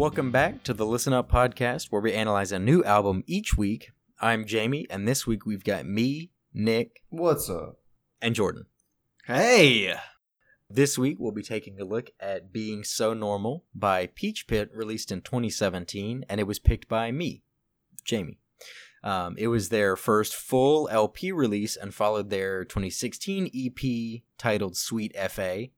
Welcome 0.00 0.30
back 0.30 0.64
to 0.64 0.72
the 0.72 0.86
Listen 0.86 1.12
Up 1.12 1.30
podcast, 1.30 1.88
where 1.90 2.00
we 2.00 2.14
analyze 2.14 2.52
a 2.52 2.58
new 2.58 2.82
album 2.84 3.22
each 3.26 3.58
week. 3.58 3.90
I'm 4.18 4.46
Jamie, 4.46 4.86
and 4.88 5.06
this 5.06 5.26
week 5.26 5.44
we've 5.44 5.62
got 5.62 5.84
me, 5.84 6.30
Nick, 6.54 7.02
What's 7.10 7.50
up? 7.50 7.76
And 8.20 8.34
Jordan. 8.34 8.66
Hey. 9.26 9.94
This 10.68 10.96
week 10.96 11.16
we'll 11.18 11.32
be 11.32 11.42
taking 11.42 11.80
a 11.80 11.84
look 11.84 12.10
at 12.20 12.52
Being 12.52 12.84
So 12.84 13.12
Normal 13.12 13.64
by 13.74 14.06
Peach 14.06 14.46
Pit, 14.46 14.70
released 14.72 15.10
in 15.10 15.20
2017, 15.20 16.24
and 16.28 16.40
it 16.40 16.46
was 16.46 16.58
picked 16.58 16.88
by 16.88 17.10
me, 17.10 17.42
Jamie. 18.04 18.38
Um, 19.02 19.34
it 19.38 19.48
was 19.48 19.68
their 19.70 19.96
first 19.96 20.34
full 20.34 20.88
LP 20.90 21.32
release 21.32 21.76
and 21.76 21.94
followed 21.94 22.30
their 22.30 22.64
2016 22.64 23.50
EP 23.54 24.22
titled 24.38 24.76
Sweet 24.76 25.16
FA. 25.30 25.68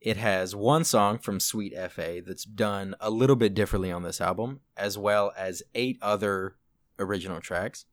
It 0.00 0.16
has 0.16 0.54
one 0.54 0.84
song 0.84 1.18
from 1.18 1.40
Sweet 1.40 1.72
FA 1.90 2.20
that's 2.26 2.44
done 2.44 2.94
a 3.00 3.10
little 3.10 3.36
bit 3.36 3.54
differently 3.54 3.90
on 3.90 4.02
this 4.02 4.20
album, 4.20 4.60
as 4.76 4.98
well 4.98 5.32
as 5.36 5.62
eight 5.74 5.98
other 6.02 6.56
original 6.98 7.40
tracks. 7.40 7.86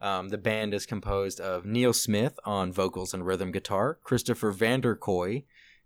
Um, 0.00 0.28
the 0.28 0.38
band 0.38 0.74
is 0.74 0.86
composed 0.86 1.40
of 1.40 1.64
Neil 1.64 1.92
Smith 1.92 2.38
on 2.44 2.72
vocals 2.72 3.12
and 3.12 3.26
rhythm 3.26 3.50
guitar, 3.50 3.98
Christopher 4.04 4.52
Vanderkooy, 4.52 5.44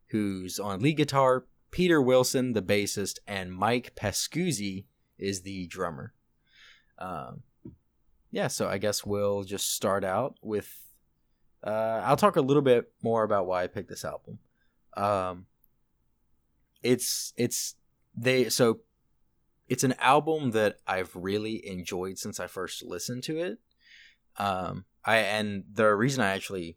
who's 0.09 0.59
on 0.59 0.81
lead 0.81 0.99
guitar, 0.99 1.47
Peter 1.71 2.01
Wilson, 2.01 2.53
the 2.53 2.63
bassist, 2.63 3.19
and 3.27 3.53
Mike 3.53 3.95
Pascuzzi 3.97 4.85
is 5.19 5.43
the 5.43 5.67
drummer. 5.67 6.13
Um, 6.99 7.43
yeah, 8.31 8.49
so 8.49 8.69
I 8.69 8.79
guess 8.79 9.05
we'll 9.05 9.45
just 9.45 9.73
start 9.75 10.05
out 10.05 10.37
with. 10.43 10.79
Uh, 11.65 12.03
I'll 12.05 12.17
talk 12.17 12.37
a 12.37 12.41
little 12.41 12.63
bit 12.63 12.93
more 13.03 13.23
about 13.23 13.47
why 13.47 13.63
I 13.63 13.67
picked 13.67 13.89
this 13.89 14.05
album. 14.05 14.39
Um, 14.97 15.47
it's 16.83 17.33
it's 17.37 17.77
they 18.15 18.49
so 18.49 18.81
it's 19.69 19.85
an 19.85 19.95
album 20.01 20.51
that 20.51 20.79
I've 20.87 21.15
really 21.15 21.67
enjoyed 21.67 22.19
since 22.19 22.39
I 22.39 22.47
first 22.47 22.83
listened 22.83 23.23
to 23.25 23.39
it. 23.39 23.59
Um, 24.37 24.85
I 25.05 25.17
and 25.19 25.65
the 25.73 25.95
reason 25.95 26.23
I 26.23 26.31
actually 26.31 26.77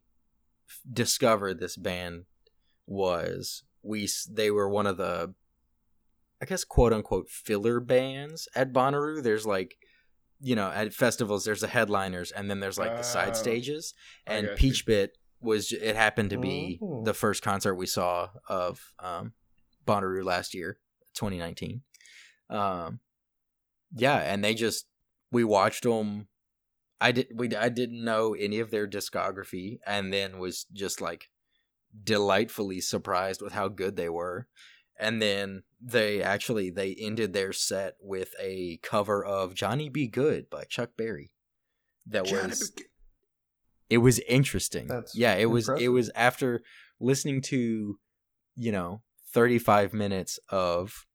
f- 0.70 0.80
discovered 0.92 1.60
this 1.60 1.78
band 1.78 2.26
was 2.88 3.64
we 3.84 4.08
they 4.30 4.52
were 4.52 4.70
one 4.70 4.88
of 4.88 4.98
the 4.98 5.34
I 6.42 6.46
guess 6.46 6.64
quote 6.64 6.94
unquote 6.94 7.30
filler 7.30 7.80
bands 7.80 8.48
at 8.56 8.74
Bonnaroo. 8.74 9.22
There's 9.24 9.46
like 9.46 9.78
you 10.42 10.56
know 10.56 10.70
at 10.70 10.94
festivals 10.94 11.46
there's 11.46 11.62
the 11.62 11.68
headliners 11.68 12.32
and 12.32 12.50
then 12.50 12.60
there's 12.60 12.78
like 12.78 12.96
the 12.98 13.04
side 13.04 13.30
Oh, 13.32 13.34
stages 13.34 13.94
and. 14.28 14.50
Peach 14.56 14.86
Pit 14.86 15.18
was 15.42 15.72
it 15.72 15.96
happened 15.96 16.32
to 16.32 16.38
be 16.38 16.80
Oh. 16.82 17.04
the 17.04 17.14
first 17.14 17.42
concert 17.44 17.76
we 17.76 17.86
saw 17.86 18.30
of 18.50 18.92
um, 19.00 19.34
Bonnaroo 19.86 20.24
last 20.24 20.54
year, 20.56 20.80
2019. 21.14 21.82
Um, 22.50 23.00
yeah, 23.96 24.18
and 24.18 24.44
they 24.44 24.54
just 24.56 24.88
we 25.32 25.44
watched 25.44 25.84
them. 25.84 26.28
I 27.02 27.12
did 27.12 27.28
we 27.34 27.56
I 27.56 27.70
didn't 27.70 28.04
know 28.04 28.34
any 28.34 28.60
of 28.60 28.72
their 28.72 28.88
discography, 28.88 29.80
and 29.86 30.14
then 30.14 30.40
was 30.40 30.66
just 30.74 31.02
like 31.02 31.30
delightfully 32.04 32.82
surprised 32.82 33.42
with 33.42 33.54
how 33.54 33.68
good 33.68 33.96
they 33.96 34.10
were. 34.10 34.48
And 34.98 35.22
then 35.22 35.64
they 35.82 36.22
actually 36.22 36.70
they 36.70 36.96
ended 36.98 37.34
their 37.34 37.52
set 37.52 37.96
with 38.02 38.34
a 38.42 38.80
cover 38.82 39.24
of 39.24 39.54
Johnny 39.54 39.90
B. 39.90 40.08
Goode 40.08 40.50
by 40.50 40.64
Chuck 40.64 40.92
Berry. 40.98 41.32
That 42.08 42.32
was 42.32 42.72
it 43.90 43.98
was 44.00 44.20
interesting. 44.28 44.88
That's 44.88 45.16
yeah, 45.16 45.36
it 45.36 45.48
was 45.48 45.70
it 45.70 45.90
was 45.90 46.10
after 46.16 46.64
listening 47.00 47.42
to, 47.42 48.00
you 48.56 48.72
know, 48.72 49.02
35 49.34 49.94
minutes 49.94 50.40
of 50.50 51.06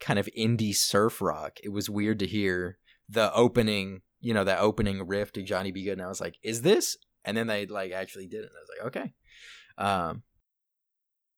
kind 0.00 0.18
of 0.18 0.28
indie 0.38 0.74
surf 0.74 1.20
rock. 1.22 1.58
It 1.62 1.70
was 1.70 1.88
weird 1.88 2.18
to 2.20 2.26
hear 2.26 2.78
the 3.08 3.32
opening, 3.32 4.02
you 4.24 4.34
know, 4.34 4.44
that 4.44 4.60
opening 4.60 5.06
riff 5.06 5.32
to 5.32 5.42
Johnny 5.42 5.70
B. 5.70 5.84
Goode 5.84 5.94
and 5.98 6.02
I 6.02 6.08
was 6.08 6.20
like, 6.20 6.36
"Is 6.42 6.62
this?" 6.62 6.96
And 7.24 7.36
then 7.36 7.46
they 7.46 7.66
like 7.66 7.92
actually 7.92 8.26
did 8.26 8.44
it. 8.44 8.50
And 8.50 8.56
I 8.56 8.60
was 8.60 8.70
like, 8.78 8.86
"Okay." 8.96 9.12
Um 9.78 10.22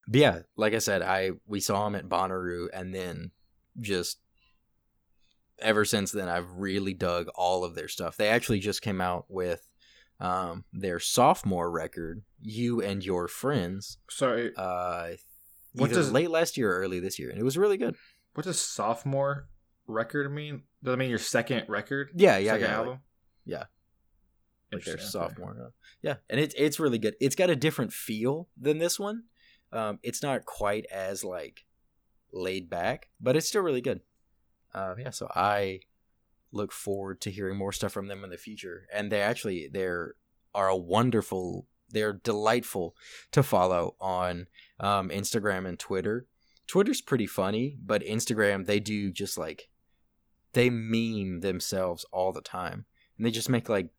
but 0.08 0.20
yeah, 0.20 0.38
like 0.56 0.72
I 0.72 0.78
said, 0.78 1.02
I 1.02 1.32
we 1.46 1.60
saw 1.60 1.86
him 1.86 1.94
at 1.96 2.08
Bonnaroo 2.08 2.68
and 2.72 2.94
then 2.94 3.32
just 3.80 4.18
ever 5.58 5.84
since 5.84 6.12
then 6.12 6.28
I've 6.28 6.50
really 6.52 6.94
dug 6.94 7.28
all 7.34 7.64
of 7.64 7.74
their 7.74 7.88
stuff. 7.88 8.16
They 8.16 8.28
actually 8.28 8.60
just 8.60 8.82
came 8.82 9.00
out 9.00 9.24
with 9.28 9.66
um, 10.20 10.64
their 10.72 10.98
sophomore 11.00 11.70
record, 11.70 12.22
"You 12.40 12.80
and 12.80 13.04
Your 13.04 13.28
Friends," 13.28 13.98
Sorry. 14.08 14.50
uh, 14.56 15.10
What 15.74 15.90
does- 15.90 16.10
late 16.12 16.30
last 16.30 16.56
year 16.56 16.72
or 16.72 16.78
early 16.80 17.00
this 17.00 17.18
year, 17.18 17.28
and 17.30 17.38
it 17.38 17.42
was 17.42 17.58
really 17.58 17.76
good. 17.76 17.96
What 18.34 18.44
does 18.44 18.58
sophomore 18.58 19.48
record 19.86 20.26
I 20.26 20.30
mean? 20.30 20.62
Does 20.82 20.92
that 20.92 20.96
mean 20.96 21.10
your 21.10 21.18
second 21.18 21.64
record? 21.68 22.10
Yeah, 22.14 22.38
yeah, 22.38 22.52
second 22.52 22.66
yeah, 22.66 22.76
album. 22.76 22.90
like, 22.90 23.00
yeah. 23.44 23.64
like 24.72 24.84
their 24.84 24.94
okay. 24.94 25.02
sophomore. 25.02 25.56
uh, 25.60 25.70
Yeah, 26.02 26.16
and 26.28 26.40
it's 26.40 26.54
it's 26.56 26.80
really 26.80 26.98
good. 26.98 27.14
It's 27.20 27.36
got 27.36 27.50
a 27.50 27.56
different 27.56 27.92
feel 27.92 28.48
than 28.60 28.78
this 28.78 28.98
one. 28.98 29.24
Um, 29.72 29.98
it's 30.02 30.22
not 30.22 30.44
quite 30.44 30.86
as 30.92 31.24
like 31.24 31.64
laid 32.32 32.70
back, 32.70 33.08
but 33.20 33.36
it's 33.36 33.48
still 33.48 33.62
really 33.62 33.80
good. 33.80 34.00
Uh, 34.74 34.94
yeah, 34.98 35.10
so 35.10 35.28
I 35.34 35.80
look 36.52 36.72
forward 36.72 37.20
to 37.22 37.30
hearing 37.30 37.56
more 37.56 37.72
stuff 37.72 37.92
from 37.92 38.08
them 38.08 38.24
in 38.24 38.30
the 38.30 38.36
future. 38.36 38.86
And 38.92 39.10
they 39.10 39.20
actually 39.20 39.68
they're 39.72 40.14
are 40.54 40.68
a 40.68 40.76
wonderful, 40.76 41.66
they're 41.90 42.14
delightful 42.14 42.96
to 43.32 43.42
follow 43.42 43.94
on 44.00 44.46
um, 44.80 45.10
Instagram 45.10 45.66
and 45.66 45.78
Twitter. 45.78 46.26
Twitter's 46.66 47.02
pretty 47.02 47.26
funny, 47.26 47.76
but 47.84 48.02
Instagram 48.02 48.64
they 48.64 48.80
do 48.80 49.12
just 49.12 49.36
like 49.36 49.68
they 50.56 50.70
meme 50.70 51.40
themselves 51.40 52.04
all 52.10 52.32
the 52.32 52.40
time, 52.40 52.84
and 53.16 53.24
they 53.24 53.30
just 53.30 53.48
make 53.48 53.68
like 53.68 53.90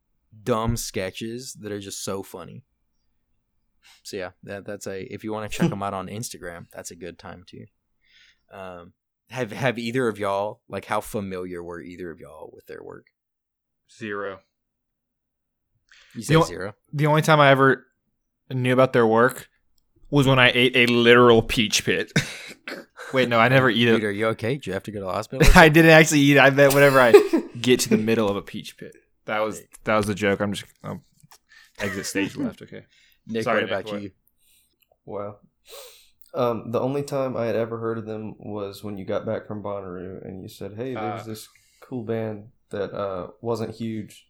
dumb 0.42 0.76
sketches 0.76 1.54
that 1.60 1.72
are 1.72 1.80
just 1.80 2.04
so 2.04 2.22
funny. 2.22 2.64
So 4.02 4.18
yeah, 4.18 4.30
that 4.42 4.66
that's 4.66 4.86
a 4.86 5.02
if 5.12 5.24
you 5.24 5.32
want 5.32 5.50
to 5.50 5.58
check 5.58 5.70
them 5.70 5.82
out 5.82 5.94
on 5.94 6.08
Instagram, 6.08 6.66
that's 6.70 6.90
a 6.90 6.96
good 6.96 7.18
time 7.18 7.44
too. 7.46 7.64
Um, 8.52 8.92
have 9.30 9.52
have 9.52 9.78
either 9.78 10.08
of 10.08 10.18
y'all 10.18 10.60
like 10.68 10.84
how 10.86 11.00
familiar 11.00 11.62
were 11.62 11.80
either 11.80 12.10
of 12.10 12.20
y'all 12.20 12.50
with 12.52 12.66
their 12.66 12.82
work? 12.82 13.06
Zero. 13.96 14.40
You 16.14 16.22
say 16.22 16.34
You 16.34 16.40
know- 16.40 16.44
zero. 16.46 16.74
The 16.92 17.06
only 17.06 17.22
time 17.22 17.40
I 17.40 17.50
ever 17.50 17.86
knew 18.50 18.72
about 18.72 18.92
their 18.92 19.06
work 19.06 19.48
was 20.10 20.26
when 20.26 20.38
I 20.38 20.50
ate 20.54 20.74
a 20.76 20.86
literal 20.86 21.42
peach 21.42 21.84
pit. 21.84 22.12
Wait, 23.12 23.28
no, 23.28 23.38
I 23.38 23.48
never 23.48 23.70
eat 23.70 23.84
Dude, 23.84 24.02
it. 24.02 24.06
are 24.06 24.10
you 24.12 24.26
okay? 24.28 24.56
Do 24.56 24.68
you 24.70 24.74
have 24.74 24.82
to 24.84 24.90
go 24.90 25.00
to 25.00 25.06
the 25.06 25.12
hospital? 25.12 25.46
I 25.58 25.68
didn't 25.68 25.90
actually 25.92 26.20
eat 26.20 26.36
it. 26.36 26.40
I 26.40 26.50
bet 26.50 26.74
whenever 26.74 27.00
I 27.00 27.12
get 27.60 27.80
to 27.80 27.88
the 27.90 27.96
middle 27.98 28.28
of 28.28 28.36
a 28.36 28.42
peach 28.42 28.76
pit. 28.76 28.94
That 29.26 29.40
was 29.40 29.60
that 29.84 29.96
was 29.96 30.06
the 30.06 30.14
joke. 30.14 30.40
I'm 30.40 30.52
just 30.52 30.70
um, 30.84 31.02
exit 31.78 32.06
stage 32.06 32.36
left. 32.36 32.62
Okay. 32.62 32.84
Nick, 33.26 33.42
Sorry, 33.44 33.62
what 33.64 33.70
Nick, 33.70 33.80
about 33.80 33.92
what? 33.92 34.02
you? 34.02 34.10
Wow. 35.04 35.36
Um, 36.34 36.70
the 36.70 36.80
only 36.80 37.02
time 37.02 37.36
I 37.36 37.46
had 37.46 37.56
ever 37.56 37.78
heard 37.78 37.98
of 37.98 38.06
them 38.06 38.34
was 38.38 38.84
when 38.84 38.98
you 38.98 39.04
got 39.04 39.24
back 39.26 39.46
from 39.46 39.62
Bonnaroo 39.62 40.24
and 40.24 40.42
you 40.42 40.48
said, 40.48 40.74
"Hey, 40.76 40.94
there's 40.94 41.22
Ah. 41.22 41.24
this 41.24 41.48
cool 41.80 42.04
band 42.04 42.48
that 42.70 42.92
uh, 42.94 43.28
wasn't 43.40 43.74
huge 43.74 44.26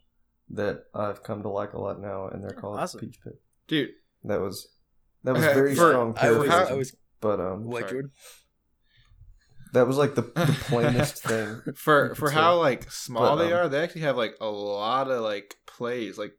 that 0.51 0.85
I've 0.95 1.23
come 1.23 1.43
to 1.43 1.49
like 1.49 1.73
a 1.75 1.79
lot 1.81 2.01
now, 2.01 2.29
and 2.29 2.43
they're 2.43 2.51
called 2.59 2.79
Awesome. 2.79 3.01
Peach 3.01 3.19
Pit." 3.23 3.41
Dude, 3.67 3.91
That 4.25 4.41
was 4.41 4.69
that 5.25 5.35
was 5.35 5.45
Okay, 5.45 5.55
very 5.61 5.75
for- 5.75 5.91
strong 5.91 6.15
I 6.19 6.31
was, 6.31 6.49
I 6.51 6.73
was 6.75 6.97
but 7.21 7.41
um, 7.41 7.65
what, 7.65 7.81
Sorry. 7.81 7.91
Jordan? 7.93 8.11
That 9.73 9.87
was 9.87 9.97
like 9.97 10.15
the, 10.15 10.23
the 10.23 10.57
plainest 10.61 11.23
thing. 11.23 11.63
for 11.77 12.15
for 12.15 12.31
how 12.31 12.55
say. 12.55 12.59
like 12.59 12.91
small 12.91 13.37
But, 13.37 13.45
they 13.45 13.53
um, 13.53 13.59
are, 13.59 13.69
they 13.69 13.83
actually 13.83 14.03
have 14.03 14.17
like 14.17 14.35
a 14.41 14.49
lot 14.49 15.11
of 15.11 15.23
like 15.23 15.57
plays. 15.67 16.19
Like 16.19 16.33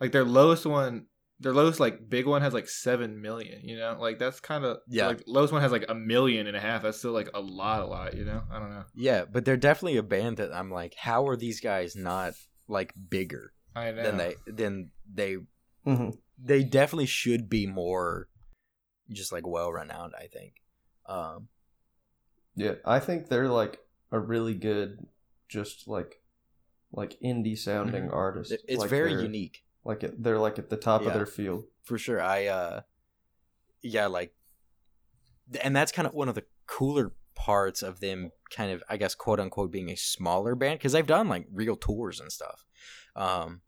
like 0.00 0.12
their 0.12 0.24
lowest 0.24 0.66
one, 0.66 1.06
their 1.40 1.52
lowest 1.52 1.80
like 1.80 2.08
big 2.08 2.26
one 2.26 2.42
has 2.42 2.52
like 2.52 2.68
seven 2.68 3.20
million. 3.20 3.60
You 3.62 3.76
know, 3.78 3.96
like 4.00 4.18
that's 4.18 4.40
kind 4.40 4.64
of 4.64 4.78
Yeah. 4.88 5.08
Like 5.08 5.22
lowest 5.26 5.52
one 5.52 5.62
has 5.62 5.72
like 5.72 5.86
a 5.88 5.94
million 5.94 6.46
and 6.46 6.56
a 6.56 6.60
half. 6.60 6.82
That's 6.82 6.98
still 6.98 7.12
like 7.12 7.30
a 7.34 7.40
lot, 7.40 7.82
a 7.82 7.86
lot. 7.86 8.16
You 8.16 8.24
know, 8.24 8.42
I 8.50 8.58
don't 8.58 8.70
know. 8.70 8.84
Yeah, 8.94 9.24
but 9.30 9.44
they're 9.44 9.56
definitely 9.56 9.96
a 9.98 10.02
band 10.02 10.36
that 10.38 10.52
I'm 10.52 10.70
like, 10.70 10.94
how 10.96 11.26
are 11.28 11.36
these 11.36 11.60
guys 11.60 11.96
not 11.96 12.34
like 12.68 12.92
bigger 13.10 13.52
I 13.74 13.90
know. 13.90 14.02
than 14.02 14.16
they 14.16 14.36
than 14.46 14.90
they 15.12 15.36
hmm 15.84 16.10
they 16.44 16.64
definitely 16.64 17.06
should 17.06 17.48
be 17.48 17.66
more 17.66 18.28
just 19.10 19.32
like 19.32 19.46
well 19.46 19.70
renowned, 19.72 20.14
I 20.18 20.26
think. 20.26 20.54
Um 21.06 21.48
Yeah, 22.54 22.74
I 22.84 22.98
think 23.00 23.28
they're 23.28 23.48
like 23.48 23.80
a 24.10 24.18
really 24.18 24.54
good, 24.54 25.06
just 25.48 25.88
like 25.88 26.20
like 26.94 27.18
indie 27.24 27.56
sounding 27.56 28.08
Mhm. 28.08 28.12
artist. 28.14 28.52
it's 28.52 28.78
Like, 28.80 28.90
very 28.90 29.12
unique. 29.14 29.64
Like 29.84 30.02
it, 30.04 30.22
they're 30.22 30.38
like 30.38 30.58
at 30.58 30.68
the 30.68 30.76
top 30.76 31.00
Yeah. 31.02 31.08
of 31.08 31.14
their 31.14 31.26
field. 31.26 31.64
for 31.82 31.98
sure. 31.98 32.20
I 32.20 32.46
uh 32.46 32.80
yeah, 33.82 34.06
like 34.06 34.34
and 35.62 35.74
that's 35.74 35.90
kind 35.92 36.06
of 36.06 36.14
one 36.14 36.28
of 36.28 36.34
the 36.34 36.44
cooler 36.66 37.12
parts 37.34 37.82
of 37.82 38.00
them 38.00 38.30
kind 38.50 38.70
of 38.70 38.82
I 38.88 38.96
guess 38.98 39.14
quote 39.14 39.40
unquote 39.40 39.70
being 39.72 39.90
a 39.90 39.96
smaller 39.96 40.54
band 40.54 40.80
cuz 40.80 40.92
they've 40.92 41.06
done 41.06 41.28
like 41.28 41.46
real 41.50 41.76
tours 41.76 42.20
and 42.20 42.30
stuff. 42.30 42.64
Um 43.16 43.62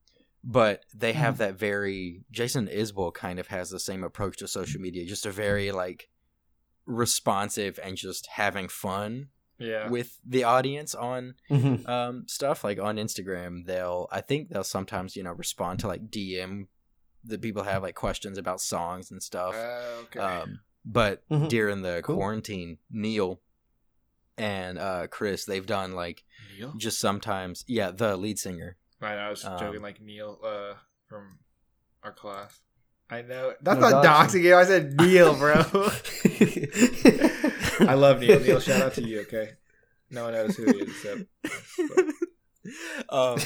but 0.46 0.84
they 0.94 1.14
have 1.14 1.38
that 1.38 1.54
very 1.54 2.22
Jason 2.30 2.68
Isbell 2.68 3.14
kind 3.14 3.38
of 3.38 3.46
has 3.48 3.70
the 3.70 3.80
same 3.80 4.04
approach 4.04 4.36
to 4.38 4.46
social 4.46 4.80
media, 4.80 5.06
just 5.06 5.24
a 5.24 5.30
very 5.32 5.72
like 5.72 6.10
responsive 6.86 7.78
and 7.82 7.96
just 7.96 8.26
having 8.26 8.68
fun 8.68 9.28
Yeah. 9.58 9.88
with 9.88 10.18
the 10.24 10.44
audience 10.44 10.94
on 10.94 11.34
Mhm. 11.50 11.88
um, 11.88 12.28
stuff 12.28 12.64
like 12.64 12.78
on 12.78 12.96
Instagram. 12.96 13.66
They'll, 13.66 14.08
I 14.10 14.20
think 14.20 14.48
they'll 14.50 14.64
sometimes, 14.64 15.16
you 15.16 15.22
know, 15.22 15.32
respond 15.32 15.80
to 15.80 15.88
like 15.88 16.10
DM 16.10 16.68
that 17.24 17.40
people 17.40 17.62
have 17.62 17.82
like 17.82 17.94
questions 17.94 18.36
about 18.36 18.60
songs 18.60 19.10
and 19.10 19.22
stuff. 19.22 19.54
Uh, 19.54 20.02
okay. 20.04 20.20
Um, 20.20 20.60
but 20.84 21.26
Mhm. 21.30 21.48
during 21.48 21.82
the 21.82 22.02
Cool. 22.04 22.16
quarantine, 22.16 22.78
Neil 22.90 23.40
and 24.36 24.78
uh, 24.78 25.06
Chris, 25.06 25.44
they've 25.44 25.64
done 25.66 25.92
like 25.92 26.24
Neil. 26.58 26.74
just 26.76 26.98
sometimes, 27.00 27.64
yeah, 27.66 27.90
the 27.90 28.16
lead 28.16 28.38
singer. 28.38 28.76
Right. 29.00 29.16
I 29.18 29.30
was 29.30 29.44
um, 29.44 29.58
joking 29.58 29.80
like 29.82 30.00
Neil 30.00 30.38
uh, 30.44 30.74
from 31.08 31.38
our 32.02 32.12
class. 32.12 32.60
I 33.10 33.22
know 33.22 33.52
that's 33.60 33.80
No, 33.80 33.90
not 33.90 34.04
doxing. 34.04 34.40
doxing 34.40 34.44
you. 34.44 34.56
I 34.56 34.64
said 34.64 34.94
Neil, 35.00 35.34
bro. 35.36 35.54
I 37.88 37.94
love 37.94 38.20
Neil. 38.20 38.40
Neil, 38.40 38.60
shout 38.60 38.82
out 38.82 38.94
to 38.94 39.02
you. 39.02 39.20
Okay. 39.22 39.50
No 40.10 40.24
one 40.24 40.32
knows 40.34 40.56
who 40.56 40.64
he 40.64 40.78
is 40.80 40.88
except. 40.88 41.22
um, 43.10 43.38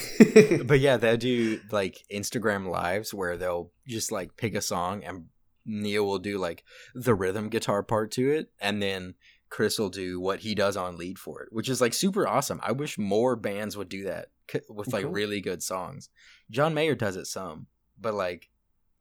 but 0.66 0.80
yeah, 0.80 0.96
they'll 0.96 1.16
do 1.16 1.60
like 1.70 2.04
Instagram 2.12 2.68
lives 2.68 3.12
where 3.12 3.36
they'll 3.36 3.70
just 3.86 4.12
like 4.12 4.36
pick 4.36 4.54
a 4.54 4.60
song 4.60 5.02
and 5.04 5.26
Neil 5.66 6.06
will 6.06 6.18
do 6.18 6.38
like 6.38 6.64
the 6.94 7.14
rhythm 7.14 7.48
guitar 7.48 7.82
part 7.82 8.10
to 8.12 8.30
it, 8.30 8.50
and 8.60 8.82
then 8.82 9.14
Chris 9.50 9.78
will 9.78 9.90
do 9.90 10.20
what 10.20 10.40
he 10.40 10.54
does 10.54 10.76
on 10.76 10.96
lead 10.96 11.18
for 11.18 11.42
it, 11.42 11.48
which 11.52 11.68
is 11.68 11.80
like 11.80 11.94
super 11.94 12.26
awesome. 12.28 12.60
I 12.62 12.72
wish 12.72 12.98
more 12.98 13.36
bands 13.36 13.76
would 13.76 13.88
do 13.88 14.04
that 14.04 14.28
c- 14.50 14.60
with 14.68 14.92
like 14.92 15.04
Cool. 15.04 15.12
really 15.12 15.40
good 15.40 15.62
songs. 15.62 16.08
John 16.50 16.74
Mayer 16.74 16.94
does 16.94 17.16
it 17.16 17.26
some, 17.26 17.66
but 18.00 18.14
like 18.14 18.48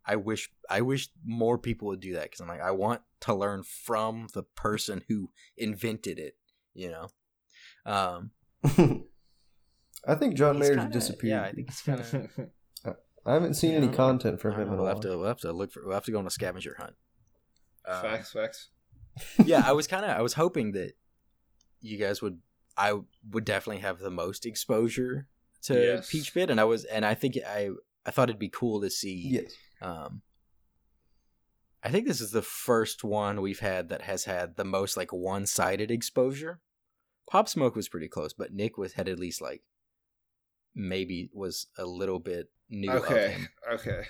I 0.07 0.15
wish 0.15 0.50
I 0.69 0.81
wish 0.81 1.09
more 1.25 1.57
people 1.57 1.89
would 1.89 2.00
do 2.00 2.13
that 2.13 2.24
because 2.24 2.39
I'm 2.39 2.48
like 2.48 2.62
I 2.62 2.71
want 2.71 3.01
to 3.21 3.33
learn 3.36 3.63
from 3.63 4.27
the 4.33 4.44
person 4.44 5.04
who 5.09 5.30
invented 5.57 6.18
it, 6.18 6.38
you 6.74 6.89
know. 6.89 7.07
Um, 7.86 8.31
I 10.07 10.15
think 10.15 10.36
John 10.36 10.56
he's 10.56 10.62
Mayer's 10.62 10.77
kinda- 10.77 10.94
disappeared. 10.94 11.30
Yeah, 11.31 11.44
I 11.44 11.51
think 11.51 11.69
he's 11.69 11.81
kind 11.81 12.00
of. 12.00 12.50
I 13.25 13.33
haven't 13.33 13.56
seen 13.56 13.71
Yeah, 13.71 13.77
any 13.80 13.89
content 13.89 14.39
from 14.39 14.54
him 14.54 14.68
know, 14.68 14.74
in 14.74 14.80
a 14.80 14.81
we'll 14.83 14.88
have 14.88 15.01
to 15.01 15.09
we'll 15.18 15.27
have 15.27 15.39
to 15.42 15.51
look 15.51 15.71
for 15.74 15.83
we'll 15.83 15.94
have 15.95 16.06
to 16.06 16.12
go 16.12 16.19
on 16.19 16.27
a 16.27 16.31
scavenger 16.31 16.75
hunt. 16.80 16.94
Um, 17.86 18.01
facts. 18.01 18.31
Facts. 18.31 18.69
yeah, 19.44 19.63
I 19.65 19.71
was 19.80 19.88
kind 19.88 20.06
of 20.06 20.12
I 20.12 20.21
was 20.21 20.33
hoping 20.33 20.71
that 20.74 20.94
you 21.81 21.98
guys 21.98 22.21
would 22.21 22.39
I 22.77 22.94
would 23.30 23.44
definitely 23.44 23.81
have 23.81 24.00
the 24.00 24.10
most 24.12 24.45
exposure 24.45 25.27
to 25.63 25.74
Yes. 25.74 26.10
Peach 26.10 26.33
Pit, 26.33 26.50
and 26.50 26.60
I 26.62 26.63
was 26.63 26.86
and 26.86 27.06
I 27.06 27.15
think 27.15 27.38
I 27.45 27.71
I 28.06 28.12
thought 28.12 28.30
it'd 28.30 28.39
be 28.39 28.48
cool 28.50 28.80
to 28.81 28.89
see. 28.89 29.30
Yes. 29.33 29.51
Um, 29.81 30.21
I 31.83 31.89
think 31.89 32.07
this 32.07 32.21
is 32.21 32.31
the 32.31 32.41
first 32.41 33.03
one 33.03 33.41
we've 33.41 33.59
had 33.59 33.89
that 33.89 34.01
has 34.01 34.25
had 34.25 34.56
the 34.57 34.65
most 34.65 34.97
like 34.97 35.13
one 35.13 35.45
sided 35.45 35.91
exposure. 35.91 36.59
Pop 37.29 37.47
Smoke 37.50 37.75
was 37.75 37.89
pretty 37.89 38.07
close, 38.07 38.33
but 38.33 38.53
Nick 38.53 38.77
was 38.77 38.94
had 38.94 39.07
at 39.07 39.19
least 39.19 39.41
like 39.41 39.62
maybe 40.75 41.29
was 41.33 41.68
a 41.77 41.85
little 41.85 42.19
bit 42.19 42.50
new 42.69 42.91
of 42.91 43.03
Okay. 43.03 43.29
him. 43.31 43.47
Okay. 43.74 44.03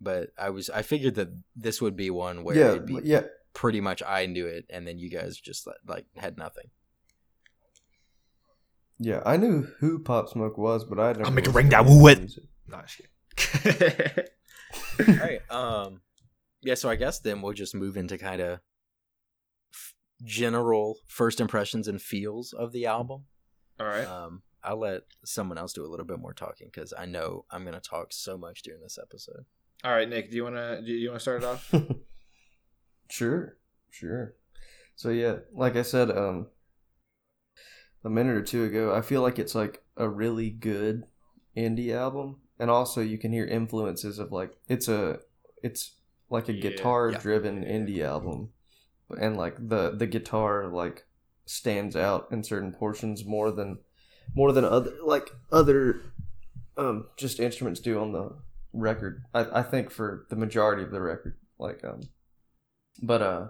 But 0.00 0.30
I 0.38 0.50
was 0.50 0.70
I 0.70 0.82
figured 0.82 1.14
that 1.16 1.28
this 1.56 1.80
would 1.80 1.96
be 1.96 2.10
one 2.10 2.44
where 2.44 2.56
yeah, 2.56 2.70
it'd 2.72 2.86
be 2.86 2.98
yeah. 3.04 3.22
pretty 3.52 3.80
much 3.80 4.02
I 4.06 4.26
knew 4.26 4.46
it, 4.46 4.66
and 4.70 4.86
then 4.86 4.98
you 4.98 5.08
guys 5.10 5.36
just 5.38 5.66
like, 5.66 5.76
like 5.86 6.06
had 6.16 6.36
nothing. 6.36 6.70
Yeah, 8.98 9.22
I 9.26 9.36
knew 9.36 9.66
who 9.80 9.98
Pop 9.98 10.28
Smoke 10.28 10.56
was, 10.58 10.84
but 10.84 10.98
I 11.00 11.12
never. 11.12 11.24
I'll 11.26 11.30
make 11.32 11.46
it 11.46 11.48
listened 11.48 11.56
ring 11.56 11.66
to 11.66 11.70
that 11.76 11.86
his 11.86 12.02
wood. 12.02 12.18
music. 12.18 12.44
No, 12.68 12.80
just 12.82 13.00
kidding. 13.62 14.24
All 15.00 15.14
right. 15.16 15.40
Um. 15.50 16.00
Yeah. 16.62 16.74
So 16.74 16.88
I 16.88 16.96
guess 16.96 17.20
then 17.20 17.42
we'll 17.42 17.52
just 17.52 17.74
move 17.74 17.96
into 17.96 18.18
kind 18.18 18.40
of 18.40 18.60
general 20.22 20.98
first 21.06 21.40
impressions 21.40 21.88
and 21.88 22.00
feels 22.00 22.52
of 22.52 22.72
the 22.72 22.86
album. 22.86 23.24
All 23.80 23.86
right. 23.86 24.06
Um. 24.06 24.42
I'll 24.66 24.80
let 24.80 25.02
someone 25.26 25.58
else 25.58 25.74
do 25.74 25.84
a 25.84 25.88
little 25.88 26.06
bit 26.06 26.18
more 26.18 26.32
talking 26.32 26.70
because 26.72 26.94
I 26.96 27.04
know 27.04 27.44
I'm 27.50 27.64
gonna 27.66 27.80
talk 27.80 28.14
so 28.14 28.38
much 28.38 28.62
during 28.62 28.80
this 28.80 28.98
episode. 29.00 29.44
All 29.84 29.92
right, 29.92 30.08
Nick. 30.08 30.30
Do 30.30 30.36
you 30.36 30.44
wanna 30.44 30.80
do 30.80 30.90
you 30.90 31.08
wanna 31.08 31.20
start 31.20 31.42
it 31.42 31.46
off? 31.46 31.72
Sure, 33.10 33.58
sure. 33.90 34.34
So 34.96 35.10
yeah, 35.10 35.36
like 35.52 35.76
I 35.76 35.82
said, 35.82 36.10
um, 36.10 36.46
a 38.02 38.10
minute 38.10 38.36
or 38.36 38.42
two 38.42 38.64
ago, 38.64 38.94
I 38.94 39.02
feel 39.02 39.22
like 39.22 39.38
it's 39.38 39.54
like 39.54 39.82
a 39.96 40.08
really 40.08 40.50
good 40.50 41.04
indie 41.56 41.94
album, 41.94 42.40
and 42.58 42.70
also 42.70 43.00
you 43.00 43.18
can 43.18 43.32
hear 43.32 43.46
influences 43.46 44.18
of 44.18 44.32
like 44.32 44.52
it's 44.68 44.88
a 44.88 45.20
it's 45.62 45.92
like 46.30 46.48
a 46.48 46.52
Yeah. 46.52 46.60
guitar 46.60 47.12
driven 47.12 47.62
Yeah. 47.62 47.68
indie 47.68 48.00
album, 48.04 48.50
and 49.20 49.36
like 49.36 49.56
the 49.68 49.90
the 49.90 50.06
guitar 50.06 50.66
like 50.68 51.04
stands 51.46 51.94
out 51.96 52.28
in 52.30 52.42
certain 52.42 52.72
portions 52.72 53.24
more 53.24 53.50
than 53.50 53.78
more 54.34 54.52
than 54.52 54.64
other 54.64 54.92
like 55.04 55.30
other 55.52 56.00
um 56.76 57.06
just 57.16 57.38
instruments 57.40 57.80
do 57.80 58.00
on 58.00 58.12
the 58.12 58.36
record. 58.72 59.22
I 59.34 59.60
I 59.60 59.62
think 59.62 59.90
for 59.90 60.26
the 60.30 60.36
majority 60.36 60.82
of 60.82 60.90
the 60.90 61.00
record, 61.00 61.36
like 61.58 61.84
um 61.84 62.00
but 63.02 63.22
uh 63.22 63.48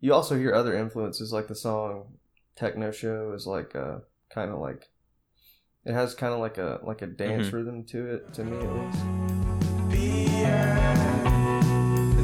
you 0.00 0.12
also 0.12 0.36
hear 0.36 0.54
other 0.54 0.76
influences 0.76 1.32
like 1.32 1.48
the 1.48 1.54
song 1.54 2.18
techno 2.56 2.90
show 2.92 3.32
is 3.32 3.46
like 3.46 3.74
uh 3.74 3.98
kind 4.30 4.50
of 4.50 4.58
like 4.58 4.88
it 5.84 5.92
has 5.92 6.14
kind 6.14 6.32
of 6.32 6.40
like 6.40 6.58
a 6.58 6.80
like 6.82 7.02
a 7.02 7.06
dance 7.06 7.48
Mhm. 7.48 7.52
rhythm 7.52 7.84
to 7.84 8.06
it 8.14 8.32
to 8.34 8.44
me 8.44 8.56
at 8.58 8.72
least 8.74 9.04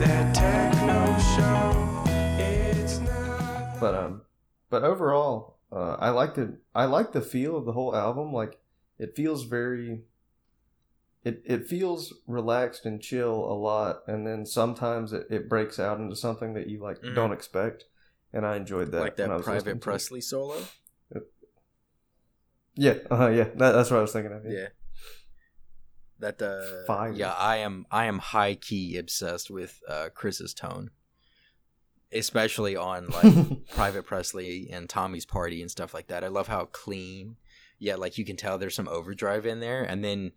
that 0.00 0.34
techno 0.34 1.18
show. 1.36 2.04
It's 2.42 2.98
not. 3.00 3.80
but 3.80 3.94
um 3.94 4.22
but 4.70 4.82
overall 4.82 5.58
uh 5.72 5.96
i 5.98 6.08
like 6.10 6.34
the 6.34 6.56
i 6.74 6.84
like 6.84 7.12
the 7.12 7.20
feel 7.20 7.56
of 7.56 7.64
the 7.66 7.72
whole 7.72 7.94
album 7.94 8.32
like 8.32 8.58
it 8.98 9.14
feels 9.14 9.44
very 9.44 10.02
it, 11.22 11.42
it 11.44 11.66
feels 11.66 12.14
relaxed 12.26 12.86
and 12.86 13.00
chill 13.02 13.34
a 13.34 13.52
lot 13.52 14.02
and 14.06 14.26
then 14.26 14.46
sometimes 14.46 15.12
it, 15.12 15.26
it 15.30 15.48
breaks 15.50 15.78
out 15.78 15.98
into 16.00 16.16
something 16.16 16.54
that 16.54 16.66
you 16.68 16.80
like 16.80 17.00
Mhm. 17.02 17.14
don't 17.14 17.32
expect 17.32 17.84
and 18.32 18.46
i 18.46 18.56
enjoyed 18.56 18.90
that 18.92 19.00
like 19.00 19.16
that 19.16 19.28
was 19.28 19.44
Private 19.44 19.64
to 19.64 19.70
it. 19.76 19.80
Presley 19.80 20.20
solo. 20.22 20.56
Yeah 22.80 22.94
uh-huh, 23.10 23.28
yeah 23.28 23.44
that, 23.60 23.72
that's 23.72 23.90
what 23.90 23.98
i 23.98 24.02
was 24.02 24.12
thinking 24.12 24.32
of 24.32 24.42
Yeah. 24.44 24.68
That 26.20 26.42
uh 26.42 26.84
Fire. 26.86 27.12
yeah, 27.12 27.32
I 27.32 27.56
am 27.58 27.86
I 27.90 28.04
am 28.04 28.18
high 28.18 28.54
key 28.54 28.98
obsessed 28.98 29.50
with 29.50 29.80
uh 29.88 30.08
Chris's 30.14 30.52
tone. 30.52 30.90
Especially 32.12 32.76
on 32.76 33.08
like 33.08 33.68
Private 33.74 34.04
Presley 34.04 34.68
and 34.70 34.86
Tommy's 34.88 35.24
Party 35.24 35.62
and 35.62 35.70
stuff 35.70 35.94
like 35.94 36.08
that. 36.08 36.22
I 36.22 36.28
love 36.28 36.48
how 36.48 36.66
clean, 36.66 37.36
yeah, 37.78 37.94
like 37.94 38.18
you 38.18 38.24
can 38.26 38.36
tell 38.36 38.58
there's 38.58 38.74
some 38.74 38.88
overdrive 38.88 39.46
in 39.46 39.60
there, 39.60 39.82
and 39.82 40.04
then 40.04 40.32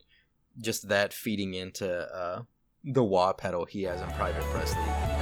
just 0.61 0.87
that 0.87 1.11
feeding 1.13 1.53
into 1.53 1.89
uh, 2.15 2.43
the 2.85 3.03
wah 3.03 3.33
pedal 3.33 3.65
he 3.65 3.83
has 3.83 4.01
on 4.01 4.09
Private 4.13 4.43
Presley. 4.53 5.12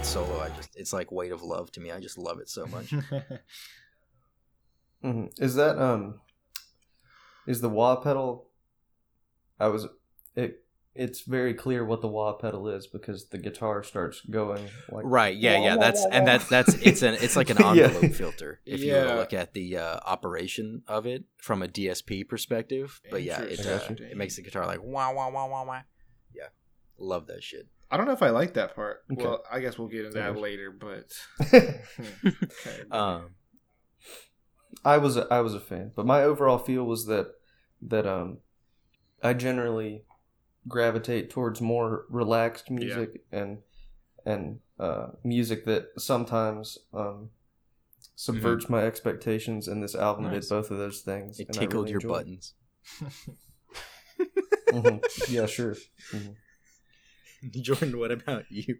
That 0.00 0.06
solo, 0.06 0.40
I 0.40 0.48
just, 0.48 0.74
it's 0.76 0.92
like 0.94 1.12
weight 1.12 1.30
of 1.32 1.42
love 1.42 1.70
to 1.72 1.80
me. 1.80 1.90
I 1.90 2.00
just 2.00 2.16
love 2.16 2.38
it 2.40 2.48
so 2.48 2.66
much. 2.66 2.90
hmm 5.02 5.26
Is 5.38 5.54
that 5.56 5.78
um 5.78 6.20
is 7.46 7.60
the 7.60 7.68
wah 7.68 7.96
pedal 7.96 8.48
I 9.58 9.68
was 9.68 9.86
it 10.36 10.64
it's 10.94 11.20
very 11.22 11.52
clear 11.54 11.84
what 11.84 12.00
the 12.00 12.08
wah 12.08 12.32
pedal 12.32 12.68
is 12.68 12.86
because 12.86 13.28
the 13.28 13.38
guitar 13.38 13.82
starts 13.82 14.20
going 14.22 14.70
like 14.88 15.04
Right. 15.06 15.36
Yeah. 15.36 15.58
Wah, 15.58 15.64
Yeah. 15.64 15.74
wah, 15.74 15.80
That's 15.80 16.04
wah, 16.04 16.10
and 16.12 16.26
wah. 16.26 16.32
that's 16.32 16.48
that's 16.48 16.74
it's 16.74 17.02
an 17.02 17.14
it's 17.14 17.36
like 17.36 17.50
an 17.50 17.58
Yeah. 17.58 17.86
envelope 17.86 18.14
filter 18.14 18.60
if 18.66 18.82
you 18.82 18.94
were 18.94 19.04
to 19.04 19.16
look 19.16 19.32
at 19.34 19.52
the 19.52 19.76
uh, 19.76 20.00
operation 20.06 20.82
of 20.88 21.06
it 21.06 21.24
from 21.36 21.62
a 21.62 21.68
DSP 21.68 22.26
perspective. 22.28 23.00
But 23.10 23.22
yeah, 23.22 23.42
it 23.42 23.66
uh, 23.66 23.80
it 23.98 24.16
makes 24.16 24.36
the 24.36 24.42
guitar 24.42 24.66
like 24.66 24.80
wah 24.82 25.12
wah 25.12 25.30
wah 25.30 25.46
wah 25.46 25.64
wah. 25.64 25.82
Yeah, 26.34 26.48
love 26.98 27.26
that 27.28 27.42
shit. 27.42 27.68
I 27.90 27.96
don't 27.96 28.06
know 28.06 28.12
if 28.12 28.22
I 28.22 28.30
like 28.30 28.54
that 28.54 28.74
part. 28.74 29.02
Okay. 29.12 29.22
Well, 29.22 29.42
I 29.50 29.60
guess 29.60 29.78
we'll 29.78 29.88
get 29.88 30.04
into 30.06 30.18
that 30.18 30.36
later, 30.38 30.70
but 30.70 31.12
okay. 31.40 31.84
Um. 32.90 33.30
I 34.82 34.96
was 34.96 35.16
a, 35.16 35.26
I 35.30 35.40
was 35.40 35.54
a 35.54 35.60
fan, 35.60 35.90
but 35.94 36.06
my 36.06 36.22
overall 36.22 36.56
feel 36.56 36.84
was 36.84 37.04
that 37.06 37.32
that 37.82 38.06
um 38.06 38.38
I 39.22 39.34
generally 39.34 40.04
gravitate 40.68 41.28
towards 41.30 41.60
more 41.60 42.04
relaxed 42.08 42.70
music 42.70 43.22
and 43.32 43.58
and 44.24 44.60
uh, 44.78 45.08
music 45.24 45.64
that 45.64 45.88
sometimes 45.98 46.78
um, 46.92 47.30
subverts 48.14 48.68
my 48.68 48.82
expectations. 48.82 49.66
And 49.68 49.82
this 49.82 49.94
album 49.94 50.24
Nice. 50.24 50.42
did 50.42 50.48
both 50.50 50.70
of 50.70 50.78
those 50.78 51.00
things. 51.00 51.40
It 51.40 51.48
and 51.48 51.58
tickled 51.58 51.88
really 51.88 51.90
your 51.92 52.00
enjoyed 52.00 52.10
it. 52.10 52.14
buttons. 52.16 52.54
Mhm. 54.70 55.00
Yeah, 55.28 55.46
sure. 55.46 55.74
Jordan, 57.62 57.98
what 57.98 58.10
about 58.12 58.44
you? 58.50 58.78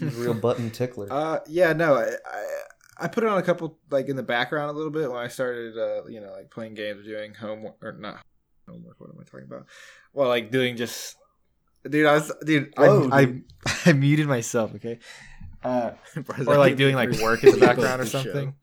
Real 0.00 0.34
button 0.34 0.70
tickler. 0.70 1.08
Uh, 1.12 1.40
yeah, 1.46 1.72
no, 1.72 1.94
I, 1.94 2.04
I 2.26 2.46
I 2.98 3.08
put 3.08 3.24
it 3.24 3.28
on 3.28 3.38
a 3.38 3.42
couple 3.42 3.78
like 3.90 4.08
in 4.08 4.16
the 4.16 4.22
background 4.22 4.70
a 4.70 4.72
little 4.72 4.90
bit 4.90 5.10
when 5.10 5.18
I 5.18 5.28
started, 5.28 5.76
uh, 5.76 6.06
you 6.06 6.20
know, 6.20 6.32
like 6.32 6.50
playing 6.50 6.74
games 6.74 7.00
or 7.00 7.10
doing 7.10 7.34
homework 7.34 7.82
or 7.82 7.92
not 7.92 8.20
homework. 8.68 9.00
What 9.00 9.10
am 9.10 9.16
I 9.20 9.24
talking 9.24 9.46
about? 9.46 9.66
Well, 10.14 10.28
like 10.28 10.50
doing 10.50 10.76
just, 10.76 11.16
dude, 11.88 12.06
I 12.06 12.14
was, 12.14 12.32
dude, 12.44 12.72
I, 12.76 12.86
Whoa, 12.88 13.08
I, 13.12 13.24
dude. 13.26 13.44
I 13.86 13.92
muted 13.92 14.26
myself. 14.26 14.74
Okay, 14.76 15.00
uh, 15.64 15.92
or 16.46 16.56
like 16.56 16.76
doing 16.76 16.94
like 16.94 17.10
work 17.20 17.42
in 17.44 17.52
the 17.52 17.58
background 17.58 18.00
or 18.00 18.04
the 18.04 18.10
show. 18.10 18.22
something. 18.22 18.54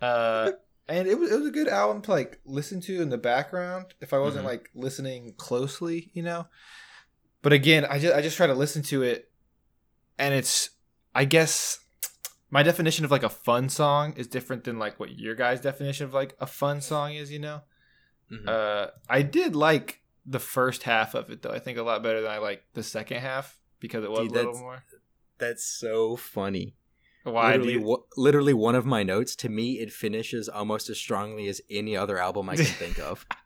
Uh, 0.00 0.52
and 0.88 1.08
it 1.08 1.18
was 1.18 1.30
it 1.32 1.36
was 1.38 1.48
a 1.48 1.52
good 1.52 1.68
album 1.68 2.00
to 2.02 2.10
like 2.10 2.40
listen 2.44 2.80
to 2.82 3.00
in 3.02 3.08
the 3.10 3.18
background 3.18 3.86
if 4.00 4.12
I 4.12 4.18
wasn't 4.18 4.44
Mhm. 4.44 4.48
like 4.48 4.70
listening 4.74 5.34
closely, 5.36 6.10
you 6.14 6.22
know. 6.22 6.46
But 7.44 7.52
again, 7.52 7.84
I 7.84 7.98
just 7.98 8.14
I 8.14 8.22
just 8.22 8.38
try 8.38 8.46
to 8.46 8.54
listen 8.54 8.82
to 8.84 9.02
it, 9.02 9.30
and 10.18 10.32
it's 10.32 10.70
I 11.14 11.26
guess 11.26 11.78
my 12.50 12.62
definition 12.62 13.04
of 13.04 13.10
like 13.10 13.22
a 13.22 13.28
fun 13.28 13.68
song 13.68 14.14
is 14.16 14.26
different 14.26 14.64
than 14.64 14.78
like 14.78 14.98
what 14.98 15.18
your 15.18 15.34
guys' 15.34 15.60
definition 15.60 16.06
of 16.06 16.14
like 16.14 16.34
a 16.40 16.46
fun 16.46 16.80
song 16.80 17.12
is, 17.12 17.30
you 17.30 17.38
know. 17.38 17.60
Mhm. 18.32 18.48
Uh, 18.48 18.90
I 19.10 19.20
did 19.20 19.54
like 19.54 20.00
the 20.24 20.38
first 20.38 20.84
half 20.84 21.14
of 21.14 21.28
it 21.28 21.42
though. 21.42 21.50
I 21.50 21.58
think 21.58 21.76
a 21.76 21.82
lot 21.82 22.02
better 22.02 22.22
than 22.22 22.30
I 22.30 22.38
like 22.38 22.64
the 22.72 22.82
second 22.82 23.18
half 23.20 23.60
because 23.78 24.04
it 24.04 24.10
was 24.10 24.20
Dude, 24.20 24.30
a 24.32 24.34
little 24.36 24.58
more. 24.58 24.82
That's 25.36 25.64
so 25.64 26.16
funny. 26.16 26.76
Why 27.24 27.52
do 27.52 27.58
literally, 27.58 27.72
you? 27.74 27.82
wo- 27.82 28.06
literally 28.16 28.54
one 28.54 28.74
of 28.74 28.86
my 28.86 29.02
notes 29.02 29.36
to 29.36 29.50
me 29.50 29.80
it 29.80 29.92
finishes 29.92 30.48
almost 30.48 30.88
as 30.88 30.96
strongly 30.96 31.48
as 31.48 31.60
any 31.70 31.94
other 31.94 32.16
album 32.16 32.48
I 32.48 32.56
can 32.56 32.64
think 32.64 32.98
of. 32.98 33.26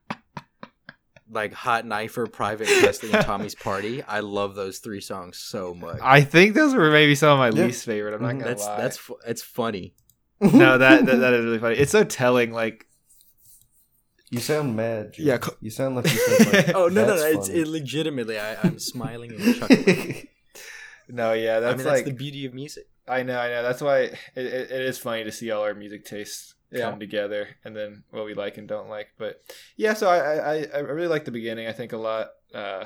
like 1.31 1.53
Hot 1.53 1.85
Knifer, 1.85 2.31
Private 2.33 2.67
Presley, 2.81 3.13
and 3.13 3.25
Tommy's 3.25 3.55
Party. 3.55 4.03
I 4.03 4.21
love 4.21 4.55
those 4.55 4.79
three 4.79 5.01
songs 5.01 5.37
so 5.39 5.75
much. 5.75 5.99
I 6.03 6.23
think 6.23 6.55
those 6.55 6.75
were 6.75 6.91
maybe 6.91 7.15
some 7.15 7.31
of 7.31 7.39
my 7.39 7.49
Yeah. 7.59 7.67
least 7.67 7.85
favorite. 7.85 8.15
I'm 8.15 8.23
not 8.23 8.35
Mhm. 8.35 8.39
gonna 8.41 8.51
that's 8.51 8.65
lie. 8.67 8.77
that's 8.81 8.97
fu- 8.97 9.19
it's 9.27 9.43
funny. 9.43 9.95
no, 10.41 10.79
that, 10.79 11.05
that 11.07 11.17
that 11.17 11.33
is 11.35 11.45
really 11.45 11.59
funny. 11.59 11.77
It's 11.77 11.93
so 11.93 12.05
telling. 12.05 12.53
Like, 12.53 12.87
You 14.31 14.41
sound 14.41 14.77
mad. 14.77 15.15
Jim. 15.15 15.27
Yeah, 15.27 15.39
co- 15.39 15.57
you 15.61 15.71
sound 15.71 15.97
like 15.97 16.05
you 16.13 16.19
said 16.19 16.53
like. 16.53 16.69
Oh 16.77 16.89
no, 16.89 17.05
no, 17.07 17.17
That's 17.17 17.23
no! 17.23 17.39
It's 17.41 17.49
funny. 17.49 17.61
it 17.61 17.69
legitimately. 17.69 18.39
I, 18.39 18.55
I'm 18.63 18.79
smiling 18.79 19.33
and 19.33 19.55
chuckling. 19.57 20.29
no, 21.09 21.33
yeah, 21.33 21.57
I 21.57 21.61
that's 21.61 21.79
mean, 21.79 21.87
like 21.87 21.97
that's 22.05 22.09
the 22.09 22.15
beauty 22.15 22.45
of 22.47 22.55
music. 22.55 22.85
I 23.09 23.23
know, 23.23 23.39
I 23.39 23.49
know. 23.49 23.63
That's 23.63 23.81
why 23.81 23.99
it, 24.01 24.19
it, 24.37 24.71
it 24.71 24.83
is 24.83 24.99
funny 24.99 25.25
to 25.25 25.33
see 25.33 25.51
all 25.51 25.63
our 25.63 25.75
music 25.75 26.05
tastes 26.05 26.55
Yeah. 26.71 26.91
come 26.91 27.01
together, 27.01 27.49
and 27.65 27.75
then 27.77 28.05
what 28.11 28.25
we 28.27 28.35
like 28.35 28.59
and 28.59 28.69
don't 28.69 28.89
like. 28.89 29.09
But 29.19 29.43
yeah, 29.77 29.95
so 29.95 30.09
I 30.09 30.19
I, 30.19 30.55
I- 30.57 30.69
I 30.75 30.79
really 30.81 31.09
like 31.09 31.25
the 31.25 31.31
beginning. 31.31 31.67
I 31.67 31.73
think 31.73 31.93
a 31.93 31.97
lot. 31.99 32.29
Uh, 32.55 32.85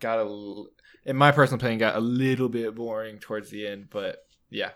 got 0.00 0.18
a, 0.18 0.22
l- 0.22 0.68
in 1.04 1.16
my 1.16 1.30
personal 1.32 1.58
opinion, 1.60 1.78
got 1.78 1.96
a 1.96 2.00
little 2.00 2.48
bit 2.48 2.74
boring 2.74 3.18
towards 3.18 3.50
the 3.50 3.66
end. 3.66 3.88
But 3.90 4.18
yeah, 4.50 4.70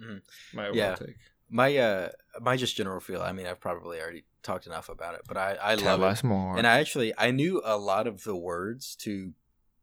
Mhm. 0.00 0.20
my 0.54 0.70
Yeah. 0.70 0.94
take. 0.94 1.16
My 1.50 1.76
uh, 1.76 2.10
my 2.40 2.56
just 2.56 2.76
general 2.76 3.00
feel. 3.00 3.22
I 3.22 3.32
mean, 3.32 3.46
I've 3.46 3.60
probably 3.60 4.00
already 4.00 4.24
talked 4.42 4.66
enough 4.66 4.88
about 4.88 5.14
it, 5.14 5.22
but 5.26 5.36
I 5.36 5.54
I 5.60 5.74
love 5.74 6.00
it. 6.02 6.24
more. 6.24 6.56
And 6.58 6.66
I 6.66 6.78
actually 6.80 7.12
I 7.18 7.30
knew 7.30 7.62
a 7.64 7.76
lot 7.78 8.06
of 8.06 8.22
the 8.24 8.36
words 8.36 8.94
to 8.96 9.32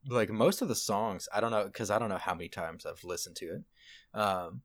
like 0.08 0.30
most 0.30 0.62
of 0.62 0.68
the 0.68 0.76
songs. 0.76 1.28
I 1.34 1.42
don't 1.42 1.52
know 1.52 1.66
because 1.66 1.90
I 1.90 1.98
don't 2.00 2.10
know 2.10 2.18
how 2.20 2.36
many 2.36 2.48
times 2.50 2.86
I've 2.86 3.04
listened 3.04 3.36
to 3.38 3.46
it. 3.56 3.64
Um, 4.20 4.62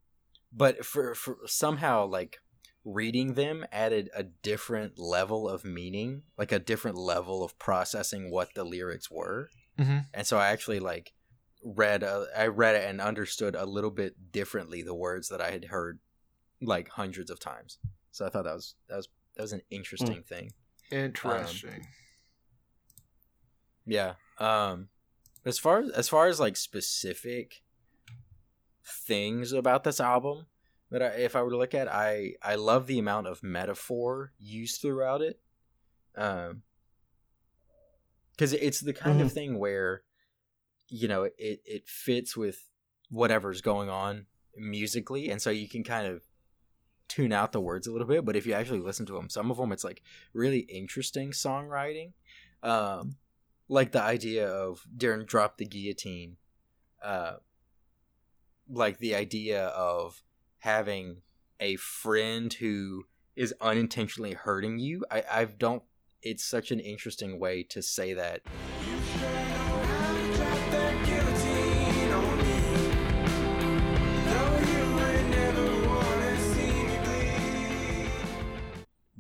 but 0.53 0.85
for 0.85 1.15
for 1.15 1.39
somehow 1.47 2.05
like 2.07 2.41
reading 2.85 3.35
them 3.35 3.65
added 3.71 4.11
a 4.15 4.23
different 4.23 4.99
level 4.99 5.49
of 5.49 5.65
meaning, 5.65 6.23
like 6.39 6.53
a 6.53 6.59
different 6.59 6.97
level 6.97 7.45
of 7.45 7.59
processing 7.59 8.31
what 8.31 8.55
the 8.55 8.65
lyrics 8.65 9.11
were. 9.11 9.51
Mhm. 9.79 10.07
And 10.15 10.27
so 10.27 10.39
I 10.39 10.49
actually 10.49 10.81
like 10.81 11.13
read 11.63 12.03
uh, 12.03 12.25
I 12.35 12.47
read 12.47 12.75
it 12.75 12.89
and 12.89 13.01
understood 13.01 13.55
a 13.55 13.67
little 13.67 13.91
bit 13.91 14.33
differently 14.33 14.83
the 14.83 14.95
words 14.95 15.29
that 15.29 15.41
I 15.41 15.51
had 15.51 15.67
heard 15.67 16.01
like 16.61 16.89
hundreds 16.89 17.31
of 17.31 17.39
times. 17.39 17.79
So 18.11 18.27
I 18.27 18.31
thought 18.31 18.45
that 18.45 18.55
was 18.55 18.75
that 18.89 18.97
was 18.97 19.09
that 19.37 19.43
was 19.43 19.53
an 19.53 19.63
interesting 19.71 20.23
thing. 20.23 20.53
Interesting. 20.91 21.87
Yeah. 23.87 24.15
Um 24.39 24.89
as 25.45 25.59
far 25.59 25.81
as, 25.81 25.91
as 25.91 26.09
far 26.09 26.29
as 26.29 26.41
like 26.41 26.57
specific 26.57 27.63
things 28.85 29.53
about 29.53 29.85
this 29.85 30.01
album 30.01 30.47
that 30.91 31.03
I, 31.03 31.07
if 31.09 31.37
I 31.37 31.43
were 31.43 31.51
to 31.51 31.57
look 31.57 31.75
at, 31.75 31.89
I 31.89 32.35
I 32.43 32.57
love 32.57 32.87
the 32.87 32.99
amount 32.99 33.27
of 33.27 33.43
metaphor 33.43 34.33
used 34.39 34.81
throughout 34.81 35.23
it. 35.23 35.41
Um 36.17 36.63
cuz 38.37 38.53
it's 38.53 38.81
the 38.81 38.93
kind 38.93 39.21
of 39.21 39.33
thing 39.33 39.59
where 39.59 40.03
you 40.89 41.07
know, 41.07 41.23
it 41.25 41.35
it 41.39 41.89
fits 41.89 42.37
with 42.37 42.69
whatever's 43.09 43.61
going 43.61 43.89
on 43.89 44.27
musically 44.57 45.31
and 45.31 45.41
so 45.41 45.51
you 45.51 45.69
can 45.69 45.85
kind 45.85 46.07
of 46.07 46.23
tune 47.09 47.33
out 47.33 47.53
the 47.53 47.61
words 47.61 47.87
a 47.87 47.93
little 47.93 48.07
bit, 48.07 48.25
but 48.25 48.37
if 48.37 48.47
you 48.47 48.53
actually 48.53 48.79
listen 48.81 49.05
to 49.07 49.15
them, 49.15 49.29
some 49.29 49.51
of 49.51 49.57
them 49.57 49.73
it's 49.73 49.85
like 49.85 50.03
really 50.33 50.61
interesting 50.61 51.31
songwriting. 51.31 52.13
Um 52.63 53.17
like 53.69 53.93
the 53.93 54.03
idea 54.03 54.49
of 54.49 54.85
during 54.97 55.25
drop 55.25 55.57
the 55.59 55.65
guillotine 55.65 56.37
uh 57.03 57.37
like 58.69 58.99
the 58.99 59.15
idea 59.15 59.67
of 59.69 60.23
having 60.61 61.19
a 61.59 61.77
friend 61.77 62.53
who 62.55 63.05
is 63.37 63.55
unintentionally 63.61 64.33
hurting 64.33 64.79
you 64.79 65.05
i 65.11 65.23
i 65.31 65.45
don't 65.45 65.83
it's 66.23 66.45
such 66.45 66.71
an 66.71 66.81
interesting 66.81 67.39
way 67.39 67.63
to 67.63 67.81
say 67.83 68.13
that 68.15 68.43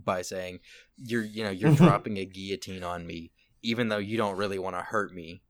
by 0.03 0.23
saying 0.23 0.61
you're 0.97 1.23
you 1.25 1.45
know 1.45 1.51
you're 1.51 1.75
dropping 1.77 2.17
a 2.19 2.25
guillotine 2.25 2.83
on 2.83 3.07
me 3.07 3.31
even 3.63 3.89
though 3.89 3.99
you 3.99 4.17
don't 4.17 4.37
really 4.37 4.59
want 4.59 4.75
to 4.77 4.81
hurt 4.83 5.13
me 5.15 5.43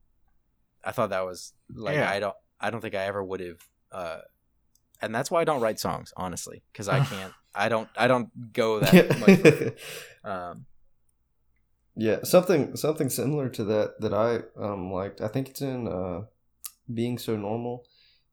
i 0.83 0.91
thought 0.91 1.09
that 1.09 1.25
was 1.25 1.53
like 1.73 1.95
Yeah. 1.95 2.09
i 2.09 2.19
don't 2.19 2.35
i 2.59 2.69
don't 2.69 2.81
think 2.81 2.95
i 2.95 3.05
ever 3.05 3.23
would 3.23 3.39
have 3.39 3.61
uh 3.91 4.19
and 5.01 5.13
that's 5.13 5.29
why 5.31 5.41
i 5.41 5.43
don't 5.43 5.61
write 5.61 5.79
songs 5.79 6.13
honestly 6.17 6.61
because 6.71 6.87
i 6.87 6.99
can't 7.11 7.33
i 7.55 7.67
don't 7.69 7.89
i 7.97 8.07
don't 8.07 8.53
go 8.53 8.79
that 8.83 9.19
much 9.19 9.73
um 10.23 10.65
Yeah, 11.95 12.23
something 12.23 12.75
something 12.77 13.09
similar 13.09 13.49
to 13.49 13.63
that 13.65 13.99
that 13.99 14.13
I 14.13 14.29
um 14.57 14.91
liked. 14.93 15.19
I 15.19 15.27
think 15.27 15.49
it's 15.49 15.61
in 15.61 15.87
uh 15.87 16.21
being 16.87 17.17
so 17.17 17.35
normal 17.35 17.83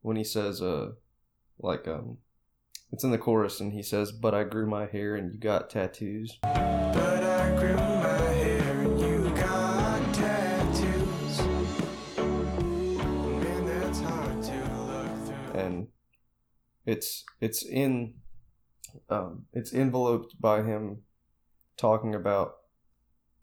when 0.00 0.16
he 0.16 0.24
says 0.24 0.62
uh 0.62 0.92
like 1.58 1.88
um 1.88 2.18
it's 2.92 3.04
in 3.04 3.10
the 3.10 3.18
chorus 3.18 3.60
and 3.60 3.72
he 3.72 3.82
says 3.82 4.12
but 4.12 4.32
I 4.32 4.44
grew 4.44 4.66
my 4.66 4.86
hair 4.86 5.16
and 5.16 5.32
you 5.32 5.40
got 5.40 5.70
tattoos. 5.70 6.38
It's 16.88 17.22
it's 17.38 17.62
in 17.62 18.14
um 19.10 19.44
it's 19.52 19.74
enveloped 19.74 20.40
by 20.40 20.62
him 20.62 21.02
talking 21.76 22.14
about 22.14 22.54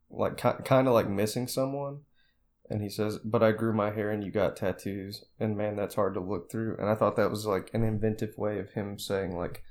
like 0.09 0.35
ki- 0.35 0.63
kind 0.65 0.87
of 0.87 0.93
like 0.93 1.07
missing 1.07 1.47
someone. 1.47 1.99
And 2.67 2.81
he 2.81 2.89
says 2.89 3.19
but 3.23 3.43
i 3.43 3.51
grew 3.51 3.71
my 3.71 3.91
hair 3.91 4.09
and 4.09 4.23
you 4.23 4.31
got 4.31 4.55
tattoos. 4.55 5.25
And 5.39 5.55
man 5.55 5.75
that's 5.75 5.93
hard 5.93 6.15
to 6.15 6.19
look 6.19 6.51
through. 6.51 6.77
And 6.79 6.89
i 6.89 6.95
thought 6.95 7.15
that 7.17 7.29
was 7.29 7.45
like 7.45 7.69
an 7.73 7.83
inventive 7.83 8.35
way 8.35 8.57
of 8.57 8.71
him 8.71 8.97
saying 8.97 9.37
like 9.37 9.61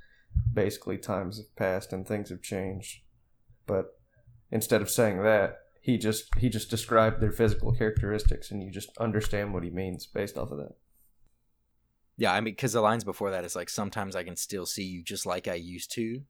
basically 0.53 0.97
times 0.97 1.39
have 1.39 1.57
passed 1.57 1.93
and 1.93 2.07
things 2.07 2.31
have 2.31 2.43
changed. 2.43 3.01
But 3.67 3.99
instead 4.53 4.83
of 4.83 4.91
saying 4.91 5.25
that 5.25 5.59
he 5.81 5.99
just 5.99 6.33
he 6.39 6.49
just 6.49 6.71
described 6.71 7.21
their 7.21 7.33
physical 7.33 7.73
characteristics 7.73 8.53
and 8.53 8.63
you 8.63 8.71
just 8.71 8.97
understand 8.99 9.53
what 9.53 9.65
he 9.65 9.71
means 9.71 10.07
based 10.07 10.39
off 10.39 10.53
of 10.53 10.59
that 10.59 10.77
yeah 12.17 12.33
i 12.33 12.41
mean 12.41 12.53
because 12.53 12.73
the 12.73 12.81
lines 12.81 13.05
before 13.05 13.31
that 13.31 13.45
is 13.45 13.57
like 13.57 13.69
sometimes 13.69 14.15
i 14.17 14.23
can 14.25 14.37
still 14.37 14.67
see 14.67 14.85
you 14.85 15.03
just 15.03 15.27
like 15.27 15.49
i 15.49 15.55
used 15.55 15.91
to 15.93 16.23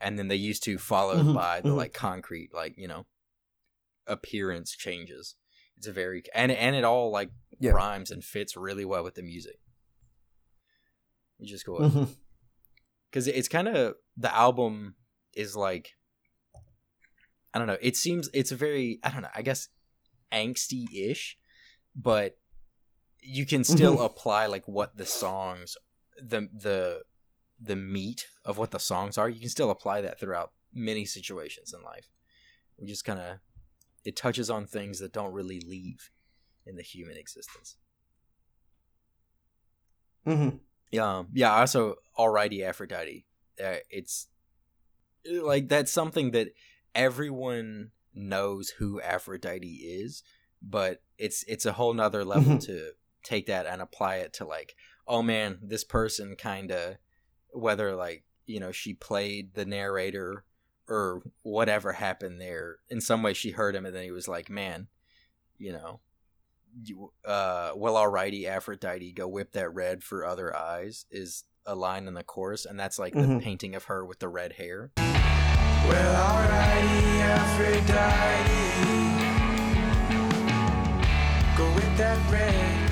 and 0.00 0.18
then 0.18 0.28
they 0.28 0.36
used 0.36 0.62
to 0.62 0.78
followed 0.78 1.24
Mhm, 1.26 1.34
by 1.34 1.60
the 1.60 1.70
mhm. 1.70 1.76
like 1.76 1.92
concrete 1.92 2.50
like 2.54 2.76
you 2.76 2.88
know 2.88 3.06
appearance 4.06 4.72
changes 4.76 5.34
it's 5.76 5.86
a 5.86 5.92
very 5.92 6.22
and 6.34 6.50
and 6.50 6.74
it 6.74 6.84
all 6.84 7.10
like 7.10 7.30
Yeah. 7.60 7.72
rhymes 7.72 8.10
and 8.10 8.24
fits 8.24 8.56
really 8.56 8.84
well 8.84 9.04
with 9.04 9.14
the 9.14 9.22
music 9.22 9.58
which 11.38 11.52
is 11.52 11.62
cool 11.62 12.08
because 13.10 13.26
it's 13.26 13.48
kind 13.48 13.68
of 13.68 13.94
the 14.16 14.34
album 14.34 14.94
is 15.34 15.54
like 15.54 15.94
i 17.52 17.58
don't 17.58 17.68
know 17.68 17.76
it 17.82 17.96
seems 17.96 18.30
it's 18.32 18.50
a 18.50 18.56
very 18.56 18.98
i 19.04 19.10
don't 19.10 19.22
know 19.22 19.28
i 19.34 19.42
guess 19.42 19.68
angsty 20.32 20.86
ish, 20.94 21.38
but 21.94 22.37
you 23.20 23.46
can 23.46 23.64
still 23.64 23.98
Mhm. 23.98 24.04
apply 24.04 24.46
like 24.46 24.66
what 24.66 24.96
the 24.96 25.06
songs 25.06 25.76
the 26.20 26.48
the 26.52 27.02
the 27.60 27.76
meat 27.76 28.28
of 28.44 28.58
what 28.58 28.70
the 28.70 28.78
songs 28.78 29.18
are. 29.18 29.28
You 29.28 29.40
can 29.40 29.48
still 29.48 29.70
apply 29.70 30.00
that 30.02 30.18
throughout 30.20 30.52
many 30.72 31.04
situations 31.04 31.72
in 31.72 31.82
life. 31.82 32.08
We 32.78 32.86
just 32.86 33.04
kind 33.04 33.18
of 33.20 33.38
it 34.04 34.16
touches 34.16 34.48
on 34.50 34.66
things 34.66 35.00
that 35.00 35.12
don't 35.12 35.32
really 35.32 35.60
leave 35.60 36.10
in 36.64 36.76
the 36.76 36.82
human 36.82 37.16
existence. 37.16 37.76
hmm 40.24 40.48
Yeah, 40.90 41.18
um, 41.18 41.28
yeah. 41.32 41.52
Also, 41.54 41.96
alrighty, 42.18 42.62
Aphrodite. 42.66 43.26
Uh, 43.62 43.76
it's 43.90 44.28
like 45.30 45.68
that's 45.68 45.92
something 45.92 46.30
that 46.32 46.48
everyone 46.94 47.90
knows 48.14 48.70
who 48.70 49.00
Aphrodite 49.00 49.66
is, 49.82 50.22
but 50.62 51.02
it's 51.18 51.42
it's 51.48 51.66
a 51.66 51.72
whole 51.72 51.92
nother 51.94 52.24
level 52.24 52.56
Mhm. 52.56 52.66
to 52.66 52.92
take 53.22 53.46
that 53.46 53.66
and 53.66 53.82
apply 53.82 54.16
it 54.16 54.32
to 54.34 54.44
like, 54.44 54.74
oh 55.06 55.22
man, 55.22 55.58
this 55.62 55.84
person 55.84 56.36
kind 56.36 56.70
of 56.70 56.96
whether 57.52 57.94
like 57.94 58.24
you 58.46 58.60
know 58.60 58.72
she 58.72 58.94
played 58.94 59.54
the 59.54 59.64
narrator 59.64 60.44
or 60.88 61.22
whatever 61.42 61.92
happened 61.92 62.40
there. 62.40 62.76
In 62.88 63.00
some 63.00 63.22
way, 63.22 63.34
she 63.34 63.50
heard 63.50 63.74
him, 63.74 63.84
and 63.84 63.94
then 63.94 64.04
he 64.04 64.10
was 64.10 64.28
like, 64.28 64.48
man, 64.48 64.88
you 65.58 65.72
know. 65.72 66.00
You, 66.84 67.12
uh, 67.24 67.72
well, 67.74 67.94
alrighty, 67.94 68.46
Aphrodite, 68.46 69.12
go 69.12 69.26
whip 69.26 69.52
that 69.52 69.74
red 69.74 70.04
for 70.04 70.24
other 70.24 70.54
eyes 70.54 71.06
is 71.10 71.44
a 71.66 71.74
line 71.74 72.06
in 72.06 72.14
the 72.14 72.22
chorus, 72.22 72.64
and 72.66 72.78
that's 72.78 72.98
like 72.98 73.14
the 73.14 73.20
Mhm. 73.20 73.42
painting 73.42 73.74
of 73.74 73.84
her 73.84 74.04
with 74.04 74.20
the 74.20 74.28
red 74.28 74.52
hair. 74.54 74.92
Well, 74.96 76.14
alrighty, 76.14 77.20
Aphrodite. 77.20 78.86
Go 81.56 81.74
with 81.74 81.96
that 81.96 82.30
red 82.30 82.87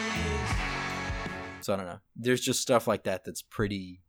eyes. 0.00 0.50
So 1.60 1.74
I 1.74 1.76
don't 1.76 1.86
know. 1.86 1.98
There's 2.16 2.40
just 2.40 2.60
stuff 2.60 2.86
like 2.86 3.04
that 3.04 3.24
that's 3.24 3.42
pretty. 3.42 4.00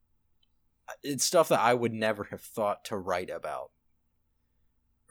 It's 1.04 1.24
stuff 1.24 1.50
that 1.50 1.60
I 1.60 1.74
would 1.74 1.94
never 1.94 2.26
have 2.26 2.42
thought 2.42 2.84
to 2.86 2.98
write 2.98 3.30
about 3.30 3.70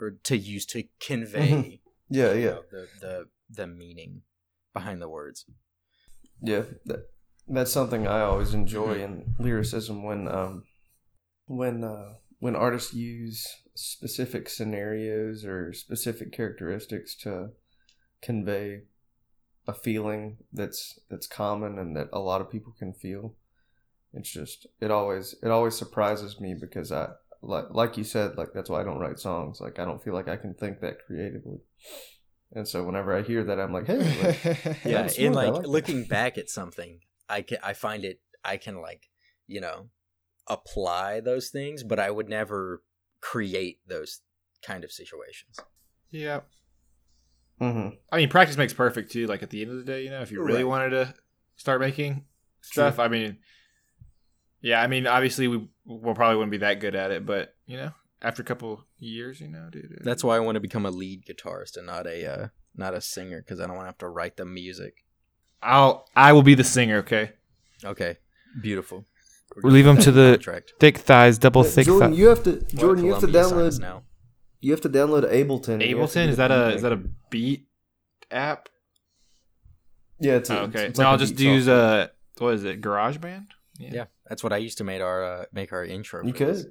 or 0.00 0.12
to 0.25 0.37
use 0.37 0.67
to 0.67 0.85
convey. 1.00 1.50
Mhm. 1.50 1.81
Yeah, 2.11 2.33
yeah, 2.33 2.50
know, 2.50 2.62
the 2.71 2.88
the 3.00 3.29
the 3.50 3.67
meaning 3.67 4.23
behind 4.73 5.00
the 5.03 5.09
words. 5.09 5.45
yeah. 6.41 6.62
That, 6.87 7.11
that's 7.47 7.73
something 7.73 8.07
I 8.07 8.21
always 8.21 8.55
enjoy 8.55 8.99
Mhm. 8.99 9.05
in 9.05 9.35
lyricism 9.38 10.03
when 10.05 10.27
um 10.29 10.65
when 11.47 11.85
uh 11.85 12.15
when 12.38 12.57
artists 12.57 12.95
use 12.95 13.47
specific 13.75 14.49
scenarios 14.49 15.45
or 15.45 15.73
specific 15.73 16.33
characteristics 16.33 17.14
to 17.14 17.50
convey 18.21 18.83
a 19.66 19.73
feeling 19.73 20.38
that's 20.52 20.99
that's 21.11 21.26
common 21.26 21.78
and 21.78 21.97
that 21.97 22.09
a 22.12 22.18
lot 22.18 22.40
of 22.40 22.50
people 22.50 22.75
can 22.78 22.92
feel. 22.92 23.35
It's 24.12 24.30
just 24.30 24.66
it 24.80 24.90
always 24.90 25.35
it 25.42 25.50
always 25.50 25.76
surprises 25.76 26.40
me 26.40 26.54
because 26.59 26.90
I 26.90 27.09
like 27.42 27.66
like 27.71 27.97
you 27.97 28.04
said 28.04 28.37
like 28.37 28.49
that's 28.54 28.71
why 28.71 28.80
I 28.80 28.85
don't 28.85 28.99
write 28.99 29.18
songs 29.18 29.61
like 29.61 29.78
I 29.78 29.85
don't 29.85 30.02
feel 30.02 30.14
like 30.14 30.28
I 30.28 30.37
can 30.37 30.54
think 30.54 30.80
that 30.80 31.04
creatively. 31.07 31.59
And 32.52 32.66
so 32.66 32.83
whenever 32.83 33.14
I 33.14 33.21
hear 33.21 33.45
that 33.45 33.61
I'm 33.61 33.75
like, 33.75 33.87
hey, 33.87 33.99
like, 33.99 34.45
yeah 34.85 35.02
That's 35.02 35.18
in 35.18 35.35
like 35.35 35.52
like 35.52 35.66
looking 35.66 36.04
back 36.04 36.38
at 36.38 36.49
something 36.49 37.00
i 37.28 37.42
can 37.42 37.59
i 37.62 37.73
find 37.73 38.04
it 38.04 38.21
i 38.45 38.57
can 38.57 38.80
like 38.80 39.09
you 39.47 39.61
know 39.61 39.88
apply 40.49 41.21
those 41.21 41.49
things 41.50 41.83
but 41.83 41.99
i 41.99 42.11
would 42.11 42.28
never 42.28 42.83
create 43.21 43.78
those 43.87 44.21
kind 44.62 44.85
of 44.85 44.90
situations 44.93 45.59
yeah. 46.11 46.40
hmm 47.61 47.88
I 48.11 48.17
mean, 48.17 48.28
practice 48.31 48.57
makes 48.57 48.73
perfect 48.73 49.12
too. 49.12 49.26
Like 49.26 49.43
at 49.43 49.50
the 49.50 49.61
end 49.61 49.71
of 49.73 49.76
the 49.76 49.85
day, 49.85 50.05
you 50.05 50.11
know, 50.11 50.23
if 50.23 50.31
you 50.33 50.43
really 50.43 50.64
Right. 50.64 50.69
wanted 50.71 50.90
to 50.90 51.14
start 51.57 51.81
making 51.81 52.25
stuff, 52.62 52.99
I 52.99 53.09
mean, 53.09 53.38
yeah, 54.61 54.81
I 54.83 54.87
mean, 54.87 55.07
obviously 55.07 55.49
we 55.49 55.68
will 55.85 56.14
probably 56.14 56.37
wouldn't 56.37 56.51
be 56.51 56.59
that 56.59 56.81
good 56.81 56.94
at 56.94 57.11
it, 57.11 57.27
but 57.27 57.55
you 57.66 57.77
know, 57.77 57.90
after 58.23 58.42
a 58.42 58.44
couple 58.44 58.85
years, 58.99 59.40
you 59.40 59.49
know, 59.49 59.68
dude. 59.70 59.99
that's 60.03 60.25
why 60.25 60.37
i 60.37 60.40
want 60.40 60.57
to 60.57 60.61
become 60.61 60.87
a 60.87 60.90
lead 60.90 61.25
guitarist 61.27 61.77
and 61.77 61.87
not 61.87 62.07
a 62.07 62.27
uh 62.27 62.49
not 62.75 62.94
a 62.94 63.01
singer 63.01 63.40
because 63.42 63.61
i 63.61 63.66
don't 63.66 63.77
want 63.77 63.85
to 63.85 63.90
have 63.90 63.99
to 63.99 64.09
write 64.09 64.37
the 64.37 64.44
music 64.44 65.05
I'll 65.62 66.07
I 66.14 66.33
will 66.33 66.42
be 66.42 66.55
the 66.55 66.64
singer. 66.64 66.99
Okay. 66.99 67.33
okay 67.85 68.16
beautiful 68.62 68.99
We're 68.99 69.03
We'll 69.03 69.17
leave 69.57 69.85
gonna 69.85 69.99
'em 69.99 70.05
to 70.05 70.13
the- 70.13 70.33
contract. 70.35 70.75
Thick 70.81 70.99
thighs, 70.99 71.39
double 71.39 71.63
thick 71.65 71.87
Jordan, 71.87 72.11
thighs. 72.11 72.19
you 72.19 72.27
have 72.29 72.43
to 72.45 72.61
Jordan, 72.77 73.05
you 73.05 73.13
have 73.13 73.21
to 73.21 73.27
Columbia 73.27 73.49
sign 73.51 73.67
us 73.67 73.79
download 73.79 73.81
now 73.83 74.03
you 74.61 74.73
have 74.73 74.81
to 74.81 74.89
download 74.89 75.23
Ableton. 75.33 75.87
You 75.89 75.97
have 75.99 76.11
to 76.11 76.19
Ableton 76.19 76.29
is 76.29 76.37
that 76.37 76.51
a 76.51 76.67
beat 76.69 76.75
is 76.77 76.83
that 76.83 76.93
a 76.93 76.97
beat 77.31 77.67
app? 78.31 78.69
Yeah, 80.21 80.33
it's, 80.35 80.51
Oh, 80.51 80.57
okay. 80.65 80.87
it's 80.87 80.99
no, 80.99 81.05
like 81.05 81.09
a 81.09 81.13
I'll 81.13 81.19
just 81.19 81.37
beat 81.37 81.45
use 81.45 81.67
software. 81.67 82.03
uh 82.03 82.09
what 82.39 82.55
is 82.55 82.65
it? 82.65 82.81
GarageBand. 82.81 83.47
yeah 83.79 84.07
that's 84.29 84.43
what 84.43 84.53
i 84.53 84.57
used 84.57 84.79
to 84.79 84.85
make 84.85 85.01
our 85.01 85.23
uh, 85.25 85.45
make 85.53 85.73
our 85.73 85.85
intro 85.85 86.25
You 86.25 86.33
for 86.33 86.45
this. 86.47 86.67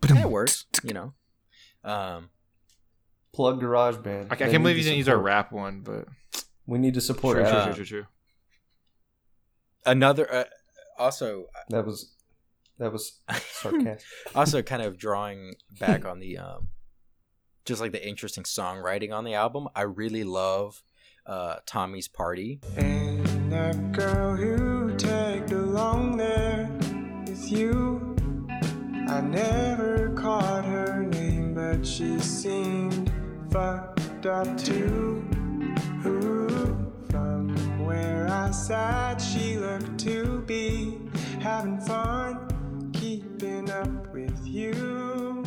could 0.00 0.10
Yeah, 0.16 0.22
it 0.22 0.30
works 0.30 0.64
you 0.82 0.94
know 0.94 1.12
um 1.84 2.30
plug 3.34 3.60
GarageBand. 3.62 4.28
I, 4.30 4.34
I 4.34 4.36
can't 4.36 4.62
believe 4.62 4.76
you 4.78 4.82
didn't 4.84 4.98
use 4.98 5.08
our 5.08 5.18
rap 5.18 5.52
one, 5.52 5.80
but 5.82 6.06
We 6.66 6.78
need 6.78 6.94
to 6.94 7.00
support. 7.00 7.36
true, 7.38 7.44
true, 7.50 7.62
true, 7.64 7.74
true, 7.74 7.84
true. 7.84 8.06
another 9.86 10.32
uh, 10.32 10.44
also 10.98 11.46
That 11.70 11.84
was 11.86 12.14
that 12.78 12.92
was 12.92 13.20
sarcastic. 13.52 14.06
also 14.34 14.62
kind 14.62 14.82
of 14.82 14.98
drawing 14.98 15.54
back 15.78 16.04
on 16.04 16.18
the 16.20 16.38
um 16.38 16.68
just 17.64 17.80
like 17.80 17.92
the 17.92 18.06
interesting 18.06 18.44
songwriting 18.44 19.12
on 19.12 19.24
the 19.24 19.34
album 19.34 19.68
i 19.76 19.82
really 19.82 20.24
love 20.24 20.82
uh 21.26 21.56
tommy's 21.66 22.08
party 22.08 22.60
And 22.76 23.24
that 23.52 23.92
girl 23.92 24.34
who 24.34 24.96
tagged 24.96 25.52
along 25.52 26.16
there 26.16 26.68
with 27.26 27.52
you, 27.52 28.16
I 29.08 29.20
never 29.20 30.08
caught 30.16 30.64
her 30.64 31.02
name, 31.04 31.54
but 31.54 31.86
she 31.86 32.18
seemed 32.18 33.12
fucked 33.50 34.24
up 34.26 34.56
too. 34.56 35.21
From 37.82 37.88
where 37.88 38.28
I 38.28 38.50
sat, 38.52 39.18
she 39.18 39.58
looked 39.58 39.98
to 40.00 40.42
be 40.42 40.98
having 41.40 41.80
fun, 41.80 42.92
keeping 42.92 43.68
up 43.68 44.14
with 44.14 44.46
you, 44.46 45.44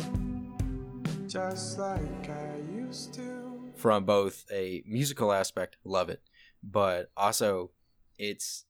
just 1.26 1.78
like 1.78 2.28
I 2.28 2.56
used 2.74 3.14
to. 3.14 3.72
from 3.74 4.04
both 4.04 4.44
a 4.52 4.82
musical 4.86 5.32
aspect 5.32 5.76
love 5.84 6.10
it 6.10 6.20
but 6.62 7.10
also 7.16 7.70
it's 8.18 8.64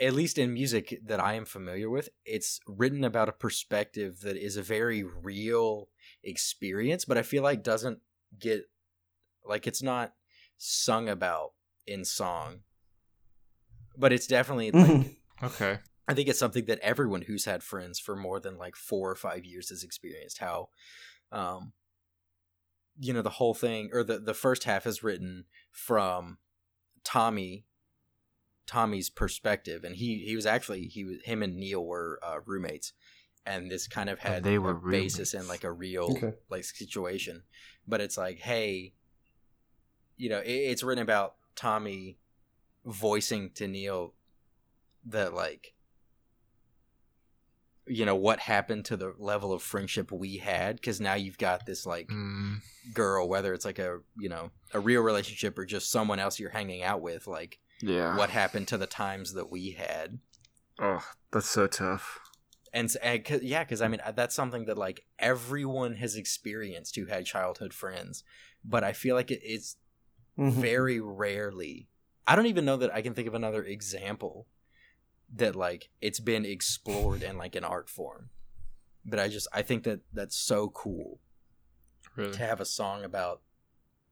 at 0.00 0.12
least 0.14 0.36
in 0.38 0.52
music 0.52 0.98
that 1.04 1.20
i 1.20 1.32
am 1.34 1.44
familiar 1.44 1.88
with 1.88 2.08
it's 2.26 2.60
written 2.66 3.02
about 3.04 3.28
a 3.28 3.32
perspective 3.32 4.20
that 4.20 4.36
is 4.36 4.56
a 4.56 4.62
very 4.62 5.02
real 5.02 5.88
experience 6.22 7.04
but 7.06 7.16
i 7.16 7.22
feel 7.22 7.42
like 7.42 7.62
doesn't 7.62 8.00
get 8.38 8.64
like 9.44 9.66
it's 9.66 9.82
not 9.82 10.12
sung 10.58 11.08
about 11.08 11.52
in 11.86 12.04
song 12.04 12.60
but 13.96 14.12
it's 14.12 14.26
definitely 14.26 14.70
like 14.72 14.88
Mhm. 14.88 15.16
Okay. 15.42 15.78
I 16.08 16.14
think 16.14 16.28
it's 16.28 16.38
something 16.38 16.64
that 16.66 16.80
everyone 16.80 17.22
who's 17.22 17.44
had 17.44 17.62
friends 17.62 17.98
for 18.00 18.16
more 18.16 18.40
than 18.40 18.58
like 18.58 18.76
four 18.76 19.10
or 19.10 19.14
five 19.14 19.44
years 19.44 19.68
has 19.70 19.84
experienced. 19.84 20.38
How, 20.38 20.68
um, 21.30 21.72
you 22.98 23.12
know, 23.12 23.22
the 23.22 23.30
whole 23.30 23.54
thing 23.54 23.90
or 23.92 24.02
the 24.04 24.18
the 24.18 24.34
first 24.34 24.64
half 24.64 24.86
is 24.86 25.02
written 25.02 25.44
from 25.70 26.38
Tommy, 27.04 27.66
Tommy's 28.66 29.10
perspective, 29.10 29.84
and 29.84 29.96
he 29.96 30.18
he 30.18 30.36
was 30.36 30.46
actually 30.46 30.86
he 30.86 31.04
was 31.04 31.22
him 31.24 31.42
and 31.42 31.56
Neil 31.56 31.84
were 31.84 32.18
uh, 32.22 32.40
roommates, 32.44 32.92
and 33.46 33.70
this 33.70 33.86
kind 33.86 34.10
of 34.10 34.18
had 34.18 34.42
they 34.42 34.58
a 34.58 34.60
were 34.60 34.74
basis 34.74 35.34
in 35.34 35.48
like 35.48 35.64
a 35.64 35.72
real 35.72 36.10
Okay. 36.10 36.32
like 36.50 36.64
situation, 36.64 37.44
but 37.86 38.00
it's 38.00 38.18
like 38.18 38.38
hey, 38.38 38.94
you 40.16 40.28
know, 40.28 40.40
it, 40.40 40.50
it's 40.50 40.82
written 40.82 41.02
about 41.02 41.36
Tommy 41.56 42.18
voicing 42.84 43.50
to 43.54 43.66
Neil 43.68 44.14
that 45.04 45.34
like 45.34 45.74
you 47.86 48.04
know 48.06 48.14
what 48.14 48.38
happened 48.38 48.84
to 48.84 48.96
the 48.96 49.12
level 49.18 49.52
of 49.52 49.60
friendship 49.62 50.12
we 50.12 50.36
had 50.38 50.76
because 50.76 51.00
now 51.00 51.14
you've 51.14 51.38
got 51.38 51.66
this 51.66 51.84
like 51.84 52.08
Mm, 52.08 52.58
girl 52.94 53.28
whether 53.28 53.52
it's 53.54 53.64
like 53.64 53.78
a 53.80 53.98
you 54.16 54.28
know 54.28 54.50
a 54.72 54.78
real 54.80 55.02
relationship 55.02 55.58
or 55.58 55.64
just 55.64 55.90
someone 55.90 56.20
else 56.20 56.38
you're 56.38 56.50
hanging 56.50 56.82
out 56.82 57.00
with 57.00 57.26
like 57.26 57.58
yeah. 57.80 58.16
what 58.16 58.30
happened 58.30 58.68
to 58.68 58.78
the 58.78 58.86
times 58.86 59.32
that 59.34 59.50
we 59.50 59.72
had 59.72 60.18
Oh, 60.80 61.04
that's 61.32 61.48
so 61.50 61.66
tough. 61.66 62.18
and, 62.72 62.94
and 63.02 63.24
'cause- 63.24 63.42
yeah 63.42 63.64
because 63.64 63.82
i 63.82 63.88
mean 63.88 64.00
uh, 64.04 64.12
that's 64.12 64.34
something 64.34 64.64
that 64.66 64.78
like 64.78 65.04
everyone 65.18 65.96
has 65.96 66.14
experienced 66.16 66.94
who 66.96 67.06
had 67.06 67.26
childhood 67.26 67.74
friends 67.74 68.22
but 68.64 68.84
i 68.84 68.92
feel 68.92 69.16
like 69.16 69.30
it, 69.32 69.40
it's 69.42 69.76
Mhm. 70.38 70.52
very 70.52 70.98
rarely 71.00 71.88
i 72.26 72.34
don't 72.36 72.46
even 72.46 72.64
know 72.64 72.76
that 72.78 72.94
i 72.94 73.02
can 73.02 73.14
think 73.14 73.28
of 73.28 73.34
another 73.34 73.62
example 73.64 74.46
that 75.34 75.54
like 75.56 75.90
it's 76.00 76.20
been 76.20 76.44
explored 76.44 77.22
in 77.22 77.36
like 77.38 77.54
an 77.54 77.64
art 77.64 77.88
form 77.90 78.30
but 79.04 79.18
I 79.18 79.26
just 79.26 79.48
I 79.52 79.62
think 79.62 79.82
that 79.82 80.00
that's 80.12 80.36
so 80.36 80.68
cool 80.68 81.18
Really? 82.14 82.32
to 82.34 82.38
have 82.46 82.60
a 82.60 82.64
song 82.64 83.02
about 83.02 83.42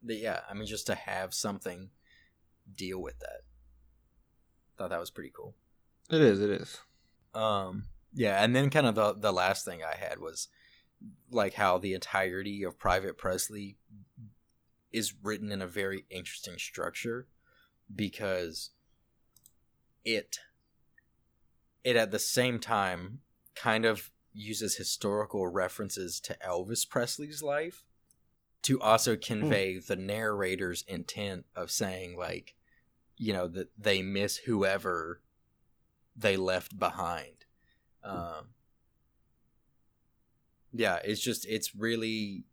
the 0.02 0.16
yeah. 0.16 0.40
I 0.50 0.54
mean, 0.54 0.66
just 0.66 0.86
to 0.88 0.96
have 0.96 1.32
something 1.32 1.90
deal 2.74 3.00
with 3.00 3.18
that. 3.20 3.42
Thought 4.76 4.90
that 4.90 4.98
was 4.98 5.10
pretty 5.12 5.30
cool. 5.36 5.54
It 6.10 6.20
is. 6.20 6.40
It 6.40 6.50
is. 6.50 6.78
Um, 7.34 7.84
yeah, 8.14 8.42
and 8.42 8.56
then 8.56 8.68
kind 8.70 8.86
of 8.88 8.96
the 8.96 9.14
the 9.14 9.32
last 9.32 9.64
thing 9.64 9.80
I 9.84 9.94
had 9.96 10.18
was 10.18 10.48
like 11.30 11.54
how 11.54 11.78
the 11.78 11.94
entirety 11.94 12.64
of 12.64 12.76
Private 12.76 13.16
Presley 13.16 13.76
is 14.92 15.14
written 15.22 15.52
in 15.52 15.62
a 15.62 15.66
very 15.66 16.04
interesting 16.10 16.58
structure 16.58 17.26
because 17.94 18.70
it 20.04 20.38
it 21.84 21.96
at 21.96 22.10
the 22.10 22.18
same 22.18 22.58
time 22.58 23.20
kind 23.54 23.84
of 23.84 24.10
uses 24.32 24.76
historical 24.76 25.48
references 25.48 26.20
to 26.20 26.36
Elvis 26.46 26.88
Presley's 26.88 27.42
life 27.42 27.84
to 28.62 28.80
also 28.80 29.16
convey 29.16 29.78
the 29.78 29.96
narrator's 29.96 30.84
intent 30.86 31.46
of 31.56 31.70
saying 31.70 32.16
like 32.16 32.54
you 33.16 33.32
know 33.32 33.48
that 33.48 33.68
they 33.78 34.02
miss 34.02 34.38
whoever 34.38 35.20
they 36.16 36.36
left 36.36 36.78
behind. 36.78 37.44
Um 38.04 38.50
yeah 40.72 41.00
it's 41.02 41.20
just 41.20 41.46
it's 41.46 41.74
really 41.74 42.44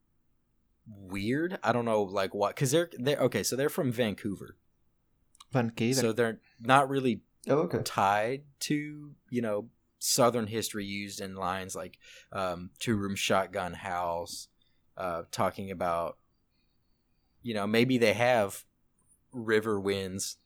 weird 0.89 1.57
i 1.63 1.71
don't 1.73 1.85
know 1.85 2.03
like 2.03 2.33
what 2.33 2.55
because 2.55 2.71
they're 2.71 2.89
they're 2.97 3.19
okay 3.19 3.43
so 3.43 3.55
they're 3.55 3.69
from 3.69 3.91
vancouver 3.91 4.55
Van 5.51 5.71
so 5.93 6.13
they're 6.13 6.39
not 6.59 6.89
really 6.89 7.21
Oh, 7.49 7.59
okay. 7.59 7.81
tied 7.83 8.43
to 8.61 9.11
you 9.29 9.41
know 9.41 9.69
southern 9.99 10.47
history 10.47 10.85
used 10.85 11.21
in 11.21 11.35
lines 11.35 11.75
like 11.75 11.97
um, 12.33 12.69
two 12.79 12.95
room 12.97 13.15
shotgun 13.15 13.73
house 13.73 14.49
uh, 14.97 15.23
talking 15.31 15.71
about 15.71 16.17
you 17.41 17.53
know 17.53 17.65
maybe 17.65 17.97
they 17.97 18.13
have 18.13 18.65
river 19.31 19.79
winds 19.79 20.37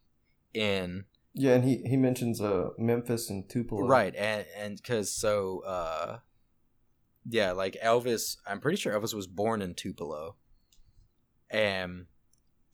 in 0.53 1.05
Yeah, 1.33 1.55
and 1.55 1.63
he 1.63 1.77
he 1.87 1.97
mentions 1.97 2.39
uh 2.41 2.69
Memphis 2.77 3.29
and 3.29 3.49
Tupelo. 3.49 3.81
right 3.87 4.13
and 4.15 4.45
and 4.57 4.77
because 4.77 5.11
so 5.11 5.61
uh 5.65 6.19
yeah 7.27 7.51
like 7.51 7.77
elvis 7.83 8.37
i'm 8.47 8.59
pretty 8.59 8.77
sure 8.77 8.93
elvis 8.93 9.13
was 9.13 9.27
born 9.27 9.61
in 9.61 9.73
tupelo. 9.73 10.35
And 11.49 12.05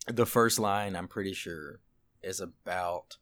the 0.08 0.26
first 0.26 0.60
line 0.60 0.96
i'm 0.96 1.08
pretty 1.08 1.34
sure 1.34 1.80
is 2.22 2.40
about 2.40 3.18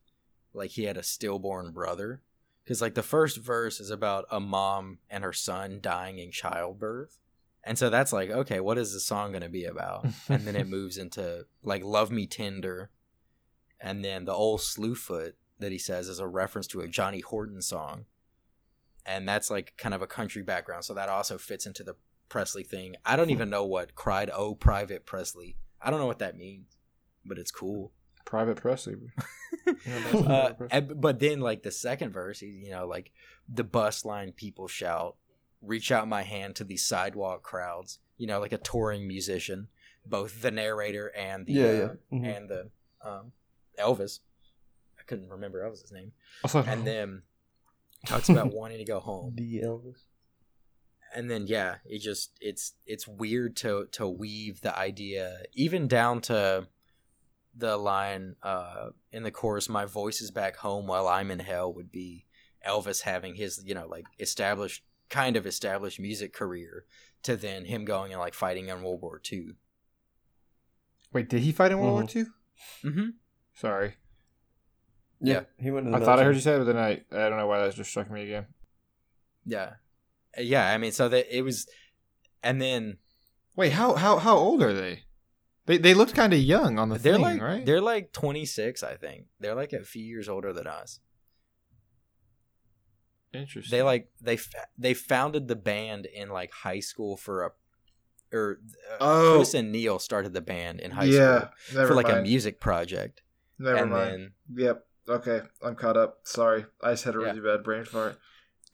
like 0.53 0.71
he 0.71 0.83
had 0.83 0.97
a 0.97 1.03
stillborn 1.03 1.71
brother. 1.71 2.21
Because 2.63 2.81
like 2.81 2.95
the 2.95 3.03
first 3.03 3.37
verse 3.37 3.79
is 3.79 3.91
about 3.91 4.25
a 4.31 4.39
mom 4.39 4.97
and 5.09 5.23
her 5.23 5.33
son 5.33 5.79
dying 5.81 6.17
in 6.17 6.31
childbirth. 6.31 7.19
And 7.63 7.77
so 7.77 7.89
that's 7.89 8.13
like 8.13 8.29
okay 8.29 8.59
what 8.59 8.77
is 8.77 8.93
the 8.93 8.99
song 8.99 9.31
going 9.31 9.43
to 9.43 9.49
be 9.49 9.65
about? 9.65 10.05
And 10.29 10.45
then 10.45 10.55
it 10.55 10.67
moves 10.67 10.97
into 10.97 11.45
like 11.63 11.83
love 11.83 12.11
me 12.11 12.27
tender. 12.27 12.91
And 13.79 14.03
then 14.03 14.25
the 14.25 14.33
old 14.33 14.61
slewfoot 14.61 15.33
that 15.59 15.71
he 15.71 15.77
says 15.77 16.07
is 16.07 16.19
a 16.19 16.27
reference 16.27 16.67
to 16.67 16.81
a 16.81 16.87
johnny 16.87 17.21
horton 17.21 17.61
song 17.61 18.05
and 19.05 19.27
that's 19.27 19.49
like 19.49 19.73
kind 19.77 19.93
of 19.93 20.01
a 20.01 20.07
country 20.07 20.41
background 20.43 20.83
so 20.85 20.93
that 20.93 21.09
also 21.09 21.37
fits 21.37 21.65
into 21.65 21.83
the 21.83 21.95
presley 22.29 22.63
thing. 22.63 22.95
I 23.05 23.15
don't 23.15 23.29
even 23.29 23.49
know 23.49 23.65
what 23.65 23.95
cried 23.95 24.29
oh 24.33 24.55
private 24.55 25.05
presley. 25.05 25.57
I 25.81 25.91
don't 25.91 25.99
know 25.99 26.07
what 26.07 26.19
that 26.19 26.37
means 26.37 26.75
but 27.25 27.37
it's 27.37 27.51
cool. 27.51 27.91
Private 28.25 28.57
Presley. 28.57 28.95
uh, 30.27 30.51
and- 30.71 30.99
but 30.99 31.19
then 31.19 31.39
like 31.39 31.63
the 31.63 31.71
second 31.71 32.11
verse 32.11 32.41
you 32.41 32.69
know 32.71 32.87
like 32.87 33.11
the 33.47 33.63
bus 33.63 34.05
line 34.05 34.31
people 34.31 34.67
shout 34.67 35.15
reach 35.61 35.91
out 35.91 36.07
my 36.07 36.23
hand 36.23 36.55
to 36.55 36.63
these 36.63 36.85
sidewalk 36.85 37.41
crowds 37.43 37.99
you 38.17 38.27
know 38.27 38.39
like 38.39 38.51
a 38.51 38.57
touring 38.57 39.07
musician 39.07 39.67
both 40.05 40.41
the 40.41 40.51
narrator 40.51 41.11
and 41.17 41.45
the 41.47 41.53
Yeah, 41.53 41.65
uh, 41.65 41.71
yeah. 42.11 42.19
Mhm. 42.19 42.37
and 42.37 42.49
the 42.49 42.69
um, 43.03 43.31
elvis. 43.79 44.19
I 44.99 45.03
couldn't 45.03 45.29
remember 45.29 45.63
elvis's 45.63 45.91
name. 45.91 46.11
And 46.53 46.85
then 46.85 47.23
talks 48.05 48.29
about 48.29 48.53
wanting 48.53 48.77
to 48.77 48.85
go 48.85 48.99
home 48.99 49.33
The 49.37 49.61
Elvis. 49.63 49.97
and 51.13 51.29
then 51.29 51.47
yeah 51.47 51.75
it 51.85 51.99
just 51.99 52.31
it's 52.41 52.73
it's 52.85 53.07
weird 53.07 53.55
to 53.57 53.87
to 53.93 54.07
weave 54.07 54.61
the 54.61 54.77
idea 54.77 55.39
even 55.53 55.87
down 55.87 56.21
to 56.21 56.67
the 57.57 57.77
line 57.77 58.35
uh 58.43 58.89
in 59.11 59.23
the 59.23 59.31
chorus 59.31 59.69
my 59.69 59.85
voice 59.85 60.21
is 60.21 60.31
back 60.31 60.57
home 60.57 60.87
while 60.87 61.07
i'm 61.07 61.31
in 61.31 61.39
hell 61.39 61.73
would 61.73 61.91
be 61.91 62.25
elvis 62.67 63.01
having 63.01 63.35
his 63.35 63.63
you 63.65 63.73
know 63.73 63.87
like 63.87 64.05
established 64.19 64.83
kind 65.09 65.37
of 65.37 65.45
established 65.45 65.99
music 65.99 66.33
career 66.33 66.85
to 67.23 67.35
then 67.37 67.63
him 67.65 67.85
going 67.85 68.11
and 68.11 68.19
like 68.19 68.33
fighting 68.33 68.67
in 68.69 68.81
world 68.83 69.01
war 69.01 69.21
ii 69.31 69.51
wait, 71.13 71.29
did 71.29 71.41
he 71.41 71.51
fight 71.53 71.71
in 71.71 71.79
World 71.79 71.93
War 71.93 72.03
Mhm. 72.03 72.15
II? 72.15 72.25
mm-hmm. 72.83 73.09
Sorry, 73.53 73.93
Yeah, 75.27 75.41
he 75.59 75.71
went. 75.71 75.93
I 75.93 75.99
thought 75.99 76.19
I 76.19 76.23
heard 76.23 76.35
you 76.35 76.41
say 76.41 76.55
it, 76.55 76.59
but 76.59 76.65
then 76.65 76.77
I 76.77 76.91
I 77.11 77.29
don't 77.29 77.37
know 77.37 77.47
why 77.47 77.59
that 77.59 77.75
just 77.75 77.89
struck 77.89 78.09
me 78.11 78.23
again. 78.23 78.45
yeah 79.45 79.73
yeah 80.37 80.69
i 80.73 80.77
mean 80.77 80.91
so 80.91 81.07
that 81.07 81.25
it 81.35 81.43
was 81.43 81.65
and 82.43 82.61
then 82.61 82.97
Wait, 83.55 83.71
how 83.71 83.95
how 83.95 84.17
how 84.17 84.35
old 84.35 84.61
are 84.61 84.73
they? 84.73 85.03
They 85.65 85.77
they 85.77 85.93
looked 85.93 86.13
kind 86.13 86.33
of 86.33 86.39
young 86.39 86.77
on 86.77 86.89
the 86.89 86.97
they're 86.99 87.13
thing, 87.13 87.21
like 87.21 87.41
right? 87.41 87.65
they're 87.65 87.79
like 87.79 88.11
26 88.11 88.83
i 88.83 88.95
think 88.97 89.27
they're 89.39 89.55
like 89.55 89.71
a 89.71 89.83
few 89.83 90.03
years 90.03 90.27
older 90.27 90.51
than 90.51 90.67
us 90.67 90.99
Interesting. 93.33 93.71
they 93.77 93.81
like 93.83 94.09
they 94.21 94.37
they 94.77 94.93
founded 94.93 95.47
the 95.47 95.55
band 95.57 96.05
in 96.05 96.29
like 96.29 96.51
high 96.51 96.79
school 96.79 97.17
for 97.17 97.43
a 97.45 97.51
or 98.33 98.59
uh, 98.91 98.97
Oh. 99.01 99.33
Chris 99.37 99.53
and 99.53 99.71
Neil 99.71 99.99
started 99.99 100.33
the 100.33 100.41
band 100.41 100.79
in 100.79 100.91
high 100.91 101.05
yeah, 101.05 101.39
school 101.39 101.49
never 101.75 101.87
for 101.87 101.95
like 101.95 102.09
a 102.09 102.21
music 102.21 102.59
project 102.59 103.21
Never 103.59 103.77
and 103.77 103.91
mind. 103.91 104.11
then 104.11 104.31
Yep. 104.65 104.85
Okay, 105.07 105.41
I'm 105.61 105.75
caught 105.75 105.97
up. 105.97 106.19
Sorry, 106.23 106.65
I 106.81 106.91
just 106.91 107.03
had 107.03 107.15
a 107.15 107.19
Yeah. 107.19 107.25
really 107.27 107.39
bad 107.41 107.63
brain 107.63 107.85
fart. 107.85 108.19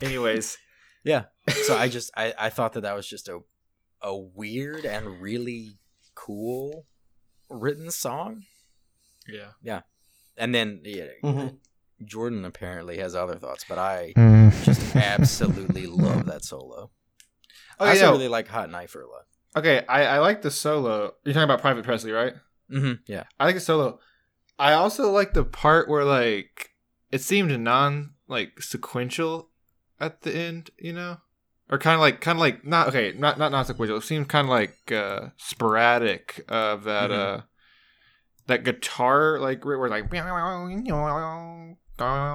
Anyways, 0.02 0.58
yeah 1.04 1.26
so 1.64 1.76
I 1.76 1.88
just 1.98 2.12
I, 2.16 2.34
I 2.38 2.50
thought 2.50 2.74
that 2.74 2.82
that 2.82 2.96
was 2.96 3.08
just 3.08 3.28
a 3.28 3.40
a 4.02 4.16
weird 4.18 4.86
and 4.86 5.22
really 5.22 5.78
cool 6.16 6.86
written 7.50 7.92
song 7.92 8.44
yeah. 9.28 9.52
Yeah. 9.62 9.82
And 10.38 10.54
then 10.56 10.82
yeah, 10.84 11.08
Mhm. 11.24 11.58
Jordan 12.04 12.46
apparently 12.46 12.98
has 12.98 13.14
other 13.16 13.36
thoughts 13.36 13.64
but 13.68 13.78
I 13.78 14.14
Mm. 14.18 14.64
just 14.66 14.96
absolutely 14.96 15.86
love 15.88 16.26
that 16.26 16.44
solo 16.44 16.90
I 17.80 17.84
Okay, 17.84 17.90
also 17.92 18.06
no. 18.06 18.12
really 18.14 18.28
like 18.28 18.48
Hot 18.48 18.70
Knife 18.72 18.96
a 18.96 19.00
lot 19.00 19.26
okay. 19.56 19.86
I 19.88 20.06
I 20.16 20.20
like 20.20 20.42
the 20.42 20.52
solo. 20.52 21.14
You're 21.26 21.34
talking 21.34 21.44
about 21.44 21.62
Private 21.62 21.84
Presley, 21.86 22.12
right? 22.12 22.34
hmm 22.70 22.94
yeah 23.06 23.24
I 23.40 23.46
like 23.46 23.56
the 23.56 23.62
solo. 23.62 24.00
I 24.62 24.74
also 24.74 25.10
like 25.12 25.34
the 25.34 25.44
part 25.44 25.90
where 25.90 26.06
like 26.06 26.70
it 27.12 27.22
seemed 27.22 27.58
non 27.60 28.14
like 28.28 28.62
sequential 28.62 29.50
at 30.00 30.22
the 30.22 30.34
end, 30.36 30.70
you 30.78 30.94
know, 30.94 31.18
or 31.70 31.78
kind 31.78 31.96
of 31.96 32.02
like 32.02 32.22
kind 32.22 32.38
of 32.38 32.40
like 32.42 32.66
not 32.66 32.88
okay, 32.90 33.14
not 33.18 33.38
not 33.40 33.52
non 33.52 33.66
sequential. 33.66 33.98
It 33.98 34.04
seemed 34.04 34.30
kind 34.30 34.46
of 34.46 34.50
like 34.50 34.92
uh 34.92 35.30
sporadic 35.38 36.46
of 36.48 36.84
that 36.84 37.10
Mhm. 37.10 37.18
uh 37.40 37.42
that 38.48 38.64
guitar 38.64 39.40
like 39.40 39.66
where 39.66 39.80
where, 39.80 39.90
like 39.90 40.06
yeah, 40.12 40.26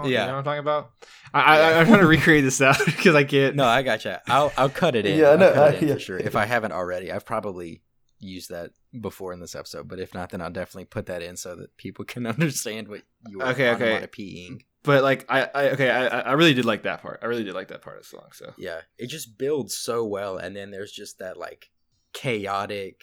you 0.04 0.14
know 0.14 0.26
what 0.26 0.38
I'm 0.38 0.44
talking 0.44 0.60
about. 0.60 0.90
I, 1.34 1.40
I 1.60 1.80
I'm 1.80 1.86
trying 1.86 2.00
to 2.00 2.06
recreate 2.06 2.44
this 2.44 2.60
out 2.68 2.78
because 2.86 3.14
I 3.14 3.24
can't. 3.24 3.56
No, 3.56 3.64
I 3.64 3.82
gotcha. 3.82 4.22
I'll 4.28 4.52
I'll 4.56 4.68
cut 4.68 4.94
it 4.94 5.06
in. 5.06 5.18
Yeah, 5.18 5.30
I'll 5.30 5.38
no, 5.38 5.52
cut 5.52 5.74
it 5.74 5.82
in 5.82 5.88
yeah. 5.88 5.94
for 5.94 6.00
sure. 6.00 6.18
If 6.18 6.36
I 6.36 6.46
haven't 6.46 6.72
already, 6.72 7.10
I've 7.10 7.24
probably 7.26 7.82
used 8.18 8.50
that 8.50 8.70
before 9.00 9.32
in 9.32 9.40
this 9.40 9.54
episode. 9.54 9.88
But 9.88 9.98
if 10.00 10.14
not, 10.14 10.30
then 10.30 10.40
I'll 10.40 10.50
definitely 10.50 10.86
put 10.86 11.06
that 11.06 11.22
in 11.22 11.36
so 11.36 11.54
that 11.56 11.76
people 11.76 12.04
can 12.12 12.26
understand 12.26 12.88
what 12.88 13.02
you 13.28 13.40
are 13.40 13.48
Okay, 13.50 13.70
okay. 13.70 14.06
peeing. 14.06 14.62
But 14.82 15.02
like 15.02 15.26
I, 15.28 15.48
I 15.54 15.68
okay, 15.70 15.90
I 15.90 16.06
I 16.20 16.32
really 16.32 16.54
did 16.54 16.64
like 16.64 16.84
that 16.84 17.02
part. 17.02 17.18
I 17.22 17.26
really 17.26 17.42
did 17.42 17.54
like 17.54 17.68
that 17.68 17.82
part 17.82 17.96
of 17.96 18.02
the 18.04 18.08
song. 18.08 18.28
So 18.32 18.52
Yeah, 18.56 18.82
it 18.98 19.08
just 19.08 19.36
builds 19.36 19.76
so 19.76 20.04
well, 20.04 20.36
and 20.36 20.54
then 20.54 20.70
there's 20.70 20.92
just 20.92 21.18
that 21.18 21.36
like 21.36 21.70
chaotic 22.12 23.02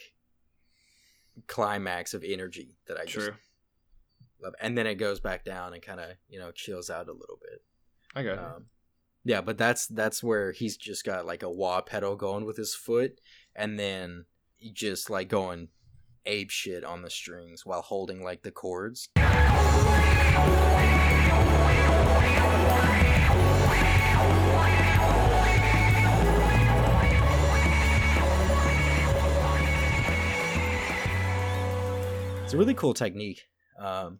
climax 1.48 2.14
of 2.14 2.24
energy 2.24 2.78
that 2.88 2.98
I 2.98 3.04
just 3.06 3.14
true. 3.28 3.34
love, 4.42 4.54
and 4.62 4.78
then 4.78 4.88
it 4.88 4.96
goes 4.96 5.20
back 5.20 5.44
down 5.44 5.74
and 5.74 5.82
kind 5.82 6.00
of 6.00 6.12
you 6.30 6.40
know 6.40 6.52
chills 6.52 6.90
out 6.90 7.08
a 7.10 7.14
little 7.14 7.40
bit. 7.42 7.62
I 8.16 8.24
got 8.24 8.34
it. 8.34 8.40
Um, 8.40 8.66
yeah, 9.26 9.42
but 9.42 9.58
that's 9.58 9.88
that's 9.88 10.24
where 10.24 10.52
he's 10.52 10.78
just 10.78 11.04
got 11.06 11.26
like 11.26 11.44
a 11.44 11.50
wah 11.52 11.82
pedal 11.82 12.16
going 12.16 12.46
with 12.46 12.58
his 12.58 12.76
foot, 12.76 13.20
and 13.56 13.78
then 13.80 14.26
he 14.33 14.33
just 14.72 15.10
like 15.10 15.28
going 15.28 15.70
ape 16.26 16.50
shit 16.50 16.84
on 16.84 17.02
the 17.02 17.10
strings 17.10 17.66
while 17.66 17.82
holding 17.82 18.24
like 18.24 18.44
the 18.44 18.52
chords. 18.52 19.10
It's 32.44 32.54
a 32.54 32.58
really 32.58 32.76
cool 32.76 32.94
technique. 32.94 33.48
Um, 33.80 34.20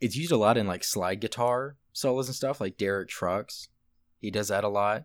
it's 0.00 0.16
used 0.16 0.32
a 0.32 0.36
lot 0.36 0.56
in 0.56 0.66
like 0.66 0.82
slide 0.82 1.20
guitar 1.20 1.76
solos 1.92 2.28
and 2.28 2.34
stuff, 2.34 2.60
like 2.60 2.76
Derek 2.76 3.08
Trucks. 3.08 3.68
He 4.18 4.30
does 4.30 4.48
that 4.48 4.64
a 4.64 4.68
lot. 4.68 5.04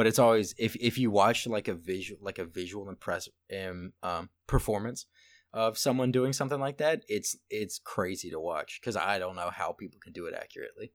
But 0.00 0.06
it's 0.06 0.18
always 0.18 0.54
if 0.56 0.76
if 0.76 0.96
you 0.96 1.10
watch 1.10 1.46
like 1.46 1.68
a 1.68 1.74
visual 1.74 2.18
like 2.22 2.38
a 2.38 2.44
visual 2.46 2.88
impress 2.88 3.28
um, 3.54 3.92
um 4.02 4.30
performance 4.46 5.04
of 5.52 5.76
someone 5.76 6.10
doing 6.10 6.32
something 6.32 6.58
like 6.58 6.78
that, 6.78 7.02
it's 7.06 7.36
it's 7.50 7.78
crazy 7.78 8.30
to 8.30 8.40
watch 8.40 8.80
because 8.80 8.96
I 8.96 9.18
don't 9.18 9.36
know 9.36 9.50
how 9.50 9.72
people 9.72 9.98
can 10.02 10.14
do 10.14 10.24
it 10.24 10.32
accurately. 10.34 10.92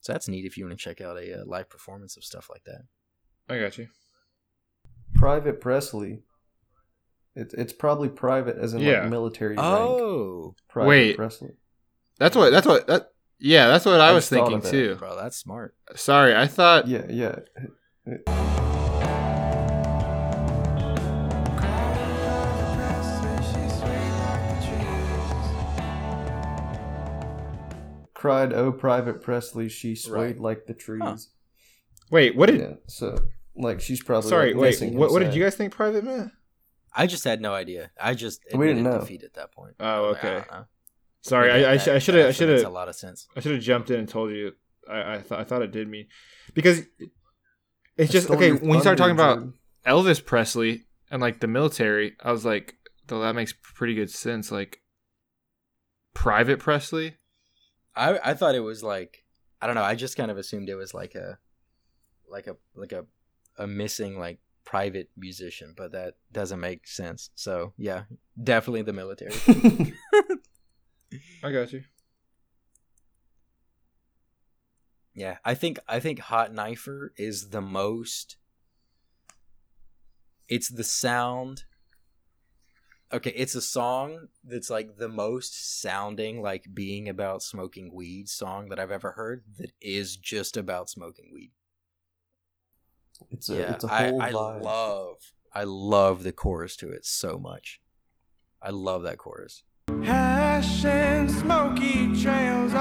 So 0.00 0.12
that's 0.12 0.26
neat 0.26 0.44
if 0.44 0.56
you 0.56 0.64
want 0.66 0.76
to 0.76 0.84
check 0.84 1.00
out 1.00 1.16
a, 1.16 1.40
uh 1.40 1.44
live 1.46 1.70
performance 1.70 2.16
of 2.16 2.24
stuff 2.24 2.50
like 2.50 2.64
that. 2.64 2.82
I 3.48 3.60
got 3.60 3.78
you. 3.78 3.86
Private 5.14 5.60
Presley. 5.60 6.24
It's 7.36 7.54
it's 7.54 7.72
probably 7.72 8.08
private 8.08 8.56
as 8.56 8.74
in 8.74 8.80
Yeah. 8.80 9.02
like 9.02 9.10
military 9.10 9.54
rank. 9.54 9.68
Oh, 9.68 10.56
Private 10.68 10.88
Wait. 10.88 11.16
Presley. 11.16 11.50
That's 12.18 12.34
what. 12.34 12.50
That's 12.50 12.66
what. 12.66 12.88
That. 12.88 13.12
Yeah, 13.38 13.68
that's 13.68 13.84
what 13.84 14.00
I, 14.00 14.08
I 14.08 14.12
was 14.14 14.28
thinking 14.28 14.54
of 14.54 14.64
too. 14.68 14.96
bro, 14.98 15.14
that's 15.16 15.36
smart. 15.36 15.76
Sorry, 15.94 16.34
I 16.34 16.48
thought. 16.48 16.88
Yeah, 16.88 17.04
yeah. 17.08 17.36
Cried, 28.14 28.52
oh, 28.54 28.72
Private 28.72 29.22
Presley, 29.22 29.68
she 29.68 29.94
swayed 29.94 30.20
Right. 30.36 30.40
like 30.40 30.66
the 30.66 30.74
trees. 30.74 31.28
Wait, 32.10 32.34
what 32.34 32.46
did? 32.46 32.60
Yeah, 32.60 32.74
so 32.86 33.18
like 33.54 33.80
she's 33.80 34.02
probably 34.02 34.30
Sorry, 34.30 34.54
like, 34.54 34.80
wait. 34.80 34.92
What, 34.94 35.10
what 35.12 35.18
did 35.20 35.34
you 35.34 35.42
guys 35.42 35.54
think 35.54 35.72
private 35.72 36.02
meant? 36.04 36.32
I 36.94 37.06
just 37.06 37.24
had 37.24 37.40
no 37.42 37.52
idea. 37.52 37.90
I 38.00 38.14
just 38.14 38.40
We 38.54 38.68
didn't 38.68 38.84
know. 38.84 39.00
defeat 39.00 39.22
at 39.22 39.34
that 39.34 39.52
point. 39.52 39.74
Oh, 39.80 40.12
Like, 40.12 40.24
I 40.24 40.28
okay. 40.36 40.46
Sorry, 41.20 41.48
Yeah, 41.60 41.68
I, 41.68 41.72
I, 41.72 41.76
that- 41.76 41.84
sh- 41.84 41.88
I 41.88 41.98
should 41.98 42.14
have. 42.14 42.28
I 42.28 42.32
should 42.32 42.48
have. 42.48 42.64
a 42.64 42.68
lot 42.70 42.88
of 42.88 42.96
sense. 42.96 43.28
I 43.36 43.40
should 43.40 43.52
have 43.52 43.62
jumped 43.62 43.90
in 43.90 44.00
and 44.00 44.08
told 44.08 44.30
you. 44.30 44.52
I 44.88 45.14
I, 45.14 45.18
th- 45.18 45.32
I 45.32 45.44
thought 45.44 45.62
it 45.62 45.72
did 45.72 45.88
mean 45.88 46.06
because 46.54 46.82
it's 47.96 48.10
I 48.10 48.12
just 48.12 48.30
okay. 48.30 48.52
When 48.52 48.74
you 48.74 48.80
start 48.80 48.98
talking 48.98 49.14
about 49.14 49.36
Jordan. 49.36 49.54
Elvis 49.86 50.24
Presley 50.24 50.84
and 51.10 51.20
like 51.22 51.40
the 51.40 51.46
military, 51.46 52.16
I 52.20 52.32
was 52.32 52.44
like, 52.44 52.76
though 53.06 53.20
that 53.20 53.34
makes 53.34 53.52
pretty 53.52 53.94
good 53.94 54.10
sense. 54.10 54.50
Like 54.50 54.80
Private 56.14 56.58
Presley. 56.58 57.16
I 57.94 58.18
I 58.22 58.34
thought 58.34 58.54
it 58.54 58.60
was 58.60 58.82
like 58.82 59.24
I 59.60 59.66
don't 59.66 59.74
know. 59.76 59.82
I 59.82 59.94
just 59.94 60.16
kind 60.16 60.30
of 60.30 60.38
assumed 60.38 60.68
it 60.68 60.74
was 60.74 60.94
like 60.94 61.14
a 61.14 61.38
like 62.30 62.46
a 62.46 62.56
like 62.74 62.92
a 62.92 63.06
a 63.58 63.66
missing 63.66 64.18
like 64.18 64.38
private 64.64 65.08
musician, 65.16 65.72
but 65.76 65.92
that 65.92 66.14
doesn't 66.32 66.60
make 66.60 66.86
sense. 66.86 67.30
So 67.34 67.72
yeah, 67.78 68.04
definitely 68.42 68.82
the 68.82 68.92
military. 68.92 69.32
I 71.42 71.52
got 71.52 71.72
you. 71.72 71.84
Yeah, 75.16 75.38
I 75.46 75.54
think 75.54 75.78
I 75.88 75.98
think 75.98 76.20
Hot 76.20 76.52
Knifer 76.52 77.08
is 77.16 77.48
the 77.48 77.62
most. 77.62 78.36
It's 80.46 80.68
the 80.68 80.84
sound. 80.84 81.64
Okay, 83.10 83.32
it's 83.34 83.54
a 83.54 83.62
song 83.62 84.28
that's 84.44 84.68
like 84.68 84.98
the 84.98 85.08
most 85.08 85.80
sounding 85.80 86.42
like 86.42 86.66
being 86.74 87.08
about 87.08 87.42
smoking 87.42 87.94
weed 87.94 88.28
song 88.28 88.68
that 88.68 88.78
I've 88.78 88.90
ever 88.90 89.12
heard. 89.12 89.44
That 89.58 89.72
is 89.80 90.16
just 90.16 90.54
about 90.54 90.90
smoking 90.90 91.30
weed. 91.32 91.52
It's 93.30 93.48
a 93.48 93.54
yeah, 93.54 93.72
it's 93.72 93.84
a 93.84 93.92
I, 93.92 94.08
whole 94.08 94.20
I 94.22 94.32
vibe. 94.32 94.62
love 94.62 95.16
I 95.54 95.64
love 95.64 96.24
the 96.24 96.32
chorus 96.32 96.76
to 96.76 96.90
it 96.90 97.06
so 97.06 97.38
much. 97.38 97.80
I 98.60 98.68
love 98.68 99.02
that 99.04 99.16
chorus. 99.16 99.62
Hash 100.02 100.84
and 100.84 101.30
smoky 101.30 102.20
trails 102.20 102.74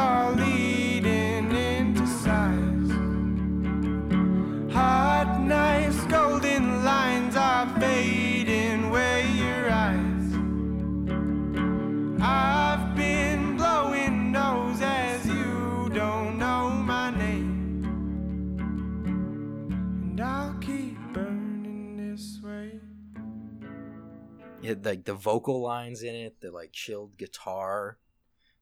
It, 24.66 24.84
like 24.86 25.06
the 25.06 25.14
vocal 25.14 25.62
lines 25.62 26.02
in 26.04 26.16
it, 26.16 26.42
the 26.42 26.52
like 26.52 26.72
chilled 26.74 27.18
guitar, 27.18 27.98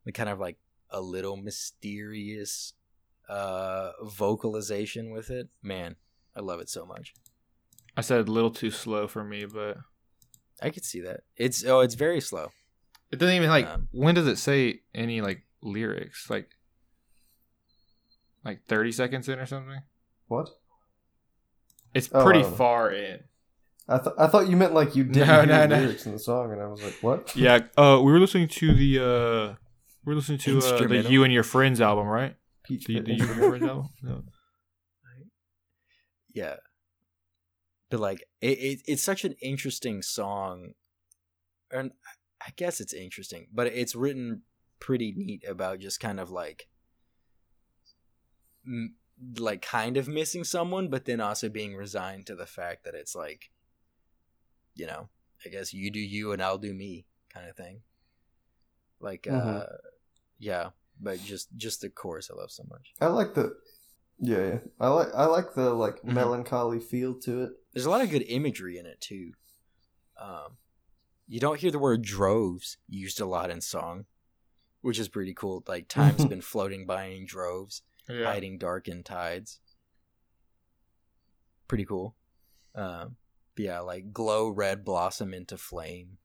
the 0.05 0.11
kind 0.11 0.29
of 0.29 0.39
like 0.39 0.57
a 0.89 1.01
little 1.01 1.37
mysterious 1.37 2.73
uh 3.29 3.91
vocalization 4.03 5.11
with 5.11 5.29
it. 5.29 5.47
Man, 5.61 5.95
I 6.35 6.41
love 6.41 6.59
it 6.59 6.69
so 6.69 6.85
much. 6.85 7.13
I 7.95 8.01
said 8.01 8.27
a 8.27 8.31
little 8.31 8.51
too 8.51 8.71
slow 8.71 9.07
for 9.07 9.23
me, 9.23 9.45
but 9.45 9.77
I 10.61 10.69
could 10.69 10.83
see 10.83 11.01
that. 11.01 11.21
It's 11.37 11.63
oh, 11.65 11.79
it's 11.81 11.95
very 11.95 12.19
slow. 12.21 12.51
it 13.11 13.17
doesn't 13.17 13.35
even 13.35 13.49
like. 13.49 13.67
Um, 13.67 13.87
when 13.91 14.15
does 14.15 14.27
it 14.27 14.37
say 14.37 14.81
any 14.93 15.21
like 15.21 15.43
lyrics? 15.61 16.29
Like, 16.29 16.49
like 18.43 18.65
thirty 18.65 18.91
seconds 18.91 19.29
in 19.29 19.39
or 19.39 19.45
something. 19.45 19.81
What? 20.27 20.49
It's 21.93 22.09
Oh, 22.11 22.23
pretty 22.23 22.39
I 22.39 22.49
far 22.51 22.91
in. 22.91 23.19
I 23.87 23.97
thought 23.97 24.13
I 24.17 24.27
thought 24.27 24.49
you 24.49 24.55
meant 24.55 24.73
like 24.73 24.95
you 24.95 25.03
didn't 25.03 25.27
No, 25.27 25.33
hear 25.39 25.45
no, 25.45 25.61
the 25.61 25.67
no. 25.67 25.79
lyrics 25.81 26.05
in 26.05 26.13
the 26.13 26.19
song, 26.19 26.51
and 26.53 26.61
I 26.61 26.67
was 26.67 26.81
like, 26.81 26.95
what? 27.01 27.35
Yeah. 27.35 27.59
Uh, 27.77 27.99
we 28.03 28.11
were 28.11 28.19
listening 28.19 28.47
to 28.47 28.73
the 28.73 28.99
uh, 28.99 29.55
we 30.05 30.11
were 30.13 30.15
listening 30.15 30.37
to 30.39 30.59
uh, 30.59 30.87
the 30.87 31.01
You 31.09 31.23
and 31.23 31.33
Your 31.33 31.43
Friends 31.43 31.81
album, 31.81 32.07
right? 32.07 32.35
Peach 32.63 32.85
The, 32.85 33.01
the 33.01 33.13
You 33.13 33.25
and 33.27 33.35
Your 33.37 33.49
Friends 33.49 33.63
album. 33.65 33.89
No. 34.03 34.23
yeah 36.33 36.55
but 37.89 37.99
like 37.99 38.23
it, 38.41 38.57
it 38.57 38.81
it's 38.87 39.03
such 39.03 39.23
an 39.23 39.35
interesting 39.41 40.01
song 40.01 40.71
and 41.71 41.91
i 42.41 42.49
guess 42.55 42.79
it's 42.81 42.93
interesting 42.93 43.45
but 43.53 43.67
it's 43.67 43.95
written 43.95 44.41
pretty 44.79 45.13
neat 45.15 45.43
about 45.47 45.77
just 45.79 45.99
kind 45.99 46.19
of 46.19 46.31
like 46.31 46.67
m- 48.65 48.95
like 49.37 49.61
kind 49.61 49.95
of 49.95 50.07
missing 50.07 50.43
someone 50.43 50.89
but 50.89 51.05
then 51.05 51.21
also 51.21 51.49
being 51.49 51.75
resigned 51.75 52.25
to 52.25 52.35
the 52.35 52.47
fact 52.47 52.83
that 52.83 52.95
it's 52.95 53.13
like 53.15 53.51
you 54.75 54.85
know 54.87 55.09
i 55.45 55.49
guess 55.49 55.73
you 55.73 55.89
do 55.91 55.99
you 55.99 56.31
and 56.31 56.41
i'll 56.41 56.57
do 56.57 56.73
me 56.73 57.05
kind 57.33 57.47
of 57.49 57.55
thing 57.55 57.81
like 58.99 59.27
uh 59.27 59.31
Mhm. 59.33 59.67
yeah 60.39 60.69
but 60.99 61.19
just 61.23 61.49
just 61.55 61.81
the 61.81 61.89
chorus 61.89 62.29
i 62.31 62.35
love 62.37 62.51
so 62.51 62.63
much 62.69 62.93
I 63.01 63.07
like 63.07 63.33
the 63.33 63.55
yeah, 64.19 64.37
yeah. 64.37 64.59
I 64.79 64.87
like 64.89 65.07
I 65.15 65.25
like 65.25 65.53
the 65.55 65.73
like 65.73 66.01
Mhm. 66.03 66.13
melancholy 66.13 66.79
feel 66.79 67.15
to 67.21 67.43
it. 67.43 67.51
there's 67.73 67.85
a 67.87 67.89
lot 67.89 68.01
of 68.03 68.09
good 68.11 68.21
imagery 68.27 68.77
in 68.77 68.85
it 68.85 69.01
too. 69.01 69.33
Um, 70.17 70.57
you 71.27 71.39
don't 71.39 71.59
hear 71.59 71.71
the 71.71 71.79
word 71.79 72.03
droves 72.03 72.77
used 72.87 73.19
a 73.19 73.25
lot 73.25 73.49
in 73.49 73.59
song, 73.59 74.05
which 74.81 74.99
is 74.99 75.09
pretty 75.09 75.33
cool. 75.33 75.63
Like 75.67 75.87
time's 75.89 76.25
been 76.33 76.41
floating 76.41 76.85
by 76.85 77.05
in 77.05 77.25
droves, 77.25 77.81
Yeah. 78.07 78.25
hiding 78.25 78.59
darkened 78.59 79.05
tides. 79.05 79.59
Pretty 81.67 81.85
cool. 81.85 82.15
Um, 82.75 83.15
but 83.15 83.22
yeah, 83.57 83.79
like 83.79 84.13
glow 84.13 84.49
red 84.49 84.83
blossom 84.83 85.33
into 85.33 85.57
flame. 85.57 86.17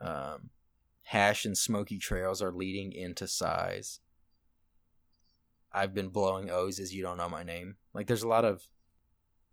Um, 0.00 0.50
hash 1.02 1.44
and 1.44 1.56
smoky 1.56 1.98
trails 1.98 2.40
are 2.42 2.52
leading 2.52 2.92
into 2.92 3.26
sighs. 3.26 4.00
I've 5.72 5.94
been 5.94 6.08
blowing 6.08 6.50
O's 6.50 6.78
as 6.78 6.94
you 6.94 7.02
don't 7.02 7.18
know 7.18 7.28
my 7.28 7.42
name. 7.42 7.76
Like 7.92 8.06
there's 8.06 8.22
a 8.22 8.28
lot 8.28 8.44
of 8.44 8.68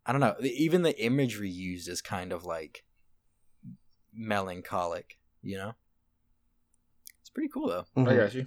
I 0.06 0.12
don't 0.12 0.22
know. 0.22 0.36
Even 0.42 0.84
the 0.84 1.04
imagery 1.04 1.50
used 1.50 1.90
is 1.90 2.02
kind 2.02 2.32
of 2.32 2.46
like 2.46 2.86
melancholic, 4.14 5.18
you 5.42 5.58
know? 5.58 5.74
It's 7.22 7.30
pretty 7.30 7.50
cool 7.50 7.68
though. 7.68 7.86
I 7.98 8.02
Mhm. 8.02 8.18
got 8.18 8.34
you. 8.34 8.46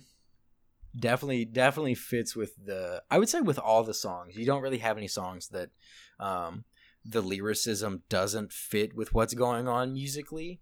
Definitely 0.97 1.45
definitely 1.45 1.95
fits 1.95 2.35
with 2.35 2.55
the 2.65 3.03
I 3.11 3.19
would 3.19 3.29
say 3.29 3.41
with 3.41 3.59
all 3.59 3.85
the 3.85 3.95
songs. 3.95 4.37
You 4.37 4.47
don't 4.47 4.63
really 4.63 4.79
have 4.79 4.97
any 4.97 5.09
songs 5.09 5.49
that 5.49 5.71
um 6.19 6.65
the 7.05 7.21
lyricism 7.23 8.03
doesn't 8.09 8.53
fit 8.53 8.95
with 8.95 9.15
what's 9.15 9.35
going 9.35 9.67
on 9.69 9.93
musically. 9.93 10.61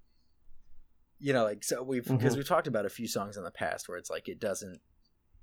You 1.19 1.33
know, 1.33 1.45
like 1.45 1.65
so 1.65 1.83
we've 1.83 2.05
because 2.05 2.35
Mhm. 2.35 2.37
we've 2.39 2.49
talked 2.49 2.67
about 2.67 2.85
a 2.87 2.91
few 2.91 3.09
songs 3.09 3.37
in 3.37 3.45
the 3.45 3.51
past 3.51 3.89
where 3.89 3.97
it's 3.99 4.11
like 4.11 4.29
it 4.29 4.39
doesn't 4.39 4.81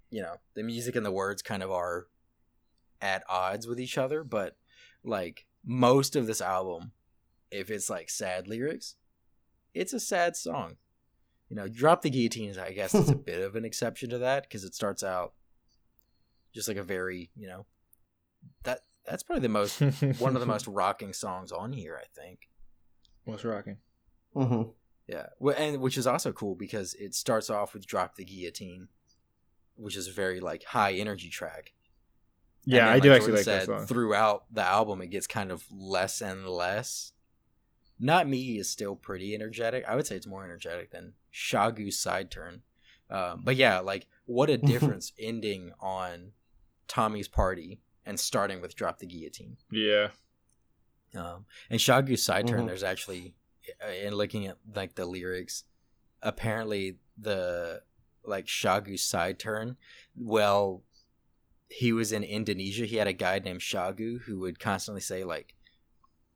you 0.10 0.22
know, 0.22 0.36
the 0.54 0.62
music 0.62 0.96
and 0.96 1.04
the 1.04 1.12
words 1.12 1.42
kind 1.42 1.64
of 1.64 1.72
are 1.72 2.06
at 3.02 3.24
odds 3.28 3.66
with 3.66 3.80
each 3.80 3.98
other, 3.98 4.24
but 4.24 4.56
like 5.04 5.48
most 5.66 6.16
of 6.16 6.28
this 6.28 6.40
album, 6.40 6.92
if 7.50 7.72
it's 7.72 7.90
like 7.90 8.12
sad 8.12 8.48
lyrics, 8.48 8.96
it's 9.74 9.92
a 9.92 10.00
sad 10.00 10.36
song. 10.36 10.78
You 11.50 11.56
know, 11.56 11.68
Drop 11.68 12.04
the 12.04 12.12
Guillotines, 12.12 12.60
I 12.60 12.74
guess, 12.74 12.94
is 12.94 13.10
a 13.10 13.16
bit 13.32 13.42
of 13.42 13.56
an 13.56 13.66
exception 13.66 14.12
to 14.12 14.20
that 14.20 14.44
because 14.44 14.64
it 14.64 14.76
starts 14.76 15.02
out 15.04 15.34
just 16.54 16.68
like 16.68 16.78
a 16.78 16.84
very, 16.84 17.32
you 17.36 17.48
know, 17.48 17.66
that 18.66 18.82
that's 19.06 19.24
probably 19.24 19.42
the 19.42 19.50
most 19.50 19.80
one 20.20 20.36
of 20.36 20.40
the 20.40 20.46
most 20.46 20.68
rocking 20.82 21.14
songs 21.14 21.52
on 21.52 21.74
here, 21.74 22.00
I 22.02 22.06
think. 22.20 22.50
What's 23.26 23.44
rocking? 23.46 23.78
Mhm. 24.36 24.74
Yeah, 25.08 25.28
Wh- 25.44 25.58
and 25.60 25.82
which 25.82 25.98
is 25.98 26.08
also 26.08 26.32
cool 26.32 26.56
because 26.56 26.94
it 26.96 27.14
starts 27.14 27.50
off 27.50 27.74
with 27.74 27.86
"Drop 27.86 28.16
the 28.16 28.24
Guillotine," 28.26 28.88
which 29.76 29.96
is 29.98 30.08
a 30.08 30.12
very 30.12 30.40
like 30.40 30.64
high 30.64 30.94
energy 30.94 31.30
track, 31.30 31.74
Yeah, 32.64 32.86
then, 32.86 32.94
I 32.94 33.00
do 33.00 33.10
like 33.10 33.18
actually 33.18 33.34
Jordan 33.34 33.36
like 33.36 33.46
that 33.46 33.66
said, 33.68 33.78
song. 33.80 33.86
Throughout 33.88 34.46
the 34.54 34.64
album, 34.64 35.02
it 35.02 35.08
gets 35.08 35.28
kind 35.28 35.52
of 35.52 35.66
less 35.72 36.22
and 36.22 36.48
less. 36.48 37.12
Not 38.00 38.28
Me 38.28 38.58
is 38.58 38.70
still 38.70 38.96
pretty 38.96 39.36
energetic. 39.36 39.84
I 39.88 39.96
would 39.96 40.08
say 40.08 40.16
it's 40.16 40.28
more 40.28 40.44
energetic 40.44 40.92
than 40.92 41.14
Shagu's 41.32 41.98
Side 42.00 42.32
Turn. 42.32 42.62
Um, 43.10 43.42
but 43.44 43.56
yeah, 43.56 43.80
like 43.80 44.08
what 44.26 44.50
a 44.50 44.58
difference 44.74 45.12
ending 45.20 45.72
on 45.80 46.32
Tommy's 46.88 47.28
Party 47.28 47.82
and 48.06 48.20
starting 48.20 48.62
with 48.62 48.76
Drop 48.76 49.00
the 49.00 49.06
Guillotine. 49.06 49.58
Yeah. 49.72 50.10
Um, 51.16 51.46
and 51.70 51.80
Chagu's 51.80 52.24
Side 52.24 52.48
Turn, 52.48 52.64
Mhm. 52.64 52.68
there's 52.68 52.84
actually, 52.84 53.36
uh, 53.86 53.92
in 53.92 54.16
looking 54.16 54.48
at 54.48 54.58
like 54.74 54.96
the 54.96 55.06
lyrics, 55.06 55.64
apparently 56.22 56.98
the 57.18 57.84
like 58.24 58.46
Chagu's 58.46 59.04
Side 59.04 59.38
Turn, 59.38 59.78
well, 60.16 60.84
he 61.70 61.92
was 61.92 62.12
in 62.12 62.24
Indonesia. 62.24 62.86
He 62.86 62.96
had 62.98 63.08
a 63.08 63.14
guy 63.14 63.40
named 63.40 63.60
Chagu 63.62 64.22
who 64.22 64.40
would 64.40 64.60
constantly 64.60 65.02
say 65.02 65.24
like, 65.24 65.56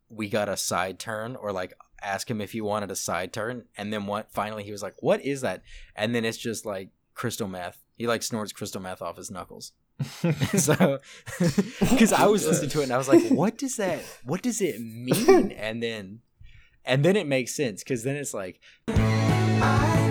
"We 0.09 0.29
got 0.29 0.49
a 0.49 0.57
side 0.57 0.99
turn," 0.99 1.35
or 1.35 1.51
like 1.51 1.73
ask 2.01 2.29
him 2.29 2.41
if 2.41 2.51
he 2.51 2.61
wanted 2.61 2.91
a 2.91 2.95
side 2.95 3.31
turn, 3.33 3.67
and 3.77 3.91
then 3.93 4.05
what? 4.07 4.31
Finally, 4.31 4.63
he 4.63 4.71
was 4.71 4.81
like, 4.83 5.01
"What 5.01 5.21
is 5.21 5.41
that?" 5.41 5.63
And 5.95 6.13
then 6.13 6.25
it's 6.25 6.37
just 6.37 6.65
like 6.65 6.89
crystal 7.13 7.47
meth. 7.47 7.83
He 7.95 8.05
like 8.07 8.23
snorts 8.23 8.51
crystal 8.51 8.81
meth 8.81 9.01
off 9.01 9.17
his 9.17 9.31
knuckles. 9.31 9.73
so, 10.57 10.99
because 11.79 12.13
I 12.13 12.25
was 12.27 12.45
listening 12.45 12.69
to 12.71 12.81
it 12.81 12.83
and 12.83 12.91
I 12.93 12.97
was 12.97 13.07
like, 13.07 13.27
"What 13.29 13.57
does 13.57 13.77
that? 13.77 13.99
What 14.23 14.41
does 14.43 14.61
it 14.61 14.79
mean?" 14.79 15.51
And 15.51 15.81
then, 15.81 16.21
and 16.85 17.03
then 17.03 17.15
it 17.15 17.27
makes 17.27 17.55
sense 17.55 17.83
because 17.83 18.03
then 18.03 18.15
it's 18.15 18.33
like, 18.33 18.59
I've 18.87 20.06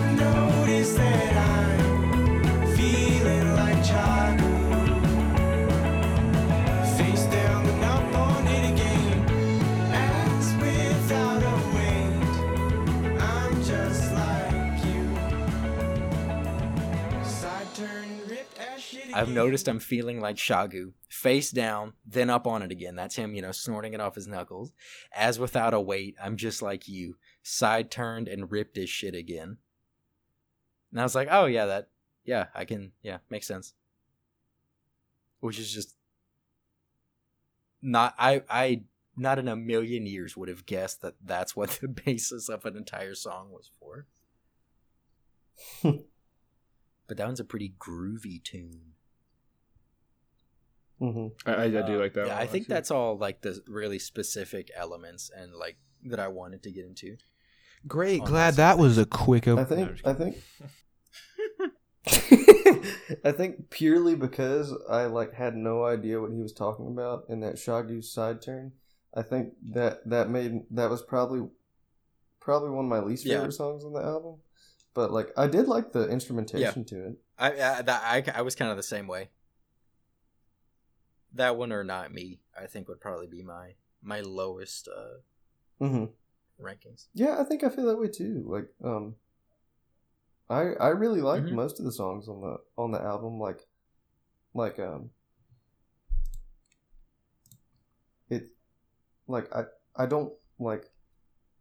I've 19.13 19.29
noticed 19.29 19.67
I'm 19.67 19.79
feeling 19.79 20.19
like 20.19 20.35
Chagu, 20.35 20.93
face 21.09 21.51
down, 21.51 21.93
then 22.05 22.29
up 22.29 22.47
on 22.47 22.61
it 22.61 22.71
again. 22.71 22.95
That's 22.95 23.15
him, 23.15 23.33
you 23.33 23.41
know, 23.41 23.51
snorting 23.51 23.93
it 23.93 24.01
off 24.01 24.15
his 24.15 24.27
knuckles. 24.27 24.71
As 25.13 25.39
without 25.39 25.73
a 25.73 25.81
weight, 25.81 26.15
I'm 26.21 26.37
just 26.37 26.61
like 26.61 26.87
you, 26.87 27.15
side 27.43 27.91
turned 27.91 28.27
and 28.27 28.51
ripped 28.51 28.75
his 28.75 28.89
shit 28.89 29.15
again. 29.15 29.57
And 30.91 30.99
I 30.99 31.03
was 31.03 31.15
like, 31.15 31.27
oh 31.31 31.45
yeah, 31.45 31.65
that, 31.65 31.89
yeah, 32.25 32.47
I 32.55 32.65
can, 32.65 32.91
yeah, 33.01 33.17
makes 33.29 33.47
sense. 33.47 33.73
Which 35.39 35.59
is 35.59 35.71
just 35.71 35.95
not, 37.81 38.15
I, 38.17 38.43
I, 38.49 38.81
not 39.15 39.39
in 39.39 39.47
a 39.47 39.55
million 39.55 40.05
years 40.05 40.37
would 40.37 40.49
have 40.49 40.65
guessed 40.65 41.01
that 41.01 41.15
that's 41.23 41.55
what 41.55 41.69
the 41.81 41.87
basis 41.87 42.49
of 42.49 42.65
an 42.65 42.77
entire 42.77 43.15
song 43.15 43.51
was 43.51 43.71
for. 43.79 44.05
but 45.83 47.17
that 47.17 47.25
one's 47.25 47.39
a 47.39 47.45
pretty 47.45 47.73
groovy 47.79 48.43
tune. 48.43 48.93
Hmm 50.99 51.27
I, 51.45 51.51
I, 51.53 51.63
I 51.65 51.69
do 51.69 51.95
Uh, 51.95 51.99
like 51.99 52.13
that. 52.13 52.27
Yeah, 52.27 52.33
one 52.33 52.41
I 52.43 52.45
think 52.47 52.67
too. 52.67 52.73
that's 52.73 52.89
all 52.91 53.17
like 53.17 53.41
the 53.41 53.61
really 53.67 53.99
specific 53.99 54.71
elements 54.75 55.29
and 55.35 55.53
like 55.53 55.77
that 56.05 56.19
I 56.19 56.27
wanted 56.27 56.63
to 56.63 56.71
get 56.71 56.85
into. 56.85 57.17
great. 57.87 58.23
Glad 58.23 58.55
that 58.55 58.75
that 58.75 58.77
was 58.79 58.97
a 58.97 59.05
quick. 59.05 59.47
Op- 59.47 59.59
I 59.59 59.63
think 59.63 59.89
I'm 60.03 60.11
I 60.11 60.13
think 60.13 60.37
I 63.25 63.31
think 63.31 63.69
purely 63.69 64.15
because 64.15 64.73
I 64.89 65.05
like 65.05 65.33
had 65.33 65.55
no 65.55 65.83
idea 65.85 66.19
what 66.21 66.31
he 66.31 66.39
was 66.41 66.53
talking 66.53 66.87
about 66.87 67.25
in 67.29 67.39
that 67.41 67.55
Chagu 67.55 68.03
side 68.03 68.41
turn. 68.41 68.73
I 69.13 69.23
think 69.23 69.53
that 69.73 70.07
that 70.09 70.29
made 70.29 70.63
that 70.71 70.89
was 70.89 71.01
probably 71.01 71.47
probably 72.39 72.69
one 72.69 72.85
of 72.85 72.89
my 72.89 72.99
least 72.99 73.25
Yeah. 73.25 73.37
favorite 73.37 73.53
songs 73.53 73.83
on 73.83 73.93
the 73.93 74.01
album. 74.01 74.37
But 74.93 75.11
like 75.11 75.29
I 75.37 75.47
did 75.47 75.67
like 75.67 75.91
the 75.91 76.07
instrumentation 76.09 76.85
to 76.85 77.07
it. 77.07 77.15
I 77.37 77.51
I, 77.51 77.81
that, 77.81 78.01
I 78.03 78.23
I 78.39 78.41
was 78.41 78.55
kind 78.55 78.71
of 78.71 78.77
the 78.77 78.83
same 78.83 79.07
way. 79.07 79.29
That 81.33 81.57
one 81.57 81.71
or 81.71 81.83
not 81.83 82.13
me, 82.13 82.39
I 82.59 82.65
think 82.65 82.87
would 82.87 83.01
probably 83.01 83.27
be 83.27 83.43
my 83.43 83.75
my 84.01 84.21
lowest 84.21 84.87
uh, 84.87 85.19
hmm 85.79 86.05
rankings. 86.59 87.07
Yeah, 87.13 87.39
I 87.39 87.43
think 87.43 87.63
I 87.63 87.69
feel 87.69 87.85
that 87.87 87.99
way 87.99 88.07
too. 88.07 88.43
Like, 88.47 88.69
um, 88.83 89.15
I 90.49 90.73
I 90.79 90.87
really 90.89 91.21
like 91.21 91.43
Mhm. 91.43 91.51
most 91.51 91.79
of 91.79 91.85
the 91.85 91.91
songs 91.91 92.27
on 92.27 92.41
the 92.41 92.57
on 92.77 92.91
the 92.91 93.01
album. 93.01 93.39
Like, 93.39 93.67
like 94.53 94.79
um, 94.79 95.11
it, 98.29 98.47
like 99.27 99.53
I 99.53 99.65
I 99.95 100.05
don't 100.05 100.33
like 100.59 100.89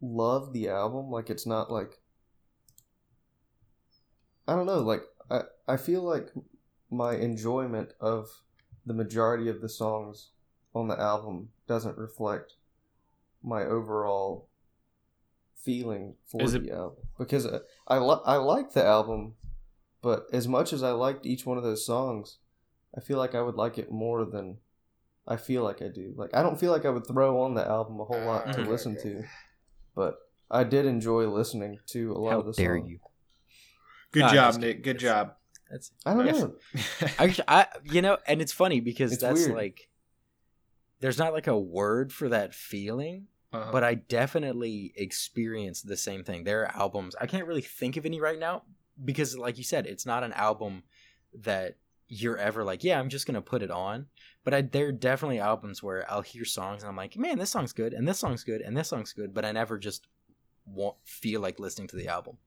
love 0.00 0.52
the 0.52 0.68
album. 0.68 1.10
Like, 1.10 1.30
it's 1.30 1.46
not 1.46 1.70
like 1.70 2.00
I 4.48 4.54
don't 4.54 4.66
know. 4.66 4.80
Like, 4.80 5.02
I 5.30 5.42
I 5.66 5.76
feel 5.76 6.02
like 6.02 6.32
my 6.90 7.14
enjoyment 7.16 7.92
of 8.00 8.28
the 8.86 8.94
majority 8.94 9.48
of 9.48 9.60
the 9.60 9.68
songs 9.68 10.30
on 10.74 10.88
the 10.88 10.98
album 10.98 11.48
doesn't 11.66 11.98
reflect 11.98 12.54
my 13.42 13.62
overall 13.64 14.48
feeling 15.54 16.14
for 16.26 16.42
Is 16.42 16.52
the 16.52 16.62
it- 16.64 16.70
album 16.70 17.04
because 17.18 17.46
uh, 17.46 17.60
I 17.88 17.98
li- 17.98 18.20
I 18.24 18.36
like 18.36 18.72
the 18.72 18.84
album, 18.84 19.34
but 20.02 20.26
as 20.32 20.46
much 20.46 20.72
as 20.72 20.82
I 20.82 20.92
liked 20.92 21.26
each 21.26 21.44
one 21.46 21.58
of 21.58 21.64
those 21.64 21.84
songs, 21.84 22.38
I 22.96 23.00
feel 23.00 23.18
like 23.18 23.34
I 23.34 23.42
would 23.42 23.56
like 23.56 23.78
it 23.78 23.90
more 23.90 24.24
than 24.24 24.58
I 25.26 25.36
feel 25.36 25.64
like 25.64 25.82
I 25.82 25.88
do. 25.88 26.12
Like 26.16 26.30
I 26.34 26.42
don't 26.42 26.58
feel 26.60 26.70
like 26.72 26.84
I 26.84 26.90
would 26.90 27.06
throw 27.06 27.40
on 27.42 27.54
the 27.54 27.66
album 27.66 27.98
a 28.00 28.04
whole 28.04 28.20
lot 28.24 28.52
to 28.52 28.60
Okay, 28.60 28.70
listen 28.70 28.92
okay. 28.92 29.02
to, 29.02 29.24
but 29.94 30.18
I 30.50 30.62
did 30.62 30.86
enjoy 30.86 31.26
listening 31.28 31.80
to 31.86 32.12
a 32.12 32.18
lot 32.18 32.30
How 32.32 32.40
of 32.40 32.46
the 32.46 32.52
dare 32.52 32.78
songs. 32.78 32.90
you? 32.90 32.98
Good 34.12 34.22
Ah, 34.22 34.32
job, 34.34 34.54
Nick. 34.54 34.60
kidding. 34.60 34.82
Good 34.82 34.96
It's- 34.96 35.02
job. 35.02 35.34
That's 35.70 35.90
I 36.04 36.14
don't 36.14 36.26
Yeah. 36.26 36.32
know. 36.32 36.54
I, 37.18 37.36
I 37.48 37.66
you 37.84 38.02
know, 38.02 38.18
and 38.26 38.40
it's 38.40 38.52
funny 38.52 38.80
because 38.80 39.12
It's 39.12 39.22
that's 39.22 39.40
weird. 39.46 39.56
like 39.56 39.88
there's 41.00 41.18
not 41.18 41.32
like 41.32 41.46
a 41.46 41.58
word 41.58 42.12
for 42.12 42.28
that 42.30 42.54
feeling, 42.54 43.26
Uh-huh. 43.52 43.70
but 43.72 43.84
I 43.84 43.94
definitely 43.94 44.92
experienced 44.96 45.86
the 45.86 45.96
same 45.96 46.24
thing. 46.24 46.44
There 46.44 46.62
are 46.62 46.76
albums 46.76 47.14
I 47.20 47.26
can't 47.26 47.46
really 47.46 47.60
think 47.62 47.96
of 47.96 48.06
any 48.06 48.20
right 48.20 48.38
now 48.38 48.62
because, 49.04 49.36
like 49.36 49.58
you 49.58 49.64
said, 49.64 49.86
it's 49.86 50.06
not 50.06 50.24
an 50.24 50.32
album 50.32 50.84
that 51.42 51.76
you're 52.08 52.38
ever 52.38 52.64
like, 52.64 52.84
yeah, 52.84 52.98
I'm 52.98 53.08
just 53.08 53.26
gonna 53.26 53.42
put 53.42 53.62
it 53.62 53.70
on. 53.70 54.06
But 54.44 54.54
I, 54.54 54.62
there 54.62 54.86
are 54.88 54.92
definitely 54.92 55.40
albums 55.40 55.82
where 55.82 56.08
I'll 56.10 56.22
hear 56.22 56.44
songs 56.44 56.82
and 56.84 56.88
I'm 56.88 56.96
like, 56.96 57.16
man, 57.18 57.38
this 57.38 57.50
song's 57.50 57.72
good, 57.72 57.92
and 57.92 58.06
this 58.06 58.18
song's 58.20 58.44
good, 58.44 58.60
and 58.62 58.76
this 58.76 58.88
song's 58.88 59.12
good, 59.12 59.34
but 59.34 59.44
I 59.44 59.50
never 59.52 59.76
just 59.76 60.06
won't 60.64 60.96
feel 61.04 61.40
like 61.40 61.58
listening 61.60 61.88
to 61.88 61.96
the 61.96 62.08
album. 62.08 62.38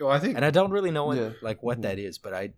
Well, 0.00 0.10
I 0.10 0.18
think 0.18 0.36
And 0.36 0.44
I 0.44 0.50
don't 0.50 0.70
really 0.70 0.90
know 0.90 1.04
what, 1.04 1.18
Yeah. 1.18 1.30
like 1.42 1.62
what 1.62 1.82
that 1.82 1.98
mm-hmm. 1.98 2.06
is, 2.06 2.18
but 2.18 2.34
I 2.34 2.52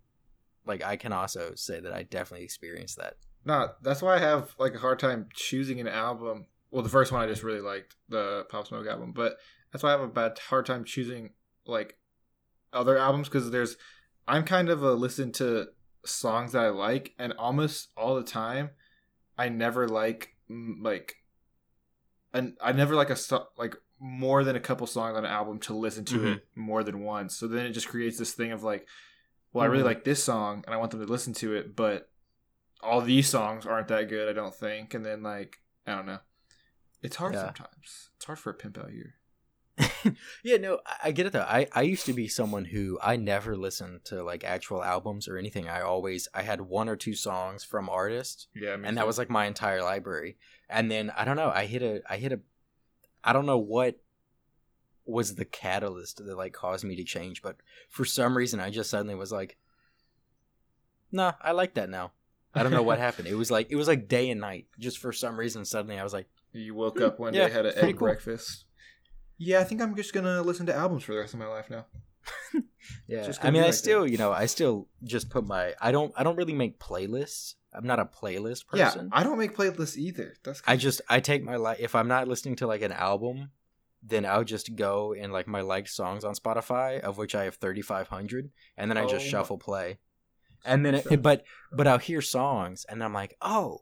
like 0.65 0.83
I 0.83 0.95
can 0.95 1.11
also 1.11 1.53
say 1.55 1.79
that 1.79 1.93
I 1.93 2.03
definitely 2.03 2.45
experienced 2.45 2.97
that. 2.97 3.17
No, 3.45 3.69
that's 3.81 4.01
why 4.01 4.15
I 4.15 4.19
have 4.19 4.55
like 4.57 4.73
a 4.73 4.79
hard 4.79 4.99
time 4.99 5.27
choosing 5.33 5.79
an 5.79 5.87
album. 5.87 6.45
Well, 6.71 6.81
the 6.83 6.89
first 6.89 7.11
one 7.11 7.21
I 7.21 7.27
just 7.27 7.43
really 7.43 7.59
liked, 7.59 7.95
the 8.09 8.45
Pop 8.49 8.67
Smoke 8.67 8.87
album, 8.87 9.11
but 9.11 9.37
that's 9.71 9.83
why 9.83 9.89
I 9.89 9.93
have 9.93 10.01
a 10.01 10.07
bad 10.07 10.39
hard 10.49 10.65
time 10.65 10.85
choosing 10.85 11.31
like 11.65 11.97
other 12.71 12.97
albums 12.97 13.27
because 13.27 13.51
there's 13.51 13.77
I'm 14.27 14.43
kind 14.45 14.69
of 14.69 14.81
a 14.81 14.93
listen 14.93 15.31
to 15.33 15.67
songs 16.05 16.53
that 16.53 16.63
I 16.63 16.69
like, 16.69 17.13
and 17.19 17.33
almost 17.33 17.89
all 17.97 18.15
the 18.15 18.23
time, 18.23 18.71
I 19.37 19.49
never 19.49 19.87
like 19.87 20.35
like, 20.49 21.15
and 22.33 22.55
I 22.61 22.71
never 22.71 22.95
like 22.95 23.09
a 23.09 23.15
so- 23.15 23.47
like 23.57 23.75
more 24.05 24.43
than 24.43 24.57
a 24.57 24.59
couple 24.59 24.85
songs 24.85 25.15
on 25.17 25.23
an 25.23 25.31
album 25.31 25.57
to 25.59 25.73
listen 25.73 26.03
to 26.03 26.19
Mhm. 26.19 26.35
it 26.35 26.47
more 26.55 26.83
than 26.83 26.99
once. 26.99 27.37
So 27.37 27.47
then 27.47 27.65
it 27.65 27.71
just 27.71 27.87
creates 27.87 28.17
this 28.17 28.33
thing 28.33 28.51
of 28.51 28.61
like, 28.61 28.85
well, 29.53 29.63
I 29.63 29.67
really 29.67 29.83
Mhm. 29.83 29.87
like 29.87 30.03
this 30.03 30.21
song 30.21 30.61
and 30.65 30.73
I 30.75 30.77
want 30.77 30.91
them 30.91 30.99
to 30.99 31.05
listen 31.09 31.31
to 31.35 31.55
it, 31.55 31.73
but 31.73 32.11
all 32.81 32.99
these 32.99 33.29
songs 33.29 33.65
aren't 33.65 33.87
that 33.87 34.09
good, 34.09 34.27
I 34.27 34.33
don't 34.33 34.53
think. 34.53 34.93
And 34.93 35.05
then 35.05 35.23
like, 35.23 35.61
I 35.87 35.95
don't 35.95 36.05
know. 36.05 36.19
It's 37.01 37.15
hard 37.15 37.33
Yeah. 37.33 37.45
sometimes. 37.45 38.09
It's 38.17 38.25
hard 38.25 38.39
for 38.39 38.49
a 38.49 38.53
pimp 38.53 38.77
out 38.77 38.89
here. 38.89 39.15
yeah, 40.43 40.57
no, 40.57 40.81
I, 41.01 41.11
get 41.11 41.25
it 41.25 41.31
though. 41.33 41.41
I, 41.47 41.67
I 41.71 41.81
used 41.83 42.05
to 42.07 42.13
be 42.13 42.27
someone 42.27 42.65
who 42.65 42.99
I 43.01 43.15
never 43.15 43.55
listened 43.55 44.03
to 44.05 44.21
like 44.21 44.43
actual 44.43 44.83
albums 44.83 45.27
or 45.29 45.37
anything. 45.37 45.67
I 45.69 45.81
always 45.81 46.27
I 46.33 46.41
had 46.43 46.59
one 46.61 46.89
or 46.89 46.95
two 46.97 47.15
songs 47.15 47.63
from 47.63 47.89
artists, 47.89 48.47
Yeah, 48.53 48.75
and 48.83 48.97
that 48.97 49.07
was 49.07 49.17
like 49.17 49.29
my 49.29 49.45
entire 49.45 49.81
library. 49.81 50.37
And 50.69 50.91
then 50.91 51.09
I 51.11 51.23
don't 51.25 51.37
know, 51.37 51.49
I 51.49 51.65
hit 51.67 51.81
a 51.81 52.01
I 52.11 52.17
hit 52.17 52.33
a 52.33 52.41
I 53.23 53.31
don't 53.33 53.45
know 53.45 53.57
what 53.57 53.95
was 55.05 55.35
the 55.35 55.45
catalyst 55.45 56.17
that 56.25 56.37
like 56.37 56.53
caused 56.53 56.83
me 56.83 56.95
to 56.95 57.03
change, 57.03 57.41
but 57.41 57.57
for 57.89 58.05
some 58.05 58.37
reason 58.37 58.59
I 58.59 58.69
just 58.69 58.89
suddenly 58.89 59.15
was 59.15 59.31
like, 59.31 59.57
nah, 61.11 61.33
I 61.41 61.51
like 61.51 61.73
that 61.75 61.89
now. 61.89 62.11
I 62.55 62.63
don't 62.63 62.71
know 62.71 62.83
what 62.83 62.99
happened. 63.07 63.27
It 63.27 63.35
was 63.35 63.51
like 63.51 63.67
it 63.69 63.75
was 63.75 63.87
like 63.87 64.07
day 64.07 64.29
and 64.29 64.39
night. 64.41 64.67
Just 64.79 64.99
for 64.99 65.11
some 65.11 65.37
reason, 65.37 65.65
suddenly 65.65 65.97
I 65.99 66.03
was 66.03 66.13
like, 66.13 66.27
You 66.51 66.75
woke 66.75 67.01
up 67.01 67.19
one 67.19 67.33
Yeah, 67.35 67.47
day, 67.47 67.53
had 67.53 67.65
an 67.65 67.73
egg 67.75 67.97
cool. 67.97 68.07
breakfast. 68.07 68.65
Yeah, 69.37 69.59
I 69.59 69.63
think 69.63 69.81
I'm 69.81 69.95
just 69.95 70.13
gonna 70.13 70.41
listen 70.41 70.65
to 70.67 70.75
albums 70.75 71.03
for 71.03 71.13
the 71.13 71.19
rest 71.19 71.33
of 71.33 71.39
my 71.39 71.47
life 71.47 71.69
now. 71.69 71.85
yeah, 73.07 73.23
Just 73.23 73.43
I 73.43 73.47
mean, 73.47 73.61
be 73.61 73.65
I 73.65 73.65
like 73.65 73.73
still, 73.73 74.07
you 74.07 74.17
know, 74.17 74.31
I 74.31 74.45
still 74.45 74.87
just 75.03 75.29
put 75.29 75.45
my. 75.45 75.73
I 75.81 75.91
don't. 75.91 76.13
I 76.15 76.23
don't 76.23 76.35
really 76.37 76.53
make 76.53 76.79
playlists. 76.79 77.55
I'm 77.73 77.87
not 77.87 77.99
a 77.99 78.05
playlist 78.05 78.67
person. 78.67 78.77
Yeah, 78.79 78.89
person. 78.91 79.09
I 79.11 79.23
don't 79.23 79.37
make 79.39 79.55
playlists 79.55 79.97
either. 79.97 80.35
That's 80.43 80.61
I 80.67 80.77
just 80.77 81.01
I 81.09 81.19
take 81.19 81.43
my 81.43 81.55
life 81.57 81.77
if 81.81 81.95
I'm 81.95 82.07
not 82.07 82.27
listening 82.27 82.55
to 82.57 82.67
like 82.67 82.83
an 82.83 82.91
album, 82.91 83.49
then 84.05 84.25
I'll 84.25 84.43
just 84.43 84.75
go 84.75 85.13
and 85.13 85.31
like 85.31 85.47
my 85.47 85.61
liked 85.61 85.89
songs 85.89 86.23
on 86.23 86.35
Spotify, 86.35 86.99
of 86.99 87.17
which 87.17 87.35
I 87.35 87.45
have 87.45 87.55
3,500, 87.55 88.49
and 88.77 88.91
then 88.91 88.97
I 88.97 89.05
just 89.05 89.25
Oh 89.25 89.29
shuffle 89.29 89.57
play, 89.57 89.99
and 90.65 90.85
then 90.85 90.95
it, 90.95 91.21
but 91.21 91.43
but 91.71 91.87
I'll 91.87 91.97
hear 91.97 92.21
songs 92.21 92.85
and 92.89 93.03
I'm 93.03 93.13
like, 93.13 93.35
oh, 93.41 93.81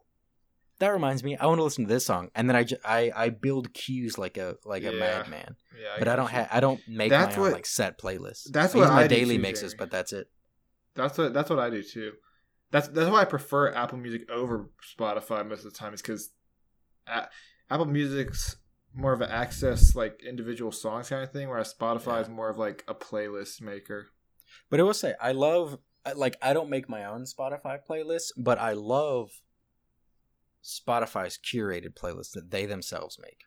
that 0.78 0.88
reminds 0.88 1.22
me, 1.22 1.36
I 1.36 1.46
want 1.46 1.58
to 1.58 1.64
listen 1.64 1.84
to 1.86 1.92
this 1.92 2.06
song, 2.06 2.30
and 2.34 2.48
then 2.48 2.56
I 2.56 2.64
ju- 2.64 2.76
I 2.84 3.12
I 3.14 3.28
build 3.30 3.72
queues 3.74 4.18
like 4.18 4.36
a 4.36 4.56
like 4.64 4.84
a 4.84 4.92
madman, 4.92 5.56
yeah, 5.80 5.96
but 5.98 6.08
I 6.08 6.16
don't 6.16 6.30
have 6.30 6.48
I 6.50 6.60
don't 6.60 6.80
make 6.88 7.10
That's 7.10 7.36
my 7.36 7.42
own 7.42 7.52
like 7.52 7.66
set 7.66 7.98
playlists. 8.00 8.52
that's 8.52 8.74
I 8.74 8.78
what 8.78 8.88
my 8.90 9.02
I 9.02 9.08
do 9.08 9.16
daily 9.16 9.36
too, 9.36 9.42
mixes, 9.42 9.74
Jeremy. 9.74 9.78
but 9.78 9.90
that's 9.90 10.12
it. 10.12 10.28
That's 10.94 11.18
what 11.18 11.32
that's 11.32 11.50
what 11.50 11.58
I 11.58 11.70
do 11.70 11.82
too. 11.82 12.12
That's 12.70 12.88
that's 12.88 13.10
why 13.10 13.20
I 13.20 13.24
prefer 13.24 13.72
Apple 13.72 13.98
Music 13.98 14.30
over 14.30 14.70
Spotify 14.98 15.46
most 15.46 15.64
of 15.64 15.72
the 15.72 15.78
time. 15.78 15.94
Is 15.94 16.02
because 16.02 16.30
uh, 17.06 17.26
Apple 17.70 17.86
Music's 17.86 18.56
more 18.94 19.12
of 19.12 19.20
an 19.20 19.30
access 19.30 19.94
like 19.96 20.22
individual 20.22 20.72
songs 20.72 21.08
kind 21.08 21.22
of 21.22 21.30
thing, 21.32 21.48
whereas 21.48 21.74
Spotify 21.74 22.16
Yeah. 22.16 22.20
is 22.20 22.28
more 22.28 22.48
of 22.50 22.58
like 22.58 22.84
a 22.88 22.94
playlist 22.94 23.60
maker. 23.60 24.08
But 24.70 24.80
I 24.80 24.82
will 24.82 24.94
say, 24.94 25.14
I 25.20 25.32
love 25.32 25.78
like 26.16 26.36
I 26.42 26.52
don't 26.52 26.68
make 26.70 26.88
my 26.88 27.04
own 27.04 27.22
Spotify 27.24 27.78
playlists, 27.88 28.32
but 28.36 28.58
I 28.58 28.72
love 28.72 29.30
Spotify's 30.64 31.38
curated 31.38 31.94
playlists 31.94 32.32
that 32.32 32.50
they 32.50 32.66
themselves 32.66 33.18
make. 33.20 33.38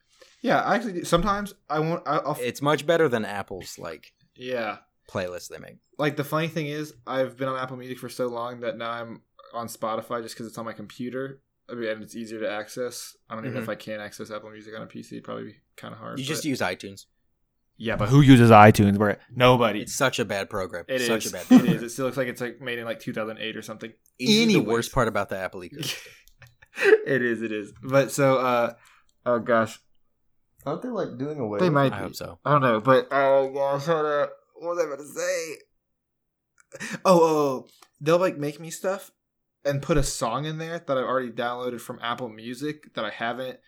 Yeah, 0.41 0.61
I 0.61 0.75
actually 0.75 0.93
do. 0.93 1.03
sometimes 1.03 1.53
I 1.69 1.79
won't. 1.79 2.03
I, 2.07 2.17
I'll 2.17 2.37
It's 2.39 2.61
much 2.61 2.85
better 2.85 3.07
than 3.07 3.25
Apple's 3.25 3.77
like 3.79 4.13
yeah. 4.35 4.77
playlists 5.09 5.49
they 5.49 5.59
make. 5.59 5.77
Like 5.97 6.17
the 6.17 6.23
funny 6.23 6.47
thing 6.47 6.67
is, 6.67 6.93
I've 7.07 7.37
been 7.37 7.47
on 7.47 7.57
Apple 7.59 7.77
Music 7.77 7.99
for 7.99 8.09
so 8.09 8.27
long 8.27 8.59
that 8.61 8.77
now 8.77 8.91
I'm 8.91 9.21
on 9.53 9.67
Spotify 9.67 10.21
just 10.21 10.35
because 10.35 10.47
it's 10.47 10.57
on 10.57 10.65
my 10.65 10.73
computer. 10.73 11.41
I 11.69 11.73
mean, 11.73 11.89
and 11.89 12.03
it's 12.03 12.15
easier 12.15 12.39
to 12.41 12.49
access. 12.51 13.15
I 13.29 13.35
don't 13.35 13.45
even 13.45 13.55
know 13.55 13.61
if 13.63 13.69
I 13.69 13.75
can 13.75 13.99
access 13.99 14.29
Apple 14.31 14.51
Music 14.51 14.73
on 14.75 14.83
a 14.83 14.85
PC. 14.87 15.13
It'd 15.13 15.23
probably 15.23 15.45
be 15.45 15.55
kind 15.77 15.93
of 15.93 15.99
hard. 15.99 16.13
Mm-hmm. 16.13 16.19
You 16.21 16.25
just 16.25 16.45
use 16.45 16.59
iTunes. 16.61 17.05
yeah, 17.77 17.95
but 17.95 18.09
who 18.09 18.21
uses 18.21 18.51
iTunes? 18.51 18.97
Where 18.97 19.17
nobody. 19.35 19.81
It's 19.81 19.95
such 19.95 20.19
a 20.19 20.25
bad 20.25 20.49
program. 20.49 20.85
It 20.87 21.01
is. 21.01 21.07
such 21.07 21.25
a 21.25 21.31
bad 21.31 21.41
It 21.43 21.47
program. 21.47 21.73
is. 21.75 21.81
It 21.83 21.89
still 21.89 22.05
looks 22.05 22.17
like 22.17 22.27
it's 22.27 22.41
like 22.41 22.61
made 22.61 22.77
in 22.79 22.85
like 22.85 22.99
2008 22.99 23.57
or 23.57 23.61
something. 23.63 23.91
Any 24.19 24.53
the 24.53 24.59
worst 24.59 24.67
worst. 24.69 24.91
part 24.93 25.07
about 25.07 25.29
the 25.29 25.37
Apple 25.37 25.61
ecosystem. 25.67 26.07
it 26.83 27.21
is. 27.23 27.41
It 27.41 27.51
is. 27.51 27.73
But 27.83 28.11
so, 28.11 28.37
uh, 28.37 28.73
oh 29.25 29.39
gosh, 29.39 29.79
Aren't 30.65 30.81
they 30.83 30.89
like 30.89 31.17
doing 31.17 31.39
away? 31.39 31.59
they 31.59 31.65
with 31.65 31.73
might. 31.73 31.93
I 31.93 31.97
be. 31.97 32.03
hope 32.03 32.15
so. 32.15 32.39
I 32.45 32.51
don't 32.51 32.61
know, 32.61 32.79
but 32.79 33.07
oh 33.11 33.49
gosh, 33.53 33.85
hold 33.85 34.05
up. 34.05 34.31
What 34.55 34.75
was 34.75 34.83
I 34.83 34.87
about 34.87 34.99
to 34.99 35.07
say? 35.07 35.55
Oh, 37.05 37.19
oh, 37.19 37.21
oh, 37.23 37.67
they'll 38.01 38.17
like 38.19 38.37
make 38.37 38.59
me 38.59 38.69
stuff 38.69 39.11
and 39.65 39.81
put 39.81 39.97
a 39.97 40.03
song 40.03 40.45
in 40.45 40.57
there 40.57 40.79
that 40.79 40.97
I've 40.97 41.03
already 41.05 41.31
downloaded 41.31 41.81
from 41.81 41.99
Apple 42.01 42.29
Music 42.29 42.93
that 42.93 43.03
I 43.05 43.09
haven't 43.09 43.59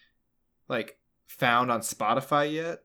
like 0.67 0.97
found 1.27 1.71
on 1.71 1.81
Spotify 1.81 2.51
yet, 2.51 2.79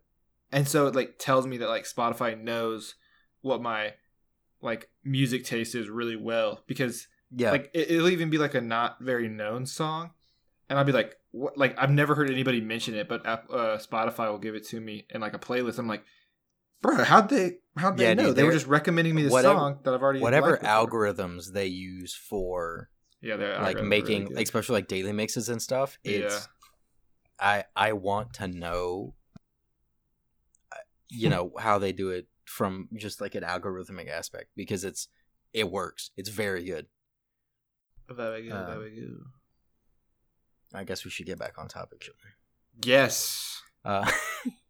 and 0.51 0.67
so 0.67 0.87
it 0.87 0.95
like 0.95 1.19
tells 1.19 1.47
me 1.47 1.59
that 1.59 1.69
like 1.69 1.85
Spotify 1.85 2.41
knows 2.41 2.95
what 3.43 3.61
my 3.63 3.95
like 4.61 4.89
music 5.05 5.45
taste 5.45 5.75
is 5.75 5.89
really 5.89 6.17
well 6.17 6.63
because 6.67 7.09
Yeah. 7.31 7.51
like 7.51 7.71
it, 7.75 7.91
it'll 7.91 8.09
even 8.11 8.31
be 8.31 8.39
like 8.39 8.55
a 8.55 8.61
not 8.61 8.99
very 9.01 9.29
known 9.29 9.67
song. 9.67 10.11
And 10.69 10.79
i'll 10.79 10.85
be 10.87 10.93
like 10.93 11.17
what? 11.33 11.59
Like 11.59 11.75
i've 11.79 11.91
never 11.91 12.15
heard 12.15 12.31
anybody 12.31 12.61
mention 12.61 12.95
it 12.95 13.07
but 13.09 13.27
uh, 13.27 13.77
spotify 13.79 14.31
will 14.31 14.39
give 14.39 14.55
it 14.55 14.67
to 14.69 14.81
me 14.81 15.07
in 15.11 15.21
like 15.21 15.35
a 15.35 15.39
playlist. 15.39 15.79
I'm 15.79 15.89
like 15.89 16.05
bro 16.81 17.03
how'd 17.05 17.29
they 17.29 17.59
how'd 17.77 17.97
they 17.99 18.05
Yeah, 18.05 18.15
know? 18.15 18.27
Dude, 18.29 18.37
they 18.37 18.45
were 18.45 18.53
just 18.53 18.67
recommending 18.69 19.15
me 19.15 19.25
the 19.25 19.31
song 19.43 19.81
that 19.83 19.93
i've 19.93 20.01
already 20.03 20.21
Whatever 20.21 20.57
algorithms 20.59 21.53
they 21.53 21.67
use 21.67 22.15
for 22.15 22.89
yeah 23.23 23.37
they're 23.37 23.59
like 23.61 23.83
making 23.83 24.25
really 24.25 24.35
like, 24.35 24.45
especially 24.45 24.75
like 24.75 24.89
daily 24.89 25.13
mixes 25.13 25.49
and 25.49 25.63
stuff, 25.63 25.99
it's 26.05 26.49
Yeah. 27.41 27.65
I 27.77 27.89
I 27.89 27.93
want 27.95 28.35
to 28.35 28.49
know 28.49 29.15
uh, 30.73 30.77
you 31.09 31.29
know 31.35 31.53
how 31.59 31.79
they 31.79 31.93
do 31.93 32.11
it 32.11 32.27
from 32.45 32.89
just 32.95 33.21
like 33.21 33.35
an 33.35 33.45
algorithmic 33.45 34.09
aspect 34.11 34.51
because 34.57 34.85
it's 34.85 35.09
it 35.53 35.71
works. 35.71 36.11
It's 36.17 36.29
very 36.29 36.65
good. 36.65 36.87
Very 38.09 38.43
good, 38.43 38.53
Uh, 38.53 38.79
very 38.79 38.95
good. 38.95 39.19
I 40.75 40.85
guess 40.85 41.05
we 41.05 41.11
should 41.11 41.27
get 41.27 41.39
back 41.39 41.59
on 41.59 41.69
topic. 41.69 42.09
yes? 42.85 43.63
Uh, 43.85 44.11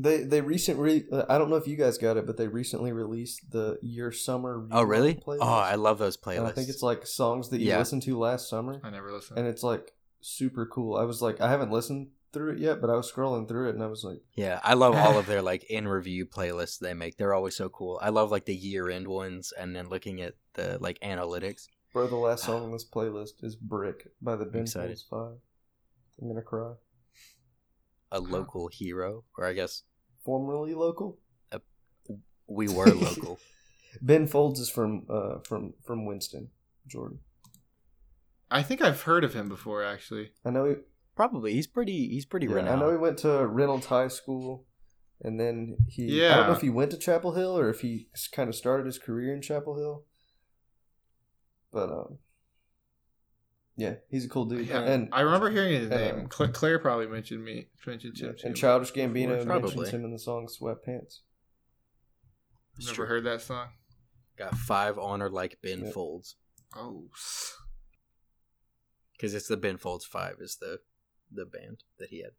They 0.00 0.22
they 0.22 0.40
recently. 0.40 1.06
I 1.28 1.38
don't 1.38 1.50
know 1.50 1.56
if 1.56 1.66
you 1.66 1.74
guys 1.76 1.98
got 1.98 2.16
it, 2.16 2.24
but 2.24 2.36
they 2.36 2.46
recently 2.46 2.92
released 2.92 3.50
the 3.50 3.78
Your 3.82 4.12
Summer. 4.12 4.66
oh 4.70 4.82
really? 4.84 5.16
Playlist. 5.16 5.38
Oh, 5.40 5.46
I 5.46 5.74
love 5.74 5.98
those 5.98 6.16
And 6.16 6.24
playlists. 6.24 6.46
I 6.46 6.52
think 6.52 6.68
it's 6.68 6.82
like 6.82 7.04
songs 7.06 7.48
that 7.48 7.60
you 7.60 7.68
Yeah. 7.70 7.78
listened 7.78 8.02
to 8.02 8.16
last 8.16 8.48
summer, 8.48 8.80
i 8.84 8.90
never 8.90 9.12
listened 9.12 9.38
and 9.38 9.48
it's 9.48 9.64
like 9.64 9.92
super 10.20 10.66
cool. 10.66 10.96
I 10.96 11.02
was 11.02 11.20
like, 11.20 11.40
I 11.40 11.50
haven't 11.50 11.72
listened 11.72 12.08
through 12.32 12.52
it 12.52 12.58
yet, 12.58 12.80
but 12.80 12.90
I 12.90 12.94
was 12.94 13.10
scrolling 13.10 13.48
through 13.48 13.70
it, 13.70 13.74
and 13.74 13.82
I 13.82 13.86
was 13.88 14.04
like, 14.04 14.18
Yeah, 14.36 14.60
I 14.62 14.74
love 14.74 14.94
all 14.94 15.18
of 15.18 15.26
their 15.30 15.42
like 15.42 15.64
in 15.64 15.88
review 15.88 16.26
playlists 16.26 16.78
they 16.78 16.94
make. 16.94 17.16
They're 17.16 17.34
always 17.34 17.56
so 17.56 17.68
cool. 17.68 17.98
I 18.00 18.10
love 18.10 18.30
like 18.30 18.44
the 18.44 18.54
year 18.54 18.88
end 18.90 19.08
ones 19.08 19.52
and 19.58 19.74
then 19.74 19.88
looking 19.88 20.20
at 20.22 20.34
the 20.54 20.78
like 20.80 21.00
analytics. 21.00 21.66
bro, 21.92 22.06
the 22.06 22.14
last 22.16 22.44
ah. 22.44 22.52
song 22.52 22.62
on 22.66 22.70
this 22.72 22.84
playlist 22.88 23.42
is 23.42 23.56
"Brick" 23.56 24.06
by 24.22 24.36
the 24.36 24.44
Ben 24.44 24.66
Folds 24.66 25.02
Five. 25.10 25.38
I'm 26.20 26.28
gonna 26.28 26.42
cry. 26.42 26.72
A 28.10 28.20
local 28.20 28.68
hero, 28.68 29.24
or 29.36 29.44
I 29.44 29.52
guess 29.52 29.82
Formerly 30.24 30.74
local. 30.74 31.18
we 32.46 32.68
were 32.68 32.86
local. 32.86 33.38
Ben 34.02 34.26
Folds 34.26 34.60
is 34.60 34.70
from 34.70 35.06
uh 35.08 35.38
from 35.40 35.74
from 35.84 36.04
Winston, 36.06 36.50
Jordan. 36.86 37.20
i 38.50 38.62
think 38.62 38.80
i've 38.82 39.02
heard 39.02 39.24
of 39.24 39.34
him 39.34 39.48
before 39.48 39.82
actually 39.82 40.32
I 40.44 40.50
know 40.50 40.64
he, 40.66 40.74
Probably 41.18 41.52
he's 41.52 41.66
pretty. 41.66 42.06
He's 42.10 42.24
pretty 42.24 42.46
yeah, 42.46 42.72
I 42.72 42.76
know 42.76 42.92
he 42.92 42.96
went 42.96 43.18
to 43.18 43.44
Reynolds 43.44 43.86
High 43.86 44.06
School, 44.06 44.66
and 45.20 45.40
then 45.40 45.76
he. 45.88 46.24
I 46.24 46.36
don't 46.36 46.46
know 46.46 46.52
if 46.52 46.60
he 46.60 46.70
went 46.70 46.92
to 46.92 46.96
Chapel 46.96 47.32
Hill 47.32 47.58
or 47.58 47.68
if 47.68 47.80
he 47.80 48.06
kind 48.30 48.48
of 48.48 48.54
started 48.54 48.86
his 48.86 49.00
career 49.00 49.34
in 49.34 49.42
Chapel 49.42 49.76
Hill. 49.76 50.04
But 51.72 51.90
um, 51.90 52.18
yeah, 53.78 53.94
he's 54.10 54.24
a 54.26 54.28
cool 54.28 54.44
dude. 54.44 54.66
yeah, 54.66 54.80
and 54.80 55.08
i 55.12 55.20
remember 55.22 55.48
hearing 55.50 55.72
his 55.72 55.90
uh, 55.90 55.96
name 55.96 56.26
Cla- 56.28 56.48
claire 56.48 56.78
probably 56.78 57.06
mentioned 57.06 57.42
me 57.42 57.68
mentioned 57.86 58.18
him 58.18 58.28
and 58.30 58.38
too. 58.38 58.52
Childish 58.52 58.92
Gambino 58.92 59.42
Probably. 59.46 59.68
mentions 59.74 59.88
him 59.90 60.04
in 60.04 60.10
the 60.10 60.18
song 60.18 60.46
"Sweatpants." 60.48 61.20
It's 62.76 62.86
never 62.86 62.94
true. 62.96 63.06
heard 63.06 63.24
that 63.24 63.40
song 63.40 63.68
Got 64.36 64.54
five 64.56 64.98
honor 64.98 65.30
like 65.30 65.58
Ben 65.62 65.84
Yep. 65.84 65.94
Folds 65.94 66.36
oh 66.76 67.04
because 69.12 69.32
it's 69.34 69.48
the 69.48 69.56
Ben 69.56 69.78
Folds 69.78 70.04
Five 70.04 70.36
is 70.40 70.56
the 70.60 70.80
the 71.32 71.44
band 71.46 71.84
that 71.98 72.10
he 72.10 72.22
had. 72.22 72.32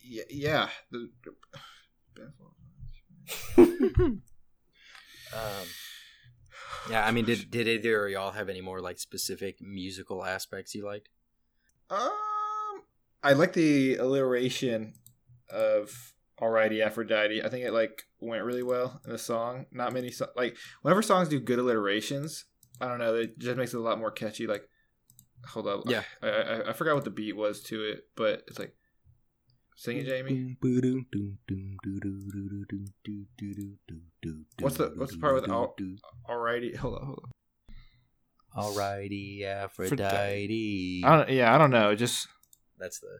yeah, 0.00 0.24
yeah. 0.30 0.68
The, 0.90 1.10
Um, 5.34 5.66
yeah, 6.90 7.06
I 7.06 7.10
mean, 7.10 7.24
did 7.24 7.50
did 7.50 7.66
either 7.68 8.06
of 8.06 8.12
y'all 8.12 8.30
have 8.32 8.48
any 8.48 8.60
more 8.60 8.80
like 8.80 8.98
specific 8.98 9.60
musical 9.60 10.24
aspects 10.24 10.74
you 10.74 10.84
liked? 10.84 11.08
um, 11.90 12.10
I 13.22 13.32
like 13.34 13.52
the 13.52 13.96
alliteration 13.96 14.94
of 15.50 16.14
"Alrighty 16.40 16.84
Aphrodite." 16.84 17.42
I 17.42 17.48
think 17.48 17.64
it 17.64 17.72
like 17.72 18.04
went 18.20 18.44
really 18.44 18.62
well 18.62 19.00
in 19.04 19.12
the 19.12 19.18
song. 19.18 19.66
Not 19.72 19.92
many 19.92 20.10
so- 20.10 20.30
like 20.36 20.56
whenever 20.82 21.02
songs 21.02 21.28
do 21.28 21.40
good 21.40 21.58
alliterations, 21.58 22.44
I 22.80 22.88
don't 22.88 22.98
know, 22.98 23.14
it 23.14 23.38
just 23.38 23.56
makes 23.56 23.72
it 23.74 23.78
a 23.78 23.80
lot 23.80 23.98
more 23.98 24.10
catchy. 24.10 24.46
Like, 24.46 24.68
hold 25.46 25.66
up, 25.66 25.82
Yeah. 25.86 26.02
I 26.22 26.28
I, 26.28 26.70
I 26.70 26.72
forgot 26.72 26.94
what 26.94 27.04
the 27.04 27.10
beat 27.10 27.36
was 27.36 27.62
to 27.64 27.82
it, 27.82 28.04
but 28.16 28.42
it's 28.48 28.58
like, 28.58 28.74
sing 29.76 29.98
it, 29.98 30.06
Jamie. 30.06 30.56
What's 34.60 34.76
the- 34.76 34.92
what's 34.96 35.12
the 35.12 35.18
part 35.18 35.34
with 35.34 35.48
all- 35.50 35.76
Alrighty, 36.28 36.76
hold 36.82 36.98
on, 36.98 37.06
hold 37.06 37.20
on. 37.24 37.30
Alrighty, 38.64 39.44
Aphrodite. 39.44 41.02
I 41.04 41.16
don't, 41.18 41.28
yeah, 41.30 41.54
I 41.54 41.58
don't 41.58 41.70
know. 41.70 41.90
It 41.90 41.96
just 41.96 42.26
That's 42.78 42.98
the 43.00 43.18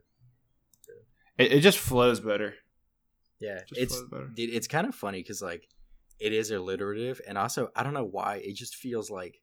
it, 1.38 1.52
it 1.52 1.60
just 1.60 1.78
flows 1.78 2.20
better. 2.20 2.54
yeah. 3.38 3.60
Just 3.68 3.80
it's 3.80 3.96
flows 3.96 4.08
better. 4.10 4.28
dude, 4.34 4.54
it's 4.54 4.66
kind 4.66 4.86
of 4.86 4.94
funny 4.94 5.20
because 5.20 5.42
like 5.42 5.68
it 6.18 6.32
is 6.32 6.50
alliterative, 6.50 7.20
and 7.28 7.36
also 7.36 7.70
I 7.76 7.82
don't 7.82 7.92
know 7.92 8.06
why 8.06 8.36
it 8.36 8.54
just 8.56 8.76
feels 8.76 9.10
like 9.10 9.38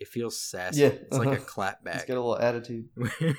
it 0.00 0.08
feels 0.08 0.40
sassy. 0.40 0.80
Yeah, 0.80 0.88
it's 0.88 1.18
like 1.18 1.26
a 1.28 1.30
uh-huh. 1.32 1.40
He's 1.40 1.44
clapback. 1.52 2.06
got 2.06 2.14
a 2.16 2.22
little 2.22 2.38
attitude. 2.38 2.88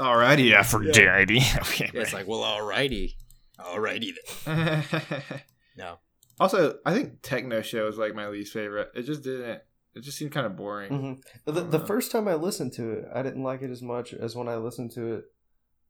Alrighty, 0.00 0.52
Aphrodite. 0.54 1.40
Okay, 1.58 1.90
it's 1.92 2.12
like 2.12 2.26
well, 2.26 2.40
alrighty, 2.40 3.14
alrighty 3.58 4.12
then. 4.46 4.82
No, 5.76 5.98
also, 6.38 6.78
I 6.84 6.92
think 6.94 7.22
Techno 7.22 7.62
Show 7.62 7.86
is 7.86 7.96
like 7.98 8.14
my 8.14 8.28
least 8.28 8.52
favorite. 8.52 8.88
It 8.94 9.02
just 9.02 9.22
didn't. 9.22 9.60
It 9.94 10.02
just 10.02 10.16
seemed 10.18 10.32
kind 10.32 10.46
of 10.46 10.56
boring. 10.56 10.88
hmm 10.90 11.12
The, 11.50 11.52
the 11.62 11.76
Uh-huh. 11.78 11.86
first 11.86 12.12
time 12.12 12.28
I 12.28 12.34
listened 12.34 12.72
to 12.74 12.90
it, 12.92 13.04
I 13.14 13.22
didn't 13.22 13.42
like 13.42 13.62
it 13.62 13.70
as 13.70 13.82
much 13.82 14.12
as 14.14 14.34
when 14.36 14.48
I 14.48 14.56
listened 14.56 14.92
to 14.92 15.14
it 15.14 15.24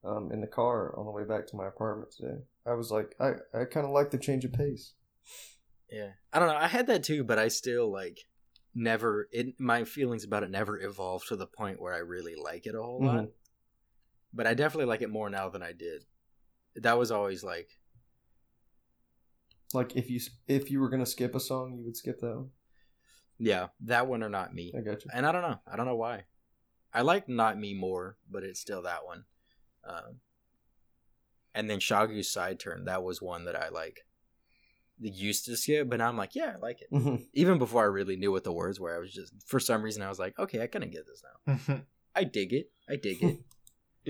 um, 0.04 0.30
in 0.32 0.40
the 0.40 0.46
car 0.46 0.94
on 0.98 1.04
the 1.06 1.11
way 1.12 1.24
back 1.24 1.46
to 1.48 1.56
my 1.56 1.66
apartment 1.68 2.12
today. 2.16 2.38
I 2.66 2.72
was 2.74 2.90
like, 2.90 3.14
I, 3.20 3.32
I 3.54 3.64
kind 3.64 3.84
of 3.86 3.92
like 3.92 4.11
the 4.11 4.18
change 4.18 4.44
of 4.44 4.52
pace. 4.52 4.94
Yeah, 5.90 6.11
I 6.32 6.38
don't 6.38 6.48
know. 6.48 6.56
I 6.56 6.68
had 6.68 6.86
that 6.86 7.04
too, 7.04 7.24
but 7.24 7.38
I 7.38 7.48
still 7.48 7.90
like 7.92 8.20
never. 8.74 9.28
It 9.32 9.58
my 9.58 9.84
feelings 9.84 10.24
about 10.24 10.42
it 10.44 10.50
never 10.50 10.80
evolved 10.80 11.28
to 11.28 11.36
the 11.36 11.46
point 11.46 11.80
where 11.80 11.92
I 11.94 11.98
really 11.98 12.34
like 12.36 12.66
it 12.66 12.74
a 12.74 12.82
whole 12.82 13.04
lot. 13.04 13.26
But 14.33 14.47
I 14.47 14.55
definitely 14.55 14.87
like 14.87 15.03
it 15.03 15.11
more 15.11 15.28
now 15.31 15.49
than 15.49 15.62
I 15.62 15.72
did. 15.72 16.05
That 16.76 16.99
was 16.99 17.11
always 17.11 17.43
like, 17.43 17.68
Like 19.74 19.97
if 19.97 20.11
you 20.11 20.20
if 20.47 20.70
you 20.70 20.81
were 20.81 20.89
gonna 20.89 21.07
skip 21.07 21.35
a 21.35 21.41
song, 21.41 21.74
you 21.76 21.85
would 21.85 21.97
skip 21.97 22.20
that 22.20 22.37
one. 22.37 22.51
yeah, 23.39 23.68
that 23.83 24.07
one 24.07 24.22
or 24.22 24.28
not 24.28 24.55
me. 24.55 24.72
I 24.76 24.81
got 24.81 25.05
you. 25.05 25.11
And 25.12 25.26
I 25.26 25.33
don't 25.33 25.43
know. 25.43 25.61
I 25.66 25.76
don't 25.76 25.87
know 25.87 25.97
why. 25.97 26.24
I 26.93 27.03
like 27.03 27.28
not 27.28 27.59
me 27.59 27.74
more, 27.74 28.16
but 28.28 28.43
it's 28.43 28.61
still 28.61 28.83
that 28.83 29.05
one. 29.05 29.24
Um, 29.85 30.16
and 31.55 31.70
then 31.70 31.78
Chagu's 31.78 32.31
side 32.33 32.59
turn. 32.61 32.85
That 32.85 33.03
was 33.05 33.22
one 33.22 33.45
that 33.45 33.57
I 33.57 33.68
like 33.68 34.01
used 35.01 35.45
to 35.47 35.57
skip, 35.57 35.89
but 35.89 35.99
now 35.99 36.09
I'm 36.09 36.16
like, 36.16 36.35
yeah, 36.35 36.53
I 36.57 36.59
like 36.59 36.83
it. 36.83 36.89
Mhm. 36.93 37.26
Even 37.33 37.59
before 37.59 37.83
I 37.83 37.87
really 37.87 38.16
knew 38.16 38.31
what 38.33 38.45
the 38.45 38.53
words 38.53 38.78
were, 38.78 38.95
I 38.95 38.99
was 38.99 39.12
just 39.12 39.33
for 39.47 39.59
some 39.61 39.83
reason 39.83 40.03
I 40.03 40.09
was 40.09 40.18
like, 40.18 40.39
okay, 40.39 40.62
I 40.62 40.66
kind 40.66 40.85
of 40.85 40.91
get 40.91 41.07
this 41.07 41.22
now. 41.47 41.81
I 42.14 42.24
dig 42.24 42.53
it. 42.53 42.70
I 42.89 42.97
dig 42.97 43.22
it. 43.22 43.39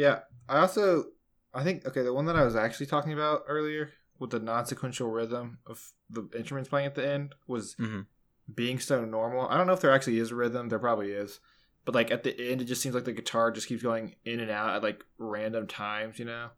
Yeah, 0.00 0.20
I 0.48 0.58
also 0.60 1.04
I 1.52 1.62
think 1.62 1.84
okay, 1.86 2.02
the 2.02 2.12
one 2.14 2.24
that 2.26 2.36
I 2.36 2.44
was 2.44 2.56
actually 2.56 2.86
talking 2.86 3.12
about 3.12 3.42
earlier 3.46 3.90
with 4.18 4.30
the 4.30 4.38
non-sequential 4.40 5.08
rhythm 5.10 5.58
of 5.66 5.92
the 6.08 6.28
instruments 6.36 6.68
playing 6.70 6.86
at 6.86 6.94
the 6.94 7.06
end 7.06 7.34
was 7.46 7.74
Mhm. 7.76 8.06
being 8.54 8.78
so 8.80 9.04
normal. 9.04 9.48
I 9.48 9.56
don't 9.56 9.66
know 9.66 9.72
if 9.74 9.80
there 9.80 9.92
actually 9.92 10.18
is 10.18 10.30
a 10.30 10.34
rhythm. 10.34 10.68
There 10.68 10.78
probably 10.78 11.12
is. 11.12 11.40
But 11.84 11.94
like 11.94 12.10
at 12.10 12.22
the 12.24 12.34
end, 12.50 12.60
it 12.62 12.66
just 12.66 12.82
seems 12.82 12.94
like 12.94 13.04
the 13.04 13.12
guitar 13.12 13.50
just 13.50 13.66
keeps 13.68 13.82
going 13.82 14.14
in 14.24 14.40
and 14.40 14.50
out 14.50 14.74
at 14.76 14.82
like 14.82 15.04
random 15.18 15.66
times, 15.66 16.18
you 16.18 16.24
know. 16.26 16.50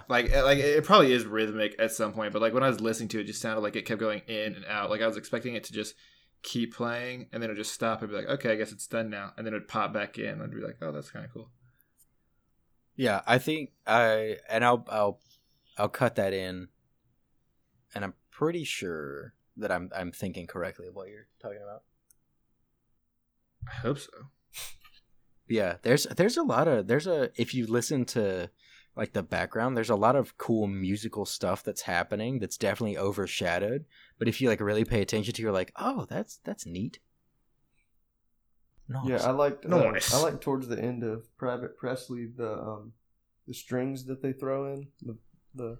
Yeah. 0.00 0.04
Like 0.08 0.32
like 0.32 0.58
it 0.58 0.84
probably 0.84 1.12
is 1.12 1.24
rhythmic 1.24 1.76
at 1.78 1.92
some 1.92 2.12
point, 2.12 2.32
but 2.32 2.42
like 2.42 2.54
when 2.54 2.62
I 2.62 2.68
was 2.68 2.80
listening 2.80 3.08
to 3.10 3.18
it, 3.18 3.22
it 3.22 3.26
just 3.26 3.40
sounded 3.40 3.60
like 3.60 3.76
it 3.76 3.86
kept 3.86 4.00
going 4.00 4.22
in 4.26 4.54
and 4.54 4.64
out. 4.66 4.90
Like 4.90 5.02
I 5.02 5.06
was 5.06 5.16
expecting 5.16 5.54
it 5.54 5.64
to 5.64 5.72
just 5.72 5.94
keep 6.42 6.74
playing 6.74 7.28
and 7.32 7.42
then 7.42 7.50
it 7.50 7.52
would 7.52 7.58
just 7.62 7.74
stop 7.74 8.00
and 8.00 8.10
be 8.10 8.16
like, 8.16 8.26
okay, 8.26 8.52
I 8.52 8.56
guess 8.56 8.72
it's 8.72 8.86
done 8.86 9.10
now, 9.10 9.32
and 9.36 9.46
then 9.46 9.52
it 9.52 9.56
would 9.56 9.68
pop 9.68 9.92
back 9.92 10.18
in. 10.18 10.40
I'd 10.40 10.50
be 10.50 10.60
like, 10.60 10.78
oh, 10.82 10.92
that's 10.92 11.10
kind 11.10 11.24
of 11.24 11.32
cool. 11.32 11.50
Yeah, 12.96 13.22
I 13.26 13.38
think 13.38 13.70
I 13.86 14.36
and 14.48 14.64
I'll 14.64 14.86
I'll 14.90 15.20
I'll 15.78 15.88
cut 15.88 16.16
that 16.16 16.32
in, 16.32 16.68
and 17.94 18.04
I'm 18.04 18.14
pretty 18.30 18.64
sure 18.64 19.34
that 19.56 19.72
I'm 19.72 19.90
I'm 19.96 20.12
thinking 20.12 20.46
correctly 20.46 20.88
of 20.88 20.94
what 20.94 21.08
you're 21.08 21.26
talking 21.40 21.60
about. 21.62 21.82
I 23.68 23.74
hope 23.76 23.98
so. 23.98 24.10
Yeah, 25.48 25.78
there's 25.82 26.04
there's 26.04 26.36
a 26.36 26.44
lot 26.44 26.68
of 26.68 26.86
there's 26.86 27.08
a 27.08 27.30
if 27.34 27.54
you 27.54 27.66
listen 27.66 28.04
to 28.04 28.50
like 29.00 29.14
the 29.14 29.22
background, 29.22 29.74
there's 29.78 29.88
a 29.88 29.96
lot 29.96 30.14
of 30.14 30.36
cool 30.36 30.66
musical 30.66 31.24
stuff 31.24 31.64
that's 31.64 31.80
happening 31.80 32.38
that's 32.38 32.58
definitely 32.58 32.98
overshadowed. 32.98 33.86
But 34.18 34.28
if 34.28 34.42
you 34.42 34.48
like 34.50 34.60
really 34.60 34.84
pay 34.84 35.00
attention 35.00 35.32
to, 35.32 35.40
you're 35.42 35.50
like, 35.52 35.72
oh, 35.76 36.04
that's 36.08 36.38
that's 36.44 36.66
neat. 36.66 36.98
No, 38.88 39.00
Yeah, 39.06 39.22
I 39.26 39.30
liked. 39.30 39.64
Uh, 39.64 39.68
Nice. 39.90 40.12
I 40.12 40.18
liked 40.18 40.42
towards 40.42 40.68
the 40.68 40.78
end 40.78 41.02
of 41.02 41.34
Private 41.38 41.78
Presley 41.78 42.26
the 42.26 42.52
um 42.52 42.92
the 43.48 43.54
strings 43.54 44.04
that 44.04 44.20
they 44.20 44.34
throw 44.34 44.72
in 44.74 44.88
the 45.00 45.16
the 45.54 45.78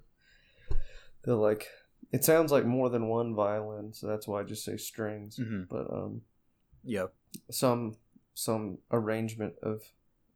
the 1.23 1.37
like. 1.37 1.66
It 2.12 2.25
sounds 2.25 2.51
like 2.51 2.64
more 2.64 2.89
than 2.89 3.07
one 3.09 3.35
violin, 3.35 3.93
so 3.93 4.07
that's 4.07 4.27
why 4.27 4.41
I 4.41 4.45
just 4.45 4.64
say 4.64 4.79
strings. 4.79 5.37
Mhm. 5.39 5.68
But 5.68 5.93
um, 5.93 6.23
Yep. 6.85 7.12
some 7.51 7.97
some 8.33 8.79
arrangement 8.91 9.57
of 9.62 9.83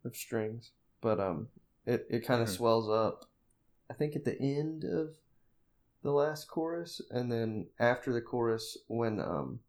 of 0.04 0.14
strings, 0.14 0.72
but 1.00 1.18
um, 1.18 1.48
it 1.86 2.06
it 2.10 2.20
kind 2.26 2.42
of 2.42 2.48
Mhm. 2.48 2.56
swells 2.56 2.88
up. 2.88 3.26
I 3.90 3.94
think 3.94 4.16
at 4.16 4.24
the 4.24 4.40
end 4.40 4.84
of 4.84 5.16
the 6.02 6.10
last 6.12 6.48
chorus, 6.48 7.00
and 7.10 7.30
then 7.30 7.68
after 7.78 8.12
the 8.12 8.20
chorus, 8.22 8.76
when 8.88 9.20
um, 9.20 9.60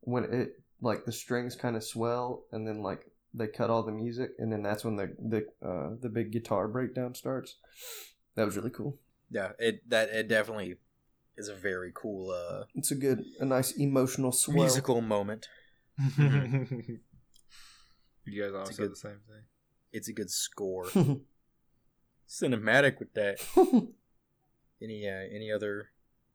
when 0.00 0.24
it 0.24 0.60
like 0.80 1.04
the 1.04 1.12
strings 1.12 1.56
kind 1.56 1.76
of 1.76 1.84
swell, 1.84 2.44
and 2.52 2.66
then 2.66 2.82
like 2.82 3.10
they 3.34 3.46
cut 3.46 3.70
all 3.70 3.82
the 3.82 3.92
music, 3.92 4.32
and 4.38 4.52
then 4.52 4.62
that's 4.62 4.84
when 4.84 4.96
the 4.96 5.14
the 5.18 5.46
uh, 5.66 5.96
the 6.00 6.08
big 6.08 6.32
guitar 6.32 6.68
breakdown 6.68 7.14
starts. 7.14 7.56
That 8.34 8.46
was 8.46 8.56
really 8.56 8.70
cool. 8.70 8.98
Yeah, 9.30 9.52
it 9.58 9.88
that 9.90 10.08
it 10.10 10.28
definitely 10.28 10.76
is 11.36 11.48
a 11.48 11.54
very 11.54 11.92
cool 11.94 12.30
uh 12.30 12.64
It's 12.74 12.90
a 12.90 12.94
good, 12.96 13.24
a 13.38 13.44
nice 13.44 13.72
emotional 13.72 14.32
swell. 14.32 14.56
musical 14.64 15.00
moment. 15.00 15.48
you 16.18 17.00
guys 18.42 18.52
all 18.54 18.62
It's 18.62 18.70
a 18.70 18.74
said 18.74 18.82
good- 18.82 18.92
the 18.92 18.96
same 18.96 19.20
thing. 19.28 19.42
It's 19.92 20.08
a 20.08 20.12
good 20.12 20.30
score. 20.30 20.86
Cinematic 22.30 23.00
with 23.00 23.12
that. 23.14 23.40
Any 24.82 25.06
uh, 25.06 25.26
any 25.34 25.52
other, 25.52 25.90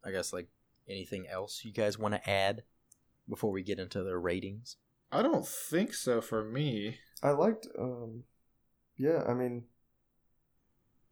I 0.05 0.11
guess 0.11 0.31
like 0.31 0.49
anything 0.87 1.25
else 1.27 1.63
you 1.65 1.71
guys 1.73 1.97
want 1.97 2.13
to 2.13 2.29
add 2.29 2.61
before 3.27 3.49
we 3.49 3.63
get 3.63 3.79
into 3.79 4.03
the 4.03 4.17
ratings? 4.17 4.77
I 5.11 5.23
don't 5.23 5.47
think 5.47 5.95
so 5.95 6.21
for 6.21 6.43
me. 6.43 6.97
I 7.23 7.31
liked, 7.31 7.65
um, 7.79 8.25
yeah, 8.97 9.23
I 9.27 9.33
mean, 9.33 9.63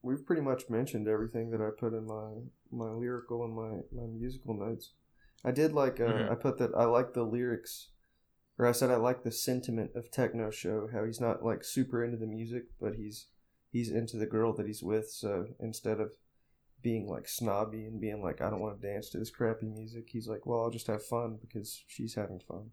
we've 0.03 0.23
pretty 0.25 0.43
much 0.43 0.69
mentioned 0.69 1.07
everything 1.07 1.49
that 1.51 1.61
I 1.61 1.69
put 1.75 1.93
in 1.93 2.05
my 2.05 2.33
my 2.71 2.91
lyrical 2.91 3.43
and 3.45 3.55
my 3.55 3.81
my 3.91 4.07
musical 4.07 4.53
notes. 4.53 4.91
I 5.43 5.51
did 5.51 5.73
like, 5.73 5.99
uh, 5.99 6.03
Mhm. 6.03 6.31
I 6.31 6.35
put 6.35 6.57
that 6.59 6.75
I 6.75 6.85
like 6.85 7.13
the 7.13 7.23
lyrics, 7.23 7.89
or 8.59 8.67
I 8.67 8.73
said 8.73 8.91
I 8.91 8.97
like 8.97 9.23
the 9.23 9.31
sentiment 9.31 9.91
of 9.95 10.11
Techno 10.11 10.51
Show. 10.51 10.89
How 10.93 11.03
he's 11.03 11.19
not 11.21 11.43
like 11.43 11.63
super 11.63 12.03
into 12.03 12.17
the 12.17 12.27
music, 12.27 12.65
but 12.79 12.93
he's 12.95 13.27
he's 13.73 13.89
into 13.91 14.15
the 14.17 14.27
girl 14.27 14.53
that 14.53 14.67
he's 14.67 14.83
with. 14.83 15.09
So 15.09 15.47
instead 15.59 15.99
of 15.99 16.13
being 16.81 17.07
like 17.07 17.27
snobby 17.27 17.85
and 17.85 17.99
being 17.99 18.21
like 18.21 18.39
I 18.39 18.49
don't 18.49 18.61
want 18.61 18.79
to 18.79 18.87
dance 18.87 19.09
to 19.09 19.17
this 19.17 19.31
crappy 19.31 19.65
music, 19.65 20.07
he's 20.09 20.27
like, 20.27 20.45
well, 20.45 20.61
I'll 20.61 20.69
just 20.69 20.87
have 20.87 21.03
fun 21.03 21.39
because 21.41 21.83
she's 21.87 22.13
having 22.15 22.39
fun, 22.39 22.69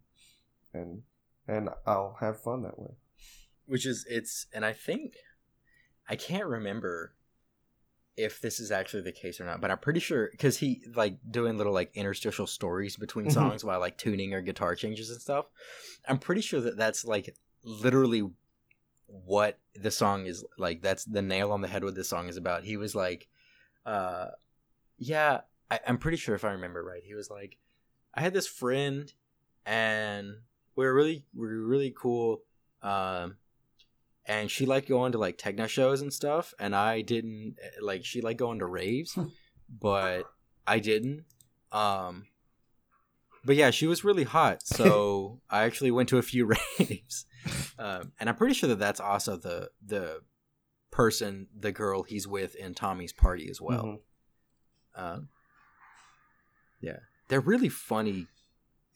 and 0.72 1.02
and 1.48 1.70
I'll 1.86 2.18
have 2.20 2.40
fun 2.40 2.62
that 2.62 2.78
way. 2.78 2.90
Which 3.66 3.86
is 3.86 4.06
it's 4.08 4.46
and 4.52 4.64
I 4.64 4.72
think 4.74 5.14
I 6.08 6.16
can't 6.16 6.46
remember 6.46 7.14
if 8.16 8.40
this 8.42 8.60
is 8.60 8.70
actually 8.70 9.02
the 9.02 9.12
case 9.12 9.40
or 9.40 9.44
not, 9.44 9.62
but 9.62 9.70
I'm 9.70 9.78
pretty 9.78 10.00
sure 10.00 10.28
because 10.30 10.58
he 10.58 10.82
like 10.94 11.16
doing 11.30 11.56
little 11.56 11.72
like 11.72 11.90
interstitial 11.94 12.46
stories 12.46 12.96
between 12.96 13.26
Mhm. 13.26 13.32
songs 13.32 13.64
while 13.64 13.80
like 13.80 13.96
tuning 13.96 14.34
or 14.34 14.42
guitar 14.42 14.74
changes 14.74 15.08
and 15.08 15.20
stuff. 15.20 15.46
I'm 16.06 16.18
pretty 16.18 16.42
sure 16.42 16.60
that 16.60 16.76
that's 16.76 17.04
like 17.04 17.34
literally 17.62 18.28
what 19.10 19.58
the 19.74 19.90
song 19.90 20.26
is 20.26 20.44
like. 20.58 20.82
That's 20.82 21.04
the 21.04 21.22
nail 21.22 21.52
on 21.52 21.60
the 21.60 21.68
head. 21.68 21.84
What 21.84 21.94
this 21.94 22.08
song 22.08 22.28
is 22.28 22.36
about. 22.36 22.64
He 22.64 22.76
was 22.76 22.94
like, 22.94 23.28
uh, 23.84 24.26
yeah, 24.98 25.40
I, 25.70 25.80
I'm 25.86 25.98
pretty 25.98 26.16
sure 26.16 26.34
if 26.34 26.44
I 26.44 26.52
remember 26.52 26.82
right, 26.84 27.02
he 27.04 27.14
was 27.14 27.30
like, 27.30 27.56
I 28.14 28.20
had 28.20 28.34
this 28.34 28.46
friend 28.46 29.12
and 29.66 30.34
we 30.76 30.84
were 30.84 30.94
really 30.94 31.24
we 31.34 31.46
were 31.46 31.66
really 31.66 31.94
cool. 31.96 32.42
Um, 32.82 33.36
and 34.30 34.50
she 34.50 34.64
liked 34.64 34.88
going 34.88 35.12
to 35.12 35.18
like 35.18 35.38
techno 35.38 35.66
shows 35.66 36.00
and 36.00 36.12
stuff 36.12 36.54
and 36.58 36.74
i 36.74 37.00
didn't 37.00 37.56
like 37.80 38.04
she 38.04 38.20
liked 38.20 38.38
going 38.38 38.58
to 38.58 38.66
raves 38.66 39.18
but 39.80 40.24
i 40.66 40.78
didn't 40.78 41.24
um 41.72 42.26
but 43.44 43.56
yeah 43.56 43.70
she 43.70 43.86
was 43.86 44.04
really 44.04 44.24
hot 44.24 44.62
so 44.62 45.40
i 45.50 45.62
actually 45.64 45.90
went 45.90 46.08
to 46.08 46.18
a 46.18 46.22
few 46.22 46.44
raves 46.78 47.24
um, 47.78 48.12
and 48.20 48.28
i'm 48.28 48.36
pretty 48.36 48.54
sure 48.54 48.68
that 48.68 48.78
that's 48.78 49.00
also 49.00 49.36
the 49.36 49.70
the 49.84 50.20
person 50.90 51.46
the 51.58 51.72
girl 51.72 52.02
he's 52.02 52.26
with 52.26 52.54
in 52.56 52.74
tommy's 52.74 53.12
party 53.12 53.48
as 53.50 53.60
well 53.60 54.00
Mhm. 54.96 55.02
um, 55.16 55.28
yeah, 56.80 56.98
they're 57.28 57.40
really 57.40 57.68
funny 57.68 58.26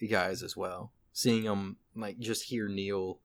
guys 0.08 0.42
as 0.42 0.56
well. 0.56 0.92
Seeing 1.12 1.44
them 1.44 1.76
like 1.94 2.18
just 2.18 2.44
hear 2.44 2.66
Neil 2.68 3.20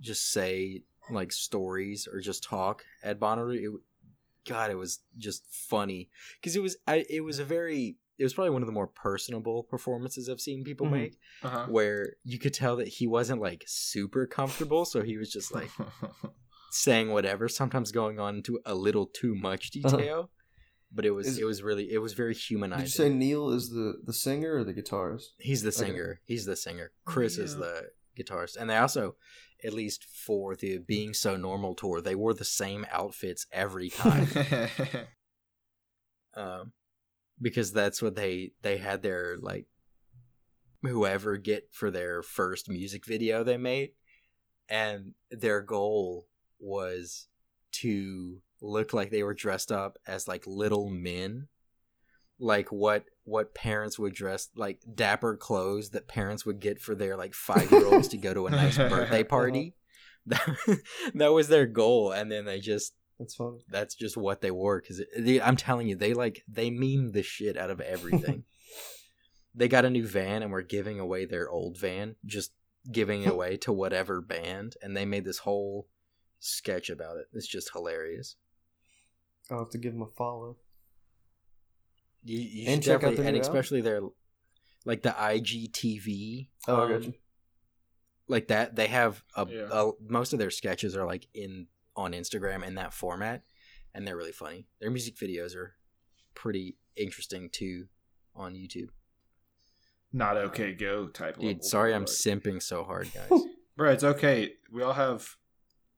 just 0.00 0.32
say 0.32 0.82
like 1.10 1.30
stories 1.30 2.08
or 2.10 2.20
just 2.20 2.42
talk 2.42 2.84
at 3.02 3.20
Bonnaroo, 3.20 3.54
it, 3.56 3.70
God, 4.48 4.70
it 4.70 4.76
was 4.76 5.00
just 5.18 5.44
funny 5.50 6.08
because 6.40 6.56
it 6.56 6.62
was 6.62 6.76
I, 6.86 7.04
it 7.08 7.20
was 7.20 7.38
a 7.38 7.44
very 7.44 7.96
it 8.18 8.22
was 8.24 8.34
probably 8.34 8.50
one 8.50 8.62
of 8.62 8.66
the 8.66 8.72
more 8.72 8.86
personable 8.86 9.62
performances 9.64 10.28
I've 10.28 10.40
seen 10.40 10.64
people 10.64 10.86
Mhm. 10.86 10.90
make, 10.92 11.18
Uh-huh. 11.42 11.66
where 11.68 12.16
you 12.24 12.38
could 12.38 12.54
tell 12.54 12.76
that 12.76 12.88
he 12.88 13.06
wasn't 13.06 13.40
like 13.40 13.64
super 13.66 14.26
comfortable, 14.26 14.84
so 14.84 15.02
he 15.02 15.16
was 15.18 15.30
just 15.30 15.52
like 15.54 15.70
saying 16.70 17.10
whatever, 17.10 17.48
sometimes 17.48 17.92
going 17.92 18.18
on 18.18 18.36
into 18.36 18.58
a 18.64 18.74
little 18.74 19.06
too 19.06 19.34
much 19.34 19.70
Uh-huh. 19.84 19.96
detail. 19.96 20.30
but 20.92 21.04
it 21.04 21.10
was 21.10 21.26
Is- 21.26 21.38
it 21.38 21.44
was 21.44 21.62
really 21.62 21.90
it 21.90 21.98
was 21.98 22.12
very 22.14 22.32
Did 22.32 22.40
you 22.80 22.86
say. 22.86 23.08
Neil 23.08 23.50
is 23.50 23.70
the 23.70 24.00
the 24.04 24.12
singer 24.12 24.54
or 24.54 24.64
the 24.64 24.72
guitarist? 24.72 25.26
He's 25.38 25.62
the 25.62 25.68
Okay. 25.68 25.76
singer. 25.86 26.20
He's 26.24 26.46
the 26.46 26.56
singer. 26.56 26.92
Chris 27.04 27.38
is 27.38 27.56
the 27.56 27.90
guitarist, 28.16 28.56
and 28.56 28.70
they 28.70 28.76
also, 28.76 29.16
at 29.64 29.72
least 29.74 30.04
for 30.04 30.54
the 30.56 30.78
Being 30.78 31.12
So 31.12 31.36
Normal 31.36 31.74
tour, 31.74 32.00
they 32.00 32.14
wore 32.14 32.32
the 32.34 32.44
same 32.46 32.86
outfits 32.90 33.46
every 33.52 33.90
time. 33.90 34.26
um, 36.34 36.72
because 37.40 37.72
that's 37.72 38.00
what 38.00 38.14
they 38.16 38.52
they 38.62 38.78
had 38.78 39.02
their 39.02 39.36
like 39.40 39.66
whoever 40.82 41.36
get 41.36 41.68
for 41.72 41.90
their 41.90 42.22
first 42.22 42.68
music 42.68 43.06
video 43.06 43.44
they 43.44 43.56
made. 43.56 43.90
And 44.68 45.12
their 45.30 45.60
goal 45.60 46.26
was 46.58 47.28
to 47.72 48.38
look 48.60 48.92
like 48.92 49.10
they 49.10 49.22
were 49.22 49.34
dressed 49.34 49.70
up 49.70 49.98
as 50.06 50.26
like 50.26 50.46
little 50.46 50.90
men. 50.90 51.48
Like 52.38 52.70
what 52.70 53.04
what 53.24 53.54
parents 53.54 53.98
would 53.98 54.14
dress 54.14 54.48
like 54.54 54.80
dapper 54.94 55.36
clothes 55.36 55.90
that 55.90 56.08
parents 56.08 56.44
would 56.44 56.60
get 56.60 56.80
for 56.80 56.94
their 56.94 57.16
like 57.16 57.34
five 57.34 57.70
year 57.70 57.86
olds 57.86 58.08
to 58.08 58.18
go 58.18 58.34
to 58.34 58.46
a 58.46 58.50
nice 58.50 58.76
birthday 58.76 59.24
party. 59.24 59.74
That, 60.26 60.46
uh-huh. 60.46 60.74
that 61.14 61.32
was 61.32 61.48
their 61.48 61.66
goal. 61.66 62.12
And 62.12 62.30
then 62.30 62.44
they 62.44 62.60
just 62.60 62.92
That's 63.18 63.34
funny. 63.34 63.58
that's 63.70 63.94
just 63.94 64.16
what 64.16 64.40
they 64.42 64.50
wore 64.50 64.80
because 64.80 65.02
i'm 65.42 65.56
telling 65.56 65.88
you 65.88 65.96
they 65.96 66.12
like 66.12 66.42
they 66.46 66.68
meme 66.70 67.12
the 67.12 67.22
shit 67.22 67.56
out 67.56 67.70
of 67.70 67.80
everything 67.80 68.44
they 69.54 69.68
got 69.68 69.86
a 69.86 69.90
new 69.90 70.06
van 70.06 70.42
and 70.42 70.52
were 70.52 70.60
giving 70.62 71.00
away 71.00 71.24
their 71.24 71.48
old 71.48 71.78
van 71.78 72.16
just 72.26 72.52
giving 72.92 73.22
it 73.22 73.28
away 73.32 73.56
to 73.56 73.72
whatever 73.72 74.20
band 74.20 74.76
and 74.82 74.94
they 74.96 75.06
made 75.06 75.24
this 75.24 75.38
whole 75.38 75.88
sketch 76.40 76.90
about 76.90 77.16
it 77.16 77.26
it's 77.32 77.46
just 77.48 77.72
hilarious 77.72 78.36
I'll 79.50 79.60
have 79.60 79.70
to 79.70 79.78
give 79.78 79.92
them 79.92 80.02
a 80.02 80.06
follow. 80.06 80.56
you, 82.24 82.38
you 82.38 82.68
And 82.68 82.82
check 82.82 82.96
out 82.96 83.00
definitely 83.00 83.16
their 83.16 83.24
and 83.26 83.34
new 83.36 83.40
album. 83.42 83.56
especially 83.56 83.80
their 83.80 84.00
like 84.84 85.02
the 85.02 85.10
igtv 85.10 86.48
Oh, 86.68 86.76
I 86.76 86.82
um, 86.84 86.90
got 86.92 87.04
you. 87.04 87.14
like 88.28 88.48
that 88.48 88.74
they 88.76 88.88
have 88.88 89.22
a, 89.36 89.46
Yeah. 89.48 89.68
a 89.70 89.90
most 90.08 90.32
of 90.32 90.38
their 90.38 90.50
sketches 90.50 90.96
are 90.96 91.06
like 91.06 91.28
in 91.32 91.68
on 91.96 92.12
instagram 92.12 92.64
in 92.66 92.74
that 92.74 92.92
format 92.94 93.42
and 93.94 94.06
they're 94.06 94.16
really 94.16 94.32
funny 94.32 94.66
their 94.80 94.90
music 94.90 95.16
videos 95.16 95.56
are 95.56 95.74
pretty 96.34 96.76
interesting 96.96 97.48
too 97.50 97.86
on 98.34 98.54
youtube 98.54 98.88
Not 100.12 100.36
okay, 100.36 100.74
go 100.74 101.08
type. 101.08 101.38
dude 101.38 101.64
sorry 101.64 101.94
i'm 101.94 102.04
simping 102.04 102.62
so 102.62 102.84
hard 102.84 103.08
guys 103.30 103.42
Bro, 103.76 103.92
it's 103.92 104.04
okay. 104.04 104.54
We 104.72 104.82
all 104.82 104.94
have 104.94 105.36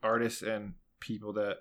artists 0.02 0.42
and 0.42 0.74
people 1.00 1.32
that 1.34 1.58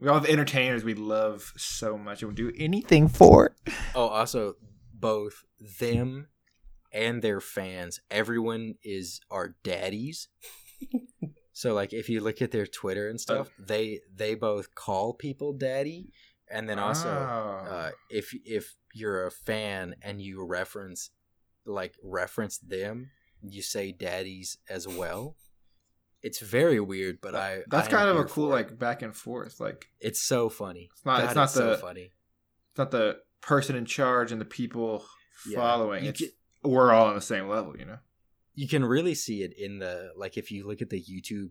we 0.00 0.08
all 0.08 0.14
have 0.14 0.28
entertainers 0.28 0.82
we 0.82 0.94
love 0.94 1.52
so 1.56 1.96
much 1.96 2.22
and 2.22 2.28
would 2.30 2.36
do 2.36 2.52
anything 2.58 3.06
for. 3.08 3.54
oh 3.94 4.08
also 4.08 4.54
both 4.92 5.44
them 5.78 6.26
and 6.92 7.22
their 7.22 7.40
fans 7.40 8.00
everyone 8.10 8.74
is 8.82 9.20
our 9.30 9.54
daddies 9.62 10.28
so 11.62 11.72
like 11.80 11.92
if 11.92 12.08
you 12.08 12.18
look 12.20 12.42
at 12.42 12.50
their 12.50 12.66
twitter 12.66 13.08
and 13.10 13.20
stuff 13.20 13.46
they 13.58 14.00
they 14.22 14.34
both 14.34 14.66
call 14.74 15.14
people 15.26 15.50
daddy 15.52 16.00
and 16.54 16.68
then 16.68 16.78
also 16.78 17.08
Ah. 17.08 17.64
uh, 17.74 17.90
if 18.10 18.26
if 18.58 18.64
you're 19.00 19.26
a 19.26 19.30
fan 19.48 19.94
and 20.02 20.20
you 20.20 20.44
reference 20.58 21.10
like 21.64 21.94
reference 22.02 22.58
them, 22.58 23.10
you 23.40 23.62
say 23.62 23.84
daddies 23.92 24.58
as 24.68 24.86
well. 24.86 25.36
It's 26.22 26.40
very 26.40 26.78
weird, 26.92 27.16
but 27.22 27.34
I 27.34 27.50
that's 27.68 27.88
I 27.88 27.90
kind 27.90 28.08
of 28.10 28.16
a 28.18 28.24
cool 28.24 28.48
like 28.48 28.78
back 28.78 29.00
and 29.02 29.14
forth. 29.16 29.60
Like 29.60 29.86
It's 30.00 30.20
so 30.20 30.48
funny. 30.48 30.90
It's 30.92 31.04
not- 31.06 31.20
God, 31.20 31.24
it's 31.26 31.34
not 31.42 31.50
so 31.50 31.70
the- 31.70 31.78
funny. 31.78 32.06
it's 32.70 32.78
not 32.78 32.90
the 32.90 33.06
person 33.40 33.74
in 33.76 33.86
charge 33.86 34.30
and 34.32 34.40
the 34.40 34.50
people 34.60 35.04
Yeah. 35.48 35.58
following. 35.58 36.04
You 36.04 36.10
It's 36.10 36.20
get- 36.20 36.34
we're 36.64 36.92
all 36.92 37.06
on 37.06 37.14
the 37.14 37.20
same 37.34 37.48
level, 37.48 37.72
you 37.78 37.86
know. 37.86 37.98
You 38.54 38.68
can 38.68 38.84
really 38.84 39.14
see 39.14 39.42
it 39.42 39.52
in 39.58 39.78
the 39.78 40.12
like 40.16 40.36
if 40.36 40.50
you 40.50 40.66
look 40.66 40.82
at 40.82 40.90
the 40.90 41.00
YouTube 41.02 41.50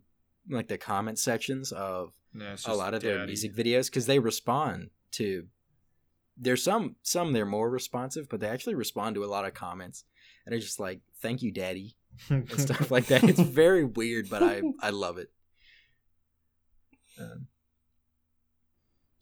like 0.50 0.68
the 0.68 0.78
comment 0.78 1.20
sections 1.20 1.72
of 1.72 2.14
Yeah, 2.34 2.56
a 2.66 2.76
lot 2.76 2.94
of 2.94 3.02
their 3.02 3.18
daddy. 3.18 3.28
music 3.28 3.56
videos 3.56 3.88
because 3.88 4.06
they 4.08 4.20
respond 4.20 4.90
to 5.14 5.48
there's 6.38 6.64
some 6.64 6.96
some 7.04 7.34
they're 7.34 7.46
more 7.46 7.70
responsive 7.70 8.28
but 8.30 8.40
they 8.40 8.48
actually 8.48 8.74
respond 8.76 9.16
to 9.16 9.24
a 9.24 9.28
lot 9.28 9.46
of 9.46 9.54
comments 9.54 10.06
and 10.46 10.54
they're 10.54 10.60
just 10.60 10.80
like 10.80 11.02
thank 11.22 11.42
you 11.44 11.52
daddy 11.52 11.96
and 12.30 12.50
stuff 12.60 12.90
like 12.90 13.06
that 13.08 13.24
it's 13.24 13.40
very 13.40 13.84
weird 13.84 14.30
but 14.30 14.42
i 14.42 14.62
i 14.82 14.90
love 14.90 15.18
it 15.20 15.30
um, 17.20 17.48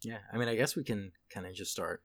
yeah 0.02 0.18
i 0.32 0.38
mean 0.38 0.48
i 0.48 0.54
guess 0.54 0.76
we 0.76 0.84
can 0.84 1.12
kind 1.28 1.46
of 1.46 1.52
just 1.54 1.72
start 1.72 2.02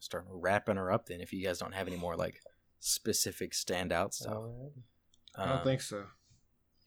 start 0.00 0.26
wrapping 0.28 0.76
her 0.76 0.92
up 0.92 1.06
then 1.06 1.20
if 1.20 1.32
you 1.32 1.42
guys 1.42 1.58
don't 1.58 1.74
have 1.74 1.86
any 1.86 1.96
more 1.96 2.16
like 2.16 2.40
specific 2.80 3.52
standout 3.52 4.12
stuff 4.12 4.34
Alright. 4.34 4.72
I 5.42 5.46
don't 5.46 5.56
Um, 5.58 5.64
think 5.64 5.80
so. 5.80 6.04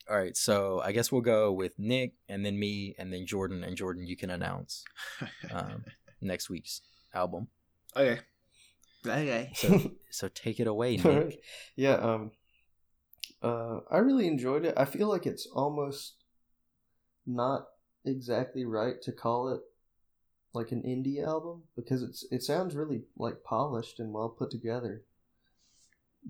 all 0.10 0.18
right 0.18 0.38
so 0.38 0.82
i 0.84 0.92
guess 0.92 1.12
we'll 1.12 1.22
go 1.22 1.52
with 1.52 1.78
nick 1.78 2.14
and 2.30 2.46
then 2.46 2.58
me 2.58 2.96
and 2.98 3.12
then 3.12 3.26
jordan 3.26 3.64
and 3.64 3.76
jordan 3.76 4.08
you 4.08 4.16
can 4.16 4.30
announce 4.30 4.84
um, 5.54 5.84
next 6.22 6.50
week's 6.50 6.82
album. 7.14 7.48
okay. 7.96 8.20
Okay. 9.06 9.52
So 9.54 9.92
so 10.10 10.28
take 10.28 10.60
it 10.60 10.68
away, 10.68 10.98
Nick. 11.04 11.42
Yeah, 11.76 11.94
um 11.96 12.32
uh 13.42 13.80
I 13.92 13.98
really 14.00 14.28
enjoyed 14.28 14.66
it. 14.66 14.74
I 14.78 14.86
feel 14.86 15.08
like 15.08 15.26
it's 15.26 15.46
almost 15.48 16.16
not 17.28 17.68
exactly 18.06 18.66
right 18.66 19.02
to 19.04 19.12
call 19.12 19.50
it 19.50 19.62
like 20.54 20.72
an 20.72 20.84
indie 20.84 21.24
album 21.26 21.64
because 21.76 22.04
it's 22.04 22.26
it 22.32 22.44
sounds 22.44 22.76
really 22.76 23.04
like 23.18 23.44
polished 23.44 24.00
and 24.00 24.14
well 24.14 24.30
put 24.30 24.52
together. 24.52 25.04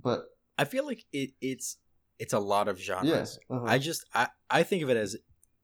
But 0.01 0.30
I 0.57 0.65
feel 0.65 0.86
like 0.86 1.05
it 1.11 1.32
it's 1.41 1.78
it's 2.20 2.34
a 2.34 2.39
lot 2.39 2.68
of 2.68 2.80
genres. 2.80 3.07
yes, 3.09 3.39
uh-huh. 3.49 3.65
I 3.65 3.78
just 3.78 4.05
I 4.13 4.28
I 4.49 4.63
think 4.63 4.84
of 4.84 4.89
it 4.89 4.97
as 4.97 5.15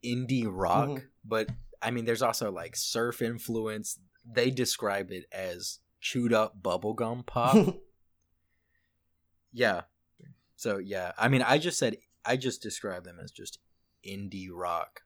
indie 0.03 0.45
rock, 0.49 0.89
Mhm. 0.89 1.03
but 1.25 1.49
I 1.81 1.91
mean 1.91 2.05
there's 2.05 2.21
also 2.21 2.51
like 2.51 2.75
surf 2.75 3.21
influence. 3.21 3.99
They 4.25 4.51
describe 4.51 5.11
it 5.11 5.25
as 5.31 5.79
chewed 5.99 6.33
up 6.33 6.61
bubblegum 6.61 7.25
pop. 7.25 7.55
yeah. 9.53 9.81
So 10.55 10.77
yeah, 10.77 11.11
I 11.17 11.27
mean 11.27 11.41
I 11.41 11.57
just 11.57 11.77
said 11.77 11.97
I 12.25 12.37
just 12.37 12.61
describe 12.61 13.03
them 13.03 13.19
as 13.21 13.31
just 13.31 13.59
indie 14.05 14.49
rock 14.51 15.01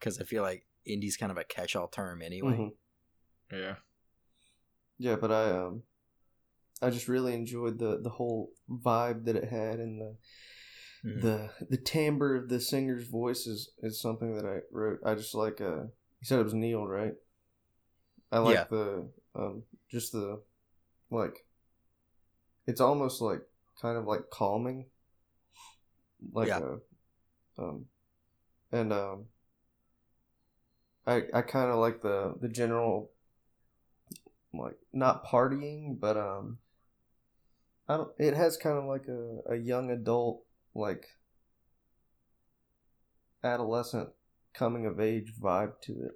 cuz 0.00 0.20
I 0.20 0.24
feel 0.24 0.42
like 0.42 0.66
indie's 0.88 1.16
kind 1.16 1.30
of 1.32 1.38
a 1.38 1.44
catch-all 1.44 1.88
term 1.88 2.22
anyway. 2.22 2.56
Mhm. 2.56 2.70
Yeah. 3.52 3.76
Yeah, 4.98 5.16
but 5.16 5.30
I 5.30 5.50
um 5.50 5.82
I 6.82 6.90
just 6.90 7.08
really 7.08 7.34
enjoyed 7.34 7.78
the 7.78 8.00
the 8.00 8.10
whole 8.10 8.52
vibe 8.70 9.24
that 9.26 9.36
it 9.36 9.48
had 9.48 9.78
and 9.80 10.00
the 10.00 10.16
Mhm. 11.04 11.20
the 11.20 11.50
the 11.68 11.76
timbre 11.76 12.36
of 12.36 12.48
the 12.48 12.60
singer's 12.60 13.06
voice 13.06 13.46
is, 13.46 13.70
is 13.82 14.00
something 14.00 14.34
that 14.36 14.44
I 14.46 14.60
wrote. 14.72 15.00
I 15.04 15.14
just 15.14 15.34
like 15.34 15.60
uh 15.60 15.84
you 15.84 16.24
said 16.24 16.40
it 16.40 16.44
was 16.44 16.54
Neil, 16.54 16.86
right? 16.86 17.14
I 18.32 18.38
like 18.38 18.56
Yeah. 18.56 18.66
the 18.68 19.08
um 19.34 19.62
just 19.88 20.12
the 20.12 20.40
like 21.10 21.44
it's 22.66 22.80
almost 22.80 23.20
like 23.20 23.42
kind 23.80 23.96
of 23.98 24.06
like 24.06 24.30
calming. 24.30 24.86
Like 26.32 26.48
Yeah. 26.48 26.58
uh, 26.58 26.76
um 27.58 27.86
and 28.72 28.92
um 28.92 29.26
I 31.06 31.24
I 31.34 31.42
kind 31.42 31.70
of 31.70 31.78
like 31.78 32.00
the 32.00 32.34
the 32.40 32.48
general 32.48 33.10
like 34.52 34.76
not 34.92 35.24
partying 35.24 35.98
but 35.98 36.16
um 36.16 36.58
I 37.88 37.96
don't 37.98 38.10
it 38.18 38.32
has 38.34 38.56
kind 38.56 38.78
of 38.78 38.84
like 38.84 39.06
a, 39.08 39.40
a 39.52 39.56
young 39.56 39.90
adult 39.90 40.44
like 40.74 41.06
adolescent 43.42 44.10
coming 44.54 44.86
of 44.86 45.00
age 45.00 45.32
vibe 45.40 45.80
to 45.82 45.92
it. 45.92 46.12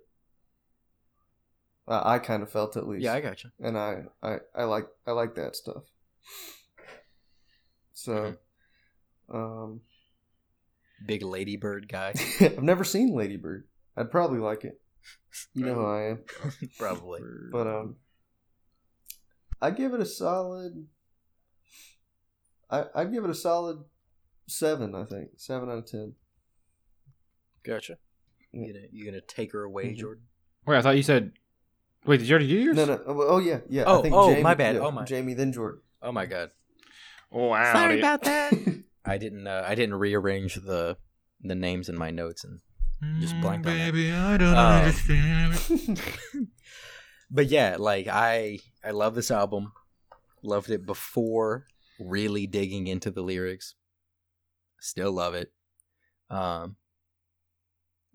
I, 1.87 2.15
I 2.15 2.19
kind 2.19 2.43
of 2.43 2.51
felt 2.51 2.77
at 2.77 2.89
least. 2.89 3.05
Yeah, 3.05 3.15
I 3.15 3.21
got 3.21 3.45
you. 3.45 3.51
and 3.61 3.79
I, 3.79 4.03
I 4.23 4.37
I 4.55 4.65
like 4.65 4.87
I 5.07 5.13
like 5.13 5.35
that 5.37 5.57
stuff. 5.57 5.85
So, 7.93 8.35
um, 9.33 9.81
Big 11.07 11.23
ladybird 11.23 11.89
guy 11.89 12.15
I've 12.41 12.63
never 12.63 12.85
seen 12.85 13.15
Ladybird. 13.15 13.65
I'd 13.97 14.11
probably 14.11 14.39
like 14.41 14.65
it. 14.65 14.81
You 15.55 15.67
know 15.67 15.75
how 15.75 15.87
I 15.87 16.03
am. 16.11 16.25
probably. 16.79 17.21
But 17.53 17.67
um, 17.67 17.97
I 19.61 19.71
give 19.71 19.95
it 19.95 20.01
a 20.01 20.07
solid. 20.07 20.87
I 22.71 22.85
I 22.95 23.05
give 23.05 23.25
it 23.25 23.31
a 23.31 23.35
solid 23.35 23.85
seven. 24.47 24.95
I 24.95 25.05
think 25.05 25.31
seven 25.37 25.69
out 25.71 25.79
of 25.79 25.87
ten. 25.87 26.15
Gotcha. 27.65 27.99
You 28.53 28.73
gonna 28.73 28.87
you 28.93 29.05
gonna 29.05 29.21
take 29.21 29.53
her 29.53 29.63
away, 29.63 29.87
Mhm. 29.93 29.97
Jordan? 29.99 30.25
Wait, 30.67 30.79
I 30.79 30.83
thought 30.83 30.97
you 30.97 31.03
said. 31.03 31.33
Wait, 32.07 32.19
did 32.19 32.29
you 32.29 32.35
already 32.35 32.49
do 32.49 32.59
yours? 32.59 32.77
No, 32.77 32.85
no. 32.85 33.03
Oh, 33.07 33.21
oh, 33.23 33.39
yeah, 33.39 33.61
yeah. 33.69 33.85
Oh, 33.87 33.99
I 34.01 34.03
think 34.03 34.15
oh, 34.15 34.29
Jamie, 34.31 34.43
my 34.43 34.55
bad. 34.55 34.75
yeah, 34.75 34.81
Oh, 34.83 34.91
my- 34.91 35.05
Jamie, 35.05 35.33
then 35.35 35.53
Jordan. 35.53 35.81
Oh 36.03 36.13
my 36.13 36.27
god. 36.27 36.51
Oh, 37.33 37.47
wow. 37.49 37.91
about 37.91 38.23
that. 38.25 38.53
I 39.07 39.17
didn't. 39.19 39.47
Uh, 39.47 39.65
I 39.67 39.75
didn't 39.75 39.97
rearrange 39.97 40.55
the 40.57 40.99
the 41.43 41.55
names 41.55 41.89
in 41.89 41.97
my 41.99 42.11
notes 42.11 42.45
and 42.45 42.61
just 43.21 43.39
blanked 43.41 43.67
on 43.67 43.77
that. 43.77 43.93
Baby, 43.93 44.13
I 44.13 44.37
don't 44.37 44.55
Um, 44.55 44.83
understand. 44.83 46.01
but 47.31 47.47
yeah, 47.47 47.77
like 47.79 48.07
I 48.09 48.61
I 48.85 48.91
love 48.93 49.15
this 49.15 49.31
album. 49.31 49.73
Loved 50.43 50.71
it 50.71 50.85
before 50.87 51.67
really 51.99 52.47
digging 52.47 52.87
into 52.87 53.11
the 53.11 53.23
lyrics. 53.23 53.75
Still 54.85 55.13
love 55.13 55.35
it. 55.35 55.53
Um 56.31 56.77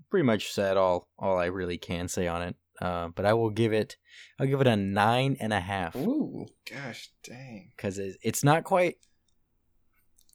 pretty 0.09 0.25
much 0.25 0.51
said 0.51 0.77
all 0.77 1.07
all 1.17 1.37
I 1.37 1.45
really 1.45 1.77
can 1.77 2.07
say 2.07 2.27
on 2.27 2.41
it. 2.41 2.55
Uh, 2.81 3.09
but 3.09 3.25
I 3.25 3.33
will 3.33 3.49
give 3.49 3.73
it 3.73 3.97
I'll 4.39 4.47
give 4.47 4.61
it 4.61 4.67
a 4.67 4.75
nine 4.77 5.35
and 5.39 5.51
a 5.51 5.59
half 5.59 5.95
Ooh. 5.95 6.45
Gosh 6.71 7.09
dang. 7.23 7.71
because 7.75 7.99
it's 7.99 8.43
not 8.43 8.63
quite. 8.63 8.95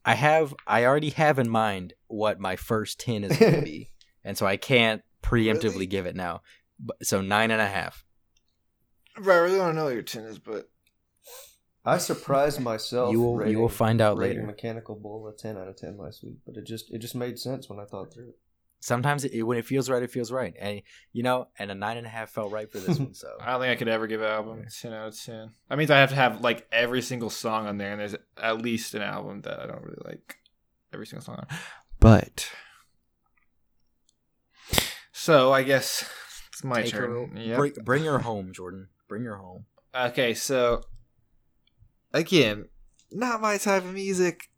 I 0.05 0.14
have 0.14 0.55
I 0.66 0.85
already 0.85 1.11
have 1.11 1.39
in 1.39 1.49
mind 1.49 1.95
what 2.09 2.39
my 2.39 2.57
first 2.57 3.01
ten 3.01 3.24
is 3.24 3.37
going 3.39 3.55
to 3.55 3.62
be, 3.62 3.91
and 4.24 4.37
so 4.37 4.45
I 4.47 4.59
can't 4.59 5.01
preemptively 5.22 5.72
Really? 5.74 5.87
give 5.87 6.05
it 6.05 6.14
now. 6.14 6.43
But, 6.78 7.07
so 7.07 7.22
nine 7.22 7.51
and 7.51 7.62
a 7.62 7.66
half. 7.66 8.05
Bro, 9.16 9.35
I 9.35 9.39
really 9.39 9.57
don't 9.57 9.74
know 9.74 9.85
what 9.85 9.95
your 9.95 10.03
ten 10.03 10.24
is, 10.24 10.39
but 10.39 10.68
I 11.85 11.99
surprised 11.99 12.61
myself. 12.61 13.12
You 13.12 13.20
will 13.20 13.47
you 13.47 13.59
will 13.59 13.68
find 13.68 14.01
out 14.01 14.16
rating 14.16 14.39
later. 14.39 14.47
Mechanical 14.47 14.95
Bull 14.95 15.28
a 15.28 15.32
ten 15.37 15.57
out 15.59 15.68
of 15.68 15.76
ten 15.76 15.97
last 15.99 16.24
week, 16.24 16.39
but 16.47 16.57
it 16.57 16.64
just 16.64 16.91
it 16.93 16.99
just 16.99 17.14
made 17.14 17.39
sense 17.39 17.68
when 17.68 17.78
I 17.78 17.85
thought 17.85 18.12
through 18.12 18.28
it. 18.30 18.39
Sometimes 18.80 19.24
it, 19.24 19.43
when 19.45 19.57
it 19.57 19.64
feels 19.64 19.89
right, 19.89 20.03
it 20.03 20.11
feels 20.11 20.30
right, 20.30 20.55
and 20.61 20.82
you 21.12 21.22
know, 21.22 21.49
and 21.59 21.70
a 21.70 21.74
nine 21.74 21.97
and 21.97 22.07
a 22.07 22.11
half 22.11 22.30
felt 22.30 22.53
right 22.53 22.70
for 22.70 22.78
this 22.78 22.99
one. 23.01 23.14
So 23.14 23.28
I 23.41 23.53
don't 23.53 23.61
think 23.62 23.72
I 23.72 23.76
could 23.76 23.89
ever 23.89 24.07
give 24.07 24.20
an 24.20 24.28
album 24.30 24.62
a 24.66 24.70
10 24.70 24.93
out 24.93 25.09
of 25.09 25.18
10. 25.22 25.51
That 25.70 25.78
means 25.78 25.91
I 25.91 25.99
have 26.01 26.11
to 26.11 26.14
have 26.16 26.41
like 26.43 26.66
every 26.70 27.01
single 27.01 27.30
song 27.30 27.66
on 27.66 27.78
there, 27.78 27.93
and 27.93 28.01
there's 28.01 28.14
at 28.37 28.61
least 28.61 28.95
an 28.95 29.01
album 29.03 29.41
that 29.43 29.59
I 29.59 29.66
don't 29.66 29.82
really 29.82 30.03
like 30.05 30.37
every 30.93 31.07
single 31.07 31.24
song 31.24 31.37
on. 31.37 31.47
But. 31.99 32.51
So 35.12 35.53
I 35.53 35.62
guess 35.62 36.09
it's 36.51 36.62
my 36.64 36.82
Take 36.82 36.93
her- 36.93 37.07
turn. 37.07 37.37
Yep. 37.37 37.57
bring, 37.59 37.72
bring 37.85 38.05
her 38.05 38.18
home, 38.18 38.53
Jordan. 38.53 38.89
Bring 39.09 39.24
her 39.24 39.37
home. 39.37 39.64
Okay, 39.95 40.35
so 40.35 40.82
again, 42.15 42.67
not 43.12 43.43
my 43.43 43.59
type 43.59 43.85
of 43.85 43.93
music. 43.93 44.49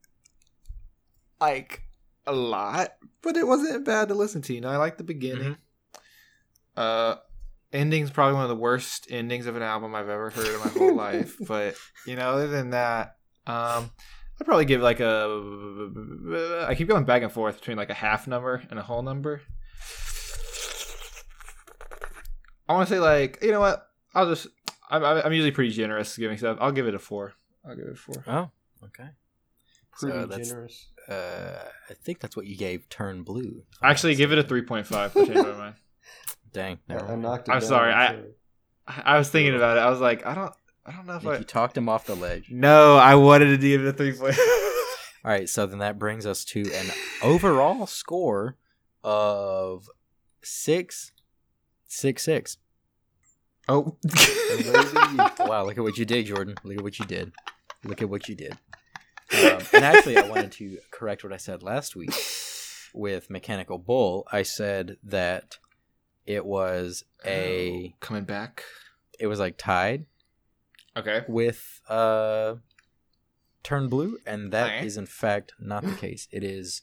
Like 1.40 1.82
a 2.26 2.32
lot, 2.32 2.90
but 3.22 3.36
it 3.36 3.46
wasn't 3.46 3.84
bad 3.84 4.09
to 4.09 4.14
listen 4.14 4.42
to. 4.42 4.54
You 4.54 4.61
know, 4.61 4.70
I 4.70 4.76
like 4.76 4.96
the 4.96 5.04
beginning. 5.04 5.57
Uh, 6.76 7.16
ending's 7.72 8.11
probably 8.11 8.34
one 8.34 8.44
of 8.44 8.48
the 8.48 8.57
worst 8.57 9.07
endings 9.11 9.46
of 9.46 9.57
an 9.57 9.62
album 9.62 9.94
I've 9.94 10.09
ever 10.09 10.30
heard 10.30 10.46
in 10.46 10.61
my 10.61 10.68
whole 10.68 10.94
life. 10.96 11.36
But 11.46 11.74
you 12.07 12.16
know, 12.16 12.30
other 12.30 12.48
than 12.48 12.70
that, 12.70 13.16
um, 13.46 13.90
I'd 14.40 14.46
probably 14.46 14.64
give 14.64 14.80
like 14.80 15.00
a. 15.00 16.66
I 16.68 16.74
keep 16.74 16.88
going 16.88 17.04
back 17.04 17.22
and 17.22 17.32
forth 17.32 17.59
between 17.59 17.76
like 17.76 17.90
a 17.90 17.94
half 17.94 18.26
number 18.26 18.62
and 18.70 18.78
a 18.78 18.82
whole 18.82 19.02
number. 19.02 19.42
I 22.68 22.72
want 22.72 22.88
to 22.88 22.94
say 22.94 22.98
like 22.98 23.38
you 23.42 23.52
know 23.52 23.61
what 23.61 23.86
I'll 24.14 24.28
just 24.28 24.48
I'm 24.90 25.04
I'm 25.04 25.32
usually 25.32 25.52
pretty 25.52 25.70
generous 25.70 26.16
giving 26.16 26.38
stuff. 26.38 26.59
I'll 26.61 26.72
give 26.72 26.86
it 26.86 26.94
a 26.94 26.98
four. 26.98 27.34
I'll 27.66 27.74
give 27.76 27.86
it 27.86 27.92
a 27.92 27.96
four. 27.96 28.22
Oh, 28.26 28.50
okay. 28.84 29.08
Pretty 29.98 30.18
So 30.18 30.26
that's- 30.26 30.48
generous. 30.48 30.86
Uh, 31.08 31.68
I 31.88 31.94
think 31.94 32.18
that's 32.20 32.36
what 32.36 32.46
you 32.46 32.56
gave 32.56 32.88
Turn 32.88 33.22
Blue. 33.22 33.62
Actually, 33.82 34.14
give 34.16 34.32
it 34.32 34.38
a 34.38 34.42
three 34.42 34.62
point 34.62 34.86
five. 34.86 35.16
I 35.16 35.24
changed 35.24 35.42
my 35.42 35.52
mind. 35.52 35.74
Dang. 36.52 36.78
I, 36.88 36.96
I 36.96 37.14
knocked 37.16 37.48
it 37.48 37.52
I'm 37.52 37.60
down, 37.60 37.68
sorry, 37.68 37.92
I- 37.92 38.06
sorry. 38.08 38.22
I 38.88 39.02
I 39.14 39.18
was 39.18 39.28
thinking 39.30 39.54
about 39.56 39.76
it. 39.76 39.80
I 39.80 39.90
was 39.90 40.00
like, 40.00 40.24
I 40.26 40.34
don't, 40.34 40.52
I 40.84 40.92
don't 40.92 41.06
know 41.06 41.16
if 41.16 41.22
Nick, 41.24 41.32
I. 41.32 41.38
you 41.38 41.44
talked 41.44 41.76
him 41.76 41.88
off 41.88 42.06
the 42.06 42.14
ledge. 42.14 42.48
No, 42.50 42.96
I 42.96 43.14
wanted 43.16 43.46
to 43.50 43.58
give 43.58 43.84
it 43.84 43.88
a 43.88 43.92
three 43.92 44.12
point. 44.12 44.36
All 45.24 45.32
right, 45.32 45.48
so 45.48 45.66
then 45.66 45.78
that 45.80 45.98
brings 45.98 46.24
us 46.24 46.44
to 46.46 46.60
an 46.72 46.86
overall 47.22 47.86
score 47.88 48.56
of 49.02 49.88
six, 50.42 51.10
six, 51.88 52.22
six. 52.22 52.58
oh, 53.68 53.96
Wow, 55.40 55.64
look 55.64 55.76
at 55.78 55.82
what 55.84 55.98
you 55.98 56.04
did, 56.04 56.26
Jordan. 56.26 56.54
Look 56.62 56.78
at 56.78 56.82
what 56.84 56.98
you 57.00 57.04
did. 57.06 57.32
Look 57.84 58.02
at 58.02 58.08
what 58.08 58.28
you 58.28 58.34
did. 58.34 58.52
Um, 59.32 59.62
and 59.72 59.84
actually, 59.84 60.18
I 60.18 60.26
wanted 60.28 60.52
to 60.52 60.78
correct 60.90 61.24
what 61.24 61.32
I 61.32 61.36
said 61.36 61.62
last 61.62 61.96
week 61.96 62.12
with 62.94 63.28
Mechanical 63.30 63.78
Bull. 63.78 64.26
I 64.30 64.42
said 64.42 64.96
that 65.04 65.58
it 66.24 66.44
was 66.46 67.04
a, 67.24 67.94
coming 68.00 68.24
back. 68.24 68.64
it 69.18 69.26
was 69.26 69.38
like 69.38 69.56
tied 69.58 70.06
Okay. 70.96 71.24
with 71.28 71.80
uh, 71.88 72.54
Turn 73.62 73.88
Blue, 73.88 74.18
and 74.26 74.52
that 74.52 74.84
is 74.84 74.96
Okay. 74.96 75.02
in 75.02 75.06
fact 75.06 75.52
not 75.60 75.84
the 75.84 75.94
case. 75.96 76.26
It 76.30 76.42
is 76.44 76.82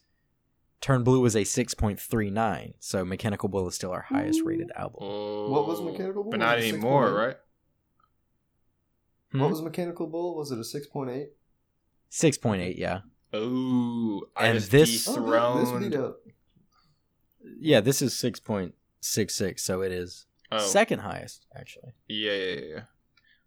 Turn 0.82 1.04
Blue 1.04 1.22
was 1.22 1.36
a 1.36 1.46
six 1.46 1.74
point 1.74 2.00
three 2.00 2.30
nine, 2.30 2.74
so 2.80 3.06
Mechanical 3.06 3.48
Bull 3.50 3.68
is 3.70 3.76
still 3.76 3.92
our 3.92 4.02
highest 4.02 4.42
rated 4.44 4.70
album. 4.76 5.02
What 5.50 5.66
was 5.66 5.82
Mechanical 5.82 6.24
Bull? 6.24 6.32
But 6.32 6.42
not 6.42 6.58
anymore, 6.60 7.08
6.8? 7.10 7.18
right? 7.18 7.38
Hmm? 9.34 9.40
What 9.42 9.50
was 9.50 9.62
Mechanical 9.62 10.08
Bull? 10.08 10.36
Was 10.36 10.52
it 10.52 10.60
a 10.60 10.64
six 10.64 10.88
point 10.88 11.10
eight? 11.10 11.30
Six 12.10 12.38
point 12.38 12.62
eight, 12.62 12.78
yeah, 12.78 13.02
Oh, 13.34 14.22
And 14.40 14.60
just 14.60 14.72
this- 14.72 15.08
Oh, 15.10 15.60
this 15.60 16.14
yeah. 17.60 17.82
This 17.82 18.02
is 18.04 18.18
six 18.18 18.40
point 18.40 18.76
six 19.02 19.34
six, 19.36 19.64
so 19.64 19.82
it 19.82 19.92
is 19.92 20.28
oh, 20.52 20.60
second 20.60 21.00
highest 21.00 21.48
actually. 21.56 21.94
yeah, 22.08 22.32
yeah, 22.32 22.54
yeah, 22.56 22.62
yeah. 22.76 22.82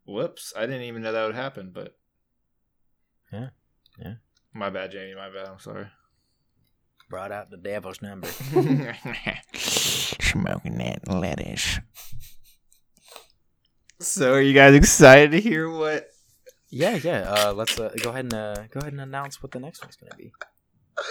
Whoops! 0.05 0.53
I 0.57 0.67
didn't 0.67 0.83
even 0.83 1.03
know 1.03 1.13
that 1.13 1.27
would 1.27 1.35
happen. 1.37 1.71
But 1.73 1.97
Yeah, 3.33 3.51
yeah. 3.99 4.15
My 4.53 4.71
bad, 4.71 4.91
Jamie. 4.91 5.15
My 5.15 5.31
bad. 5.31 5.47
I'm 5.47 5.61
sorry. 5.61 5.87
Brought 7.09 7.31
out 7.31 7.51
the 7.51 7.57
devil's 7.57 8.03
number. 8.03 8.27
Smoking 9.55 10.79
that 10.79 11.07
lettuce. 11.09 11.79
So, 14.01 14.35
are 14.35 14.41
you 14.41 14.53
guys 14.53 14.75
excited 14.75 15.31
to 15.33 15.41
hear 15.41 15.71
what? 15.71 16.09
Yeah, 16.69 16.97
yeah. 16.97 17.21
Uh, 17.33 17.53
let's 17.55 17.79
uh, 17.79 17.95
go 18.03 18.11
ahead 18.11 18.27
and 18.27 18.35
uh, 18.35 18.55
go 18.71 18.81
ahead 18.81 18.93
and 18.93 19.01
announce 19.01 19.43
what 19.43 19.53
the 19.53 19.61
next 19.61 19.83
one's 19.83 19.97
gonna 19.97 20.17
be. 20.17 20.33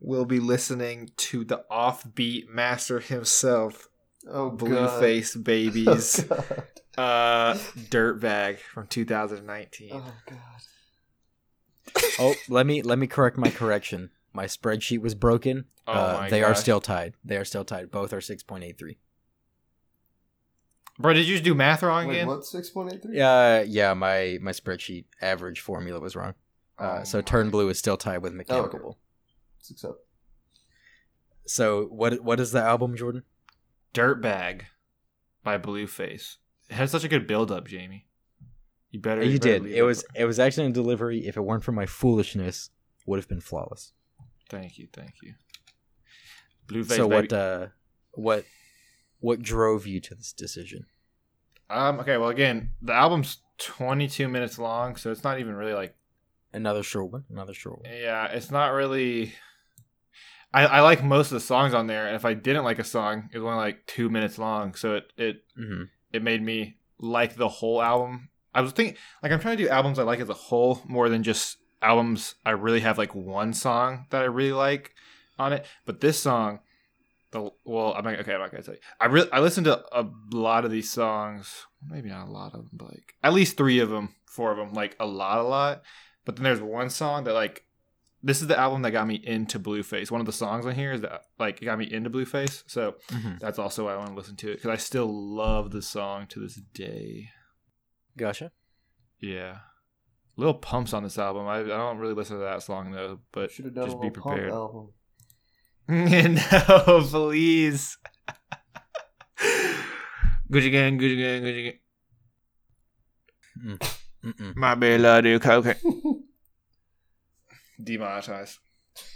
We'll 0.00 0.26
be 0.26 0.38
listening 0.40 1.08
to 1.16 1.44
the 1.44 1.64
offbeat 1.70 2.46
master 2.48 3.00
himself, 3.00 3.88
Oh, 4.28 4.50
God. 4.50 4.68
Blueface 4.68 5.34
Babies, 5.44 6.26
Oh, 6.30 6.36
God. 6.36 6.64
uh, 6.98 7.54
Dirtbag 7.88 8.58
from 8.58 8.86
2019. 8.86 9.90
Oh, 9.94 10.12
God. 10.28 10.38
Oh, 12.18 12.34
let 12.50 12.66
me 12.66 12.82
let 12.82 12.98
me 12.98 13.06
correct 13.06 13.38
my 13.38 13.48
correction. 13.50 14.10
My 14.34 14.44
spreadsheet 14.44 15.00
was 15.00 15.14
broken. 15.14 15.66
Oh 15.86 15.92
uh, 15.92 16.18
my 16.20 16.28
they 16.28 16.42
are 16.42 16.54
still 16.54 16.80
tied. 16.82 17.14
They 17.24 17.36
are 17.38 17.44
still 17.44 17.64
tied. 17.64 17.90
Both 17.90 18.12
are 18.12 18.20
six 18.20 18.42
point 18.42 18.64
eight 18.64 18.78
three. 18.78 18.98
Bro, 20.98 21.14
did 21.14 21.26
you 21.26 21.34
just 21.34 21.44
do 21.44 21.54
math 21.54 21.82
wrong 21.82 22.06
Wait, 22.06 22.16
again? 22.16 22.28
what? 22.28 22.44
Six 22.44 22.70
point 22.70 22.92
eight 22.92 23.02
three? 23.02 23.16
Yeah, 23.16 23.62
yeah. 23.62 23.94
My 23.94 24.38
my 24.40 24.52
spreadsheet 24.52 25.06
average 25.20 25.60
formula 25.60 26.00
was 26.00 26.14
wrong. 26.14 26.34
Uh, 26.78 27.00
Oh 27.00 27.04
so 27.04 27.20
Turn 27.20 27.50
Blue 27.50 27.68
is 27.68 27.78
still 27.78 27.96
tied 27.96 28.18
with 28.18 28.32
Mechanical 28.32 28.80
okay. 28.80 28.98
Six 29.58 29.84
up. 29.84 29.96
So 31.46 31.84
what 31.86 32.20
what 32.20 32.40
is 32.40 32.52
the 32.52 32.62
album, 32.62 32.96
Jordan? 32.96 33.24
Dirtbag 33.92 34.62
by 35.42 35.58
Blueface. 35.58 36.36
It 36.68 36.74
had 36.74 36.90
such 36.90 37.04
a 37.04 37.08
good 37.08 37.26
build 37.26 37.50
up, 37.50 37.66
Jamie. 37.66 38.06
You 38.90 39.00
better. 39.00 39.22
you 39.22 39.38
better 39.38 39.54
did. 39.54 39.62
leave 39.64 39.76
It 39.76 39.82
was 39.82 40.04
it 40.14 40.24
was 40.24 40.38
actually 40.38 40.66
in 40.66 40.72
delivery. 40.72 41.26
If 41.26 41.36
it 41.36 41.40
weren't 41.40 41.64
for 41.64 41.72
my 41.72 41.86
foolishness, 41.86 42.70
would 43.06 43.18
have 43.18 43.28
been 43.28 43.40
flawless. 43.40 43.92
Thank 44.48 44.78
you, 44.78 44.88
thank 44.92 45.14
you. 45.22 45.34
Blueface. 46.68 46.96
so 46.96 47.08
baby. 47.08 47.28
what 47.28 47.32
uh 47.32 47.66
what 48.12 48.44
what 49.20 49.42
drove 49.42 49.86
you 49.86 50.00
to 50.00 50.14
this 50.14 50.32
decision? 50.32 50.86
Um. 51.70 52.00
Okay. 52.00 52.16
Well, 52.16 52.28
again, 52.28 52.70
the 52.82 52.92
album's 52.92 53.38
22 53.58 54.28
minutes 54.28 54.58
long, 54.58 54.96
so 54.96 55.10
it's 55.10 55.24
not 55.24 55.38
even 55.40 55.54
really 55.54 55.72
like. 55.74 55.94
Another 56.52 56.84
short 56.84 57.10
one. 57.10 57.24
Another 57.30 57.52
short 57.54 57.80
one. 57.82 57.90
Yeah, 57.92 58.26
it's 58.26 58.50
not 58.50 58.68
really. 58.68 59.32
I, 60.52 60.66
I 60.66 60.80
like 60.82 61.02
most 61.02 61.32
of 61.32 61.34
the 61.34 61.40
songs 61.40 61.74
on 61.74 61.88
there, 61.88 62.06
and 62.06 62.14
if 62.14 62.24
I 62.24 62.34
didn't 62.34 62.62
like 62.64 62.78
a 62.78 62.84
song, 62.84 63.28
it 63.32 63.38
was 63.38 63.44
only 63.46 63.58
like 63.58 63.86
two 63.86 64.08
minutes 64.08 64.38
long, 64.38 64.74
so 64.74 64.94
it 64.94 65.12
it 65.16 65.42
Mm-hmm. 65.58 65.84
it 66.12 66.22
made 66.22 66.42
me 66.42 66.76
like 66.98 67.34
the 67.34 67.48
whole 67.48 67.82
album. 67.82 68.28
I 68.54 68.60
was 68.60 68.70
thinking, 68.70 68.96
like, 69.20 69.32
I'm 69.32 69.40
trying 69.40 69.56
to 69.56 69.64
do 69.64 69.68
albums 69.68 69.98
I 69.98 70.04
like 70.04 70.20
as 70.20 70.28
a 70.28 70.34
whole 70.34 70.80
more 70.86 71.08
than 71.08 71.24
just 71.24 71.56
albums 71.82 72.36
I 72.46 72.50
really 72.52 72.80
have 72.80 72.98
like 72.98 73.14
one 73.14 73.52
song 73.52 74.06
that 74.10 74.22
I 74.22 74.26
really 74.26 74.52
like 74.52 74.94
on 75.40 75.52
it. 75.52 75.66
But 75.86 76.00
this 76.00 76.20
song, 76.20 76.60
the 77.34 77.50
well, 77.66 77.92
I'm 77.94 78.02
not, 78.04 78.18
okay. 78.20 78.32
I'm 78.32 78.40
not 78.40 78.50
gonna 78.50 78.62
tell 78.62 78.74
you. 78.74 78.80
I 78.98 79.04
really 79.06 79.30
I 79.30 79.40
listened 79.40 79.66
to 79.66 79.84
a 79.92 80.06
lot 80.32 80.64
of 80.64 80.70
these 80.70 80.90
songs, 80.90 81.66
maybe 81.86 82.08
not 82.08 82.28
a 82.28 82.30
lot 82.30 82.54
of 82.54 82.60
them, 82.60 82.70
but 82.72 82.88
like 82.88 83.14
at 83.22 83.34
least 83.34 83.58
three 83.58 83.80
of 83.80 83.90
them, 83.90 84.14
four 84.26 84.50
of 84.50 84.56
them, 84.56 84.72
like 84.72 84.96
a 84.98 85.04
lot, 85.06 85.38
a 85.38 85.42
lot. 85.42 85.82
But 86.24 86.36
then 86.36 86.44
there's 86.44 86.62
one 86.62 86.88
song 86.88 87.24
that 87.24 87.34
like. 87.34 87.60
This 88.26 88.40
is 88.40 88.46
the 88.46 88.58
album 88.58 88.80
that 88.82 88.92
got 88.92 89.06
me 89.06 89.16
into 89.16 89.58
Blueface. 89.60 90.10
One 90.10 90.22
of 90.22 90.26
the 90.26 90.32
songs 90.32 90.64
on 90.64 90.74
here 90.74 90.92
is 90.92 91.02
that 91.02 91.24
like 91.38 91.60
got 91.60 91.78
me 91.78 91.84
into 91.92 92.08
Blueface. 92.08 92.62
So 92.66 92.94
Mm-hmm. 93.10 93.34
that's 93.38 93.58
also 93.58 93.84
why 93.84 93.92
I 93.92 93.96
want 93.98 94.08
to 94.08 94.14
listen 94.14 94.34
to 94.36 94.50
it 94.50 94.54
because 94.54 94.70
I 94.70 94.76
still 94.76 95.06
love 95.12 95.72
the 95.72 95.82
song 95.82 96.26
to 96.28 96.40
this 96.40 96.54
day. 96.72 97.28
Gotcha. 98.16 98.50
Yeah, 99.20 99.58
little 100.36 100.54
pumps 100.54 100.94
on 100.94 101.02
this 101.02 101.18
album. 101.18 101.46
I, 101.46 101.58
I 101.58 101.64
don't 101.64 101.98
really 101.98 102.14
listen 102.14 102.38
to 102.38 102.44
that 102.44 102.62
song 102.62 102.92
though, 102.92 103.20
but 103.30 103.50
Should 103.50 103.66
have 103.66 103.74
just 103.74 104.00
be 104.00 104.08
little 104.08 104.22
pump 104.22 104.24
prepared. 104.36 104.52
Album. 105.88 106.34
no, 106.68 107.00
please. 107.02 107.98
Gucci 110.50 110.70
gang, 110.70 110.98
Gucci 110.98 111.18
gang, 111.18 111.42
Gucci 111.42 111.64
gang. 111.64 111.78
Mm. 113.64 113.78
Mm-mm. 114.24 114.56
My 114.56 114.74
baby 114.74 115.02
love 115.02 115.24
do 115.24 115.38
cocaine. 115.38 115.74
Demonetized. 117.82 118.58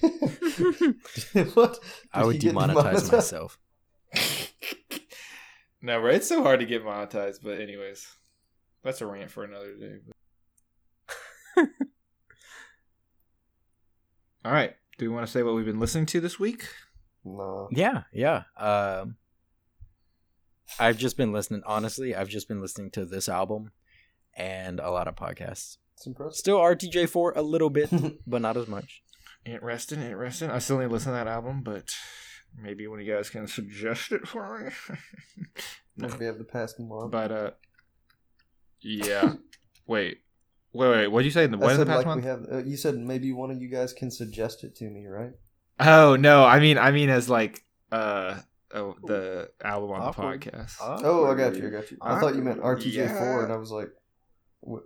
what? 1.54 1.78
I 2.12 2.24
would 2.24 2.42
he 2.42 2.48
demonetize 2.48 3.10
myself. 3.12 3.58
no, 5.80 6.00
bro, 6.00 6.10
it's 6.10 6.28
so 6.28 6.42
hard 6.42 6.60
to 6.60 6.66
get 6.66 6.84
monetized. 6.84 7.38
But 7.42 7.60
anyways, 7.60 8.06
that's 8.82 9.00
a 9.00 9.06
rant 9.06 9.30
for 9.30 9.44
another 9.44 9.74
day. 9.74 9.98
All 14.44 14.52
right. 14.52 14.74
Do 14.98 15.08
we 15.08 15.14
want 15.14 15.26
to 15.26 15.32
say 15.32 15.44
what 15.44 15.54
we've 15.54 15.64
been 15.64 15.78
listening 15.78 16.06
to 16.06 16.20
this 16.20 16.40
week? 16.40 16.68
No. 17.24 17.68
Yeah, 17.70 18.02
yeah. 18.12 18.42
Um, 18.56 19.16
I've 20.78 20.98
just 20.98 21.16
been 21.16 21.32
listening. 21.32 21.62
Honestly, 21.64 22.16
I've 22.16 22.28
just 22.28 22.48
been 22.48 22.60
listening 22.60 22.90
to 22.92 23.04
this 23.04 23.28
album 23.28 23.70
and 24.36 24.80
a 24.80 24.90
lot 24.90 25.06
of 25.06 25.14
podcasts. 25.14 25.76
It's 25.96 26.06
impressive. 26.06 26.36
Still 26.36 26.58
RTJ4 26.58 27.36
a 27.36 27.42
little 27.42 27.70
bit, 27.70 27.90
but 28.26 28.42
not 28.42 28.56
as 28.56 28.66
much. 28.66 29.02
Ain't 29.46 29.62
resting, 29.62 30.02
ain't 30.02 30.16
resting. 30.16 30.50
I 30.50 30.58
still 30.58 30.78
need 30.78 30.86
to 30.86 30.92
listen 30.92 31.12
to 31.12 31.16
that 31.18 31.28
album, 31.28 31.62
but 31.62 31.90
maybe 32.60 32.88
one 32.88 32.98
of 32.98 33.06
you 33.06 33.14
guys 33.14 33.30
can 33.30 33.46
suggest 33.46 34.10
it 34.10 34.26
for 34.26 34.58
me. 34.58 34.96
no. 35.96 36.08
We 36.18 36.26
have 36.26 36.38
the 36.38 36.44
past 36.44 36.78
and 36.80 36.88
month. 36.88 37.12
But 37.12 37.30
uh, 37.30 37.50
yeah. 38.80 39.34
wait, 39.86 40.18
wait, 40.72 40.88
wait. 40.90 41.06
What'd 41.08 41.24
you 41.24 41.30
say? 41.30 41.44
In 41.44 41.50
the 41.52 41.58
I 41.58 41.60
what 41.60 41.72
in 41.72 41.80
the 41.80 41.86
past 41.86 41.96
like 41.98 42.06
month? 42.06 42.22
we 42.24 42.28
have. 42.28 42.46
Uh, 42.50 42.64
you 42.64 42.76
said 42.76 42.96
maybe 42.96 43.32
one 43.32 43.50
of 43.50 43.60
you 43.60 43.68
guys 43.68 43.92
can 43.92 44.10
suggest 44.10 44.64
it 44.64 44.74
to 44.76 44.84
me, 44.90 45.06
right? 45.06 45.32
Oh 45.80 46.16
no, 46.16 46.44
I 46.44 46.58
mean, 46.60 46.78
I 46.78 46.90
mean 46.90 47.08
as 47.08 47.28
like 47.28 47.62
uh, 47.92 48.40
oh, 48.74 48.96
the 49.04 49.50
album 49.62 49.90
on 49.92 50.00
Awkward. 50.02 50.42
the 50.42 50.50
podcast. 50.50 50.76
Oh, 50.80 51.26
I 51.30 51.34
got 51.34 51.56
you. 51.56 51.68
I 51.68 51.70
got 51.70 51.90
you. 51.90 51.98
I 52.00 52.18
thought 52.20 52.34
you 52.34 52.42
meant 52.42 52.58
Awkward, 52.58 52.80
RTJ4, 52.80 52.94
yeah. 52.94 53.42
and 53.44 53.52
I 53.52 53.56
was 53.56 53.70
like, 53.70 53.88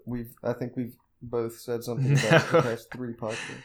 we've. 0.06 0.32
I 0.42 0.52
think 0.52 0.76
we've 0.76 0.94
both 1.22 1.58
said 1.58 1.82
something 1.84 2.12
about 2.12 2.50
the 2.50 2.62
past 2.62 2.88
three 2.92 3.14
podcasts. 3.14 3.62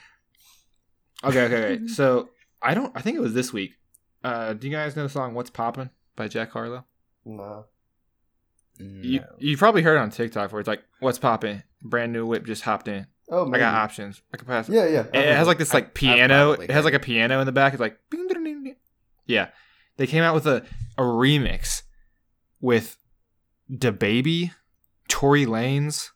Okay, 1.23 1.41
okay, 1.43 1.73
okay. 1.73 1.87
So 1.87 2.29
I 2.61 2.73
don't. 2.73 2.91
I 2.95 3.01
think 3.01 3.17
it 3.17 3.21
was 3.21 3.33
this 3.33 3.51
week. 3.51 3.71
Uh, 4.23 4.53
do 4.53 4.67
you 4.67 4.73
guys 4.73 4.95
know 4.95 5.03
the 5.03 5.09
song 5.09 5.33
"What's 5.33 5.49
Poppin'" 5.49 5.89
by 6.15 6.27
Jack 6.27 6.51
Harlow? 6.51 6.85
Nah. 7.25 7.63
You 8.79 9.19
No. 9.19 9.25
you 9.39 9.57
probably 9.57 9.81
heard 9.81 9.95
it 9.95 9.99
on 9.99 10.11
TikTok 10.11 10.51
where 10.51 10.59
it's 10.59 10.67
like, 10.67 10.83
"What's 10.99 11.17
poppin'? 11.19 11.63
Brand 11.81 12.13
new 12.13 12.25
whip 12.25 12.45
just 12.45 12.63
hopped 12.63 12.87
in. 12.87 13.07
Oh, 13.29 13.51
I 13.51 13.57
got 13.57 13.73
options. 13.73 14.21
I 14.33 14.37
can 14.37 14.47
pass." 14.47 14.69
Yeah, 14.69 14.87
yeah. 14.87 15.05
And 15.13 15.23
it 15.23 15.35
has 15.35 15.47
like 15.47 15.57
this 15.57 15.73
like 15.73 15.87
I've 15.87 15.93
piano. 15.93 16.51
It 16.51 16.71
has 16.71 16.85
like 16.85 16.93
a 16.93 16.99
piano 16.99 17.39
in 17.39 17.45
the 17.45 17.51
back. 17.51 17.73
It's 17.73 17.79
like, 17.79 17.99
bing, 18.09 18.27
ding, 18.27 18.43
ding, 18.43 18.63
ding. 18.63 18.75
yeah. 19.25 19.49
They 19.97 20.07
came 20.07 20.23
out 20.23 20.35
with 20.35 20.47
a 20.47 20.63
a 20.97 21.01
remix 21.01 21.83
with 22.61 22.97
DaBaby, 23.71 24.51
Tory 25.07 25.45
Lanez, 25.45 26.09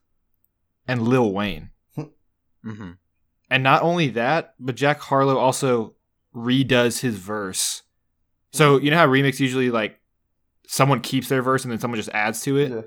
and 0.88 1.02
Lil 1.02 1.32
Wayne. 1.34 1.70
Mm-hmm. 1.98 2.92
And 3.50 3.64
not 3.64 3.82
only 3.82 4.10
that, 4.10 4.54
but 4.60 4.76
Jack 4.76 5.00
Harlow 5.00 5.38
also 5.38 5.96
redoes 6.36 7.02
his 7.02 7.18
verse. 7.18 7.84
So 8.52 8.78
you 8.78 8.92
know 8.92 8.98
how 8.98 9.08
remix 9.08 9.40
usually 9.40 9.70
like 9.70 10.00
someone 10.68 11.02
keeps 11.02 11.28
their 11.28 11.42
verse 11.42 11.64
and 11.64 11.72
then 11.72 11.80
someone 11.80 11.98
just 11.98 12.10
adds 12.10 12.42
to 12.44 12.58
it. 12.58 12.72
Yeah. 12.72 12.82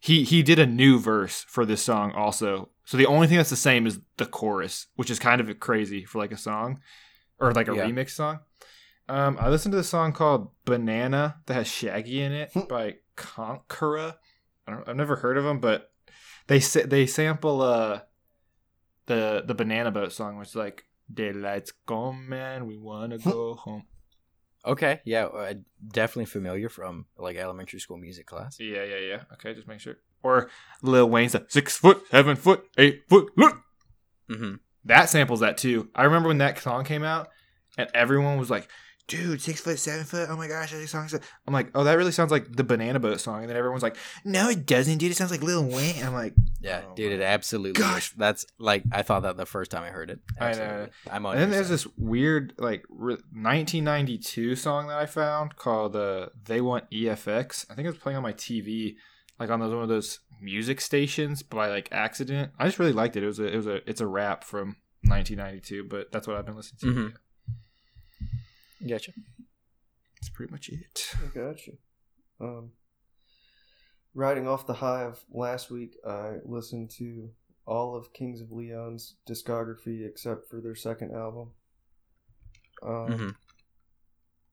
He 0.00 0.24
he 0.24 0.42
did 0.42 0.58
a 0.58 0.66
new 0.66 0.98
verse 0.98 1.44
for 1.46 1.64
this 1.66 1.82
song 1.82 2.12
also. 2.12 2.70
So 2.84 2.96
the 2.96 3.06
only 3.06 3.26
thing 3.26 3.36
that's 3.36 3.50
the 3.50 3.56
same 3.56 3.86
is 3.86 4.00
the 4.16 4.26
chorus, 4.26 4.86
which 4.96 5.10
is 5.10 5.18
kind 5.18 5.40
of 5.40 5.60
crazy 5.60 6.04
for 6.04 6.18
like 6.18 6.32
a 6.32 6.36
song 6.38 6.80
or 7.38 7.52
like 7.52 7.68
a 7.68 7.74
Yeah. 7.74 7.86
remix 7.86 8.10
song. 8.10 8.40
Um, 9.08 9.36
I 9.40 9.48
listened 9.50 9.72
to 9.72 9.76
the 9.76 9.84
song 9.84 10.12
called 10.12 10.50
"Banana" 10.64 11.36
that 11.46 11.54
has 11.54 11.66
Shaggy 11.68 12.22
in 12.22 12.32
it 12.32 12.50
by 12.68 12.96
Conkarah. 13.16 14.16
I 14.66 14.72
don't, 14.72 14.88
I've 14.88 14.96
never 14.96 15.16
heard 15.16 15.36
of 15.36 15.44
them, 15.44 15.60
but 15.60 15.92
they 16.46 16.60
sa- 16.60 16.86
they 16.86 17.06
sample 17.06 17.60
uh 17.60 18.00
the 19.06 19.42
the 19.46 19.54
Banana 19.54 19.90
Boat 19.90 20.12
song, 20.12 20.38
which 20.38 20.48
is 20.50 20.56
like 20.56 20.84
"Daylight's 21.12 21.72
gone, 21.86 22.28
man, 22.28 22.66
we 22.66 22.76
wanna 22.78 23.18
go 23.18 23.54
home." 23.54 23.84
Okay, 24.66 25.00
yeah, 25.04 25.24
uh, 25.24 25.54
definitely 25.92 26.26
familiar 26.26 26.68
from 26.68 27.06
like 27.16 27.36
elementary 27.36 27.80
school 27.80 27.96
music 27.96 28.26
class. 28.26 28.58
Yeah, 28.60 28.84
yeah, 28.84 28.98
yeah. 28.98 29.20
Okay, 29.34 29.54
just 29.54 29.66
make 29.66 29.80
sure. 29.80 29.96
Or 30.22 30.50
Lil 30.82 31.08
Wayne's 31.08 31.32
like, 31.34 31.50
six 31.50 31.76
foot, 31.78 32.02
seven 32.10 32.36
foot, 32.36 32.64
eight 32.76 33.02
foot. 33.08 33.30
Look, 33.36 33.56
Mm-hmm. 34.30 34.56
that 34.84 35.08
samples 35.08 35.40
that 35.40 35.56
too. 35.58 35.88
I 35.94 36.04
remember 36.04 36.28
when 36.28 36.38
that 36.38 36.58
song 36.58 36.84
came 36.84 37.02
out, 37.02 37.28
and 37.78 37.88
everyone 37.94 38.38
was 38.38 38.50
like, 38.50 38.68
"Dude, 39.10 39.40
six 39.42 39.60
foot, 39.60 39.78
seven 39.78 40.04
foot. 40.04 40.28
Oh 40.30 40.36
my 40.36 40.48
gosh, 40.48 40.70
that 40.72 40.88
song." 40.88 41.08
I'm 41.46 41.52
like, 41.52 41.70
"Oh, 41.74 41.84
that 41.84 41.94
really 41.94 42.12
sounds 42.12 42.30
like 42.30 42.50
the 42.54 42.64
Banana 42.64 42.98
Boat 43.00 43.20
song." 43.20 43.40
And 43.40 43.50
then 43.50 43.56
everyone's 43.56 43.82
like, 43.82 43.96
"No, 44.24 44.48
it 44.48 44.64
doesn't, 44.66 44.98
dude. 44.98 45.10
It 45.10 45.16
sounds 45.16 45.30
like 45.30 45.42
Lil 45.42 45.64
Wayne." 45.64 46.02
I'm 46.04 46.14
like, 46.14 46.34
Yeah, 46.60 46.82
Oh 46.88 46.94
dude, 46.94 47.12
it 47.12 47.20
absolutely. 47.22 47.80
gosh. 47.80 48.10
is. 48.10 48.14
That's 48.16 48.46
like 48.58 48.84
I 48.92 49.02
thought 49.02 49.22
that 49.24 49.36
the 49.36 49.46
first 49.46 49.70
time 49.70 49.82
I 49.82 49.88
heard 49.90 50.10
it. 50.10 50.20
I 50.40 50.44
know. 50.44 50.48
Absolutely. 50.60 50.88
I'm 51.10 51.26
on. 51.26 51.32
and 51.34 51.42
then 51.42 51.50
there's 51.50 51.68
this 51.68 51.86
weird 51.96 52.54
like 52.58 52.84
re- 52.88 53.18
1992 53.32 54.56
song 54.56 54.88
that 54.88 54.98
I 54.98 55.06
found 55.06 55.56
called 55.56 55.96
uh, 55.96 56.28
"They 56.44 56.60
Want 56.60 56.84
EFX." 56.90 57.66
I 57.70 57.74
think 57.74 57.86
it 57.86 57.90
was 57.90 57.98
playing 57.98 58.16
on 58.16 58.22
my 58.22 58.32
TV, 58.32 58.94
like 59.38 59.50
on 59.50 59.60
those 59.60 59.72
one 59.74 59.82
of 59.82 59.88
those 59.88 60.20
music 60.42 60.80
stations 60.80 61.42
by 61.42 61.68
like 61.68 61.88
accident. 61.92 62.52
I 62.58 62.66
just 62.66 62.78
really 62.78 62.92
liked 62.92 63.16
it. 63.16 63.22
It 63.22 63.26
was 63.26 63.38
a 63.40 63.46
it 63.46 63.56
was 63.56 63.66
a 63.66 63.88
it's 63.88 64.00
a 64.00 64.06
rap 64.06 64.44
from 64.44 64.76
1992, 65.04 65.84
but 65.88 66.12
that's 66.12 66.26
what 66.26 66.36
I've 66.36 66.46
been 66.46 66.56
listening 66.56 66.94
to. 66.94 67.00
Mhm. 67.00 67.14
Gotcha. 68.86 69.12
That's 70.20 70.28
pretty 70.30 70.50
much 70.52 70.68
it. 70.68 71.12
I 71.22 71.26
got 71.34 71.66
you. 71.66 71.78
Um, 72.40 72.72
riding 74.14 74.48
off 74.48 74.66
the 74.66 74.74
high 74.74 75.02
of 75.04 75.22
last 75.30 75.70
week, 75.70 75.96
I 76.06 76.36
listened 76.44 76.90
to 76.98 77.30
all 77.66 77.94
of 77.94 78.12
Kings 78.12 78.40
of 78.40 78.50
Leon's 78.50 79.16
discography 79.28 80.06
except 80.06 80.48
for 80.48 80.60
their 80.60 80.74
second 80.74 81.12
album. 81.14 81.52
Um, 82.82 83.08
Mhm. 83.10 83.36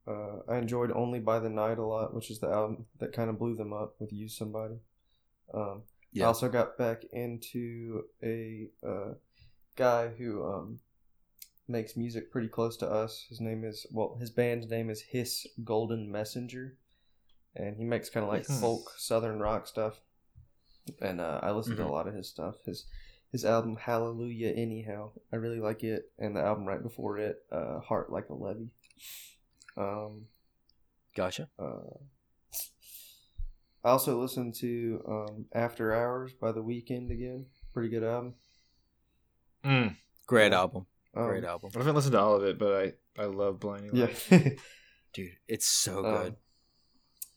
uh, 0.08 0.42
I 0.52 0.58
enjoyed 0.58 0.92
Only 0.92 1.20
by 1.20 1.40
the 1.40 1.50
Night 1.50 1.78
a 1.78 1.86
lot, 1.86 2.14
which 2.14 2.30
is 2.30 2.40
the 2.40 2.48
album 2.50 2.86
that 3.00 3.14
kind 3.14 3.30
of 3.30 3.40
blew 3.40 3.56
them 3.56 3.74
up 3.74 4.00
with 4.00 4.12
Use 4.14 4.38
Somebody. 4.38 4.80
Um, 5.54 5.84
I 6.16 6.24
also 6.26 6.50
got 6.50 6.78
back 6.78 7.04
into 7.06 8.04
a 8.24 8.70
uh, 8.86 9.14
guy 9.76 10.10
who 10.10 10.46
um, 10.46 10.80
makes 11.68 11.96
music 11.98 12.32
pretty 12.32 12.48
close 12.48 12.78
to 12.78 12.90
us. 12.90 13.26
His 13.30 13.42
name 13.42 13.64
is, 13.64 13.86
well, 13.92 14.16
his 14.20 14.30
band's 14.30 14.70
name 14.70 14.90
is 14.90 15.02
Hiss 15.02 15.46
Golden 15.64 16.12
Messenger. 16.12 16.78
And 17.56 17.76
he 17.78 17.84
makes 17.84 18.10
kind 18.10 18.24
of 18.24 18.30
like 18.32 18.48
Yes. 18.48 18.62
folk 18.62 18.92
southern 18.98 19.40
rock 19.40 19.68
stuff. 19.68 20.02
And 21.02 21.20
uh, 21.20 21.40
I 21.44 21.52
listen 21.52 21.76
to 21.78 21.84
Mhm. 21.84 21.90
a 21.90 21.92
lot 21.92 22.08
of 22.08 22.14
his 22.14 22.28
stuff. 22.30 22.64
His 22.66 22.86
his 23.32 23.44
album 23.44 23.76
Hallelujah 23.76 24.52
Anyhow. 24.52 25.12
I 25.34 25.36
really 25.36 25.60
like 25.60 25.84
it. 25.84 26.12
And 26.18 26.36
the 26.36 26.40
album 26.42 26.66
right 26.66 26.82
before 26.82 27.18
it, 27.18 27.44
uh, 27.52 27.80
Heart 27.82 28.10
Like 28.12 28.30
a 28.30 28.34
Levee. 28.34 28.70
Um, 29.76 30.28
Gotcha. 31.14 31.50
uh, 31.60 31.98
I 33.84 33.90
also 33.90 34.20
listened 34.22 34.56
to 34.56 35.04
um, 35.08 35.46
After 35.54 35.94
Hours 35.94 36.34
by 36.34 36.52
The 36.54 36.64
Weeknd 36.64 37.12
again. 37.12 37.48
Pretty 37.74 37.90
good 37.90 38.04
album. 38.04 38.36
Mm. 39.64 39.98
Great 40.26 40.52
Yeah. 40.54 40.88
Album. 41.18 41.24
Um, 41.26 41.30
Great 41.40 41.44
album. 41.50 41.70
I 41.76 41.78
haven't 41.80 41.96
listened 41.96 42.12
to 42.14 42.20
all 42.20 42.36
of 42.36 42.44
it, 42.44 42.58
but 42.60 42.74
I 42.74 42.94
I 43.22 43.26
love 43.26 43.60
Blinding 43.60 43.92
Lights. 43.94 44.32
Yeah. 44.32 44.50
Dude, 45.14 45.32
it's 45.48 45.66
so 45.68 46.06
Um, 46.06 46.24
good. 46.24 46.36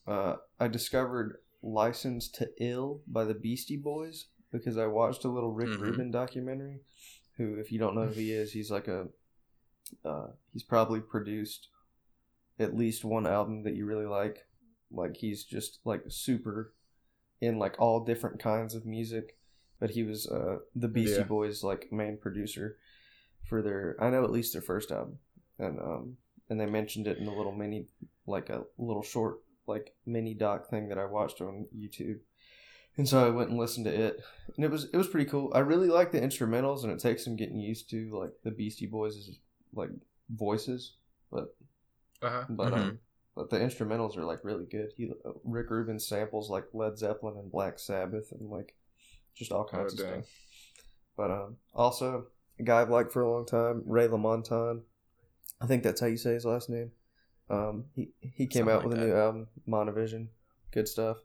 uh, 0.06 0.36
I 0.58 0.68
discovered 0.68 1.38
Licensed 1.62 2.34
to 2.36 2.50
Ill 2.58 3.02
by 3.06 3.24
the 3.24 3.34
Beastie 3.34 3.76
Boys 3.76 4.26
because 4.52 4.76
I 4.76 4.86
watched 4.86 5.24
a 5.24 5.28
little 5.30 5.52
Rick 5.52 5.70
Mhm. 5.70 5.80
Rubin 5.80 6.10
documentary. 6.10 6.80
Who, 7.36 7.54
if 7.54 7.72
you 7.72 7.78
don't 7.78 7.94
know 7.94 8.06
who 8.06 8.12
he 8.20 8.32
is, 8.32 8.52
he's 8.52 8.70
like 8.70 8.88
a. 8.88 9.08
Uh, 10.04 10.28
he's 10.52 10.62
probably 10.62 11.00
produced 11.00 11.68
at 12.58 12.76
least 12.76 13.04
one 13.04 13.26
album 13.26 13.62
that 13.62 13.74
you 13.74 13.86
really 13.86 14.06
like. 14.06 14.46
Like 14.90 15.16
he's 15.16 15.44
just 15.44 15.78
like 15.84 16.02
super 16.08 16.74
in 17.40 17.58
like 17.58 17.76
all 17.78 18.04
different 18.04 18.38
kinds 18.40 18.74
of 18.74 18.84
music. 18.84 19.38
But 19.78 19.90
he 19.90 20.02
was 20.02 20.26
uh, 20.26 20.58
the 20.74 20.88
Beastie 20.88 21.18
Yeah. 21.20 21.22
Boys 21.22 21.64
like 21.64 21.90
main 21.90 22.18
producer 22.18 22.76
for 23.44 23.62
their 23.62 23.96
I 24.00 24.10
know 24.10 24.24
at 24.24 24.30
least 24.30 24.52
their 24.52 24.62
first 24.62 24.90
album. 24.90 25.18
And 25.58 25.78
um 25.80 26.16
and 26.48 26.60
they 26.60 26.66
mentioned 26.66 27.06
it 27.06 27.18
in 27.18 27.26
a 27.26 27.34
little 27.34 27.52
mini 27.52 27.86
like 28.26 28.48
a 28.50 28.64
little 28.78 29.02
short 29.02 29.38
like 29.66 29.94
mini 30.06 30.34
doc 30.34 30.68
thing 30.68 30.88
that 30.88 30.98
I 30.98 31.04
watched 31.04 31.40
on 31.40 31.66
YouTube. 31.76 32.18
And 32.96 33.08
so 33.08 33.24
I 33.24 33.30
went 33.30 33.50
and 33.50 33.58
listened 33.58 33.86
to 33.86 33.94
it. 33.94 34.20
And 34.56 34.64
it 34.64 34.70
was 34.70 34.84
it 34.92 34.96
was 34.96 35.08
pretty 35.08 35.30
cool. 35.30 35.52
I 35.54 35.60
really 35.60 35.88
like 35.88 36.12
the 36.12 36.20
instrumentals 36.20 36.82
and 36.82 36.92
it 36.92 36.98
takes 36.98 37.24
some 37.24 37.36
getting 37.36 37.58
used 37.58 37.88
to 37.90 38.10
like 38.18 38.32
the 38.44 38.50
Beastie 38.50 38.86
Boys' 38.86 39.38
like 39.72 39.90
voices. 40.28 40.96
But 41.30 41.54
Uh-huh. 42.22 42.44
but 42.50 42.72
Mhm. 42.72 42.76
um 42.78 42.98
but 43.36 43.48
the 43.48 43.58
instrumentals 43.58 44.16
are 44.18 44.24
like 44.24 44.44
really 44.44 44.66
good. 44.66 44.92
He 44.96 45.10
uh, 45.24 45.32
Rick 45.44 45.70
Rubin 45.70 45.98
samples 46.00 46.50
like 46.50 46.64
Led 46.74 46.98
Zeppelin 46.98 47.38
and 47.38 47.50
Black 47.50 47.78
Sabbath 47.78 48.32
and 48.32 48.50
like 48.50 48.74
just 49.34 49.52
all 49.52 49.64
kinds 49.64 49.94
Oh, 49.94 50.02
of 50.02 50.10
dang. 50.10 50.22
stuff. 50.22 50.34
But 51.16 51.30
um 51.30 51.56
also 51.72 52.26
a 52.60 52.64
guy 52.64 52.80
I've 52.80 52.90
liked 52.90 53.12
for 53.12 53.22
a 53.22 53.30
long 53.30 53.46
time, 53.46 53.82
Ray 53.86 54.08
LaMontagne. 54.08 54.82
I 55.60 55.66
think 55.66 55.82
that's 55.82 56.00
how 56.00 56.06
you 56.06 56.16
say 56.16 56.34
his 56.34 56.44
last 56.44 56.70
name. 56.70 56.92
Um 57.48 57.86
he 57.94 58.10
he 58.20 58.46
came 58.46 58.66
Something 58.66 58.74
out 58.74 58.78
like 58.84 58.88
with 58.88 58.98
a 58.98 59.00
that. 59.00 59.06
new 59.06 59.14
album, 59.16 59.46
Monovision. 59.68 60.28
good 60.72 60.86
stuff. 60.88 61.18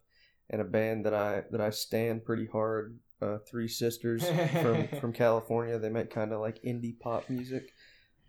And 0.49 0.61
a 0.61 0.65
band 0.65 1.05
that 1.05 1.13
I 1.13 1.43
that 1.51 1.61
I 1.61 1.69
stand 1.71 2.25
pretty 2.25 2.45
hard. 2.47 2.99
Uh, 3.21 3.37
Three 3.49 3.69
Sisters 3.69 4.27
from 4.61 4.87
from 4.99 5.13
California. 5.13 5.79
They 5.79 5.89
make 5.89 6.09
kind 6.09 6.33
of 6.33 6.41
like 6.41 6.61
indie 6.63 6.99
pop 6.99 7.29
music. 7.29 7.71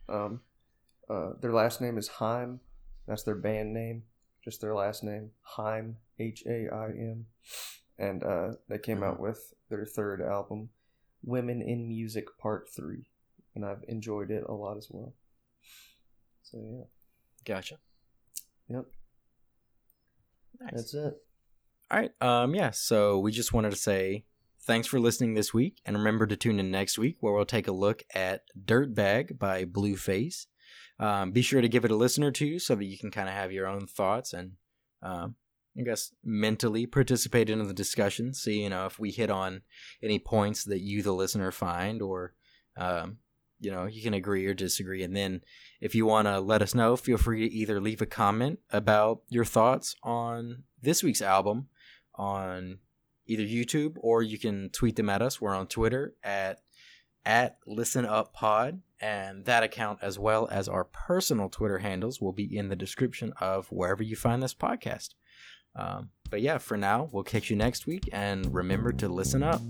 Um, 0.09 0.41
uh, 1.11 1.31
their 1.41 1.53
last 1.53 1.81
name 1.81 1.99
is 1.99 2.07
Haim. 2.09 2.61
That's 3.09 3.25
their 3.25 3.35
band 3.35 3.75
name. 3.75 4.05
Just 4.45 4.61
their 4.61 4.75
last 4.77 5.03
name, 5.03 5.31
Haim, 5.43 5.97
H 6.21 6.45
A 6.47 6.69
I 6.73 6.87
M. 6.91 7.27
And 7.99 8.23
uh, 8.23 8.53
they 8.69 8.79
came 8.79 9.03
out 9.03 9.19
with 9.19 9.55
their 9.71 9.85
third 9.85 10.23
album, 10.23 10.69
Women 11.27 11.61
in 11.61 11.87
Music 11.89 12.27
Part 12.39 12.69
Three, 12.75 13.11
and 13.55 13.65
I've 13.67 13.85
enjoyed 13.89 14.31
it 14.31 14.45
a 14.49 14.53
lot 14.55 14.79
as 14.79 14.89
well. 14.91 15.13
So 16.43 16.59
yeah, 16.59 16.85
Gotcha. 17.45 17.77
yep, 18.69 18.87
Nice. 20.61 20.71
that's 20.73 20.95
it. 20.95 21.15
All 21.91 21.99
right. 22.01 22.11
Um. 22.21 22.55
Yeah. 22.55 22.71
So 22.71 23.19
we 23.19 23.33
just 23.33 23.53
wanted 23.53 23.71
to 23.73 23.77
say 23.77 24.25
thanks 24.63 24.87
for 24.87 24.99
listening 24.99 25.35
this 25.35 25.53
week, 25.53 25.81
and 25.85 25.97
remember 25.97 26.27
to 26.27 26.37
tune 26.37 26.59
in 26.61 26.71
next 26.71 26.99
week 26.99 27.17
where 27.21 27.33
we'll 27.35 27.45
take 27.45 27.69
a 27.69 27.73
look 27.73 28.03
at 28.15 28.43
"Dirtbag" 28.65 29.39
by 29.39 29.65
Blueface. 29.65 30.47
Um, 30.99 31.31
be 31.33 31.43
sure 31.43 31.61
to 31.61 31.69
give 31.69 31.85
it 31.85 31.91
a 31.91 31.97
listen 31.97 32.25
or 32.25 32.31
two 32.31 32.59
so 32.59 32.75
that 32.75 32.85
you 32.85 32.97
can 32.99 33.11
kind 33.11 33.29
of 33.29 33.35
have 33.35 33.53
your 33.53 33.67
own 33.67 33.87
thoughts 33.87 34.33
and, 34.33 34.53
um, 35.03 35.35
I 35.79 35.83
guess, 35.83 36.13
mentally 36.25 36.87
participate 36.87 37.51
in 37.51 37.67
the 37.67 37.75
discussion. 37.75 38.33
See, 38.35 38.63
you 38.63 38.71
know, 38.71 38.87
if 38.87 38.99
we 38.99 39.11
hit 39.11 39.31
on 39.31 39.63
any 40.03 40.19
points 40.19 40.65
that 40.65 40.81
you, 40.81 41.03
the 41.03 41.13
listener, 41.13 41.51
find, 41.51 42.01
or, 42.01 42.35
um, 42.77 43.19
you 43.61 43.71
know, 43.71 43.87
you 43.87 44.03
can 44.03 44.15
agree 44.15 44.47
or 44.47 44.55
disagree. 44.55 45.03
And 45.03 45.15
then 45.15 45.43
if 45.81 45.95
you 45.95 46.07
want 46.07 46.29
to 46.29 46.41
let 46.41 46.63
us 46.63 46.75
know, 46.75 46.97
feel 46.97 47.19
free 47.19 47.49
to 47.49 47.55
either 47.55 47.81
leave 47.81 48.01
a 48.01 48.07
comment 48.07 48.59
about 48.71 49.23
your 49.29 49.45
thoughts 49.45 49.97
on 50.03 50.65
this 50.81 51.03
week's 51.03 51.23
album 51.23 51.69
on 52.15 52.79
either 53.27 53.43
YouTube 53.43 53.97
or 53.99 54.23
you 54.23 54.39
can 54.39 54.71
tweet 54.71 54.97
them 54.97 55.11
at 55.11 55.23
us. 55.23 55.41
We're 55.41 55.55
on 55.55 55.67
Twitter 55.67 56.15
at 56.23 56.61
at 57.25 57.59
Listen 57.67 58.07
Up 58.07 58.33
Pod, 58.33 58.81
and 59.01 59.47
that 59.47 59.65
account 59.65 59.99
as 60.01 60.17
well 60.17 60.49
as 60.49 60.69
our 60.69 60.85
personal 60.85 61.49
Twitter 61.49 61.79
handles 61.79 62.21
will 62.21 62.33
be 62.33 62.57
in 62.57 62.69
the 62.69 62.77
description 62.77 63.33
of 63.41 63.67
wherever 63.67 64.03
you 64.03 64.15
find 64.15 64.41
this 64.41 64.55
podcast. 64.55 65.15
Um, 65.77 66.11
but 66.31 66.41
yeah, 66.41 66.59
for 66.59 66.77
now, 66.77 67.09
we'll 67.13 67.23
catch 67.23 67.51
you 67.51 67.57
next 67.57 67.87
week, 67.87 68.09
and 68.13 68.53
remember 68.53 68.93
to 68.93 69.09
listen 69.09 69.43
up. 69.43 69.61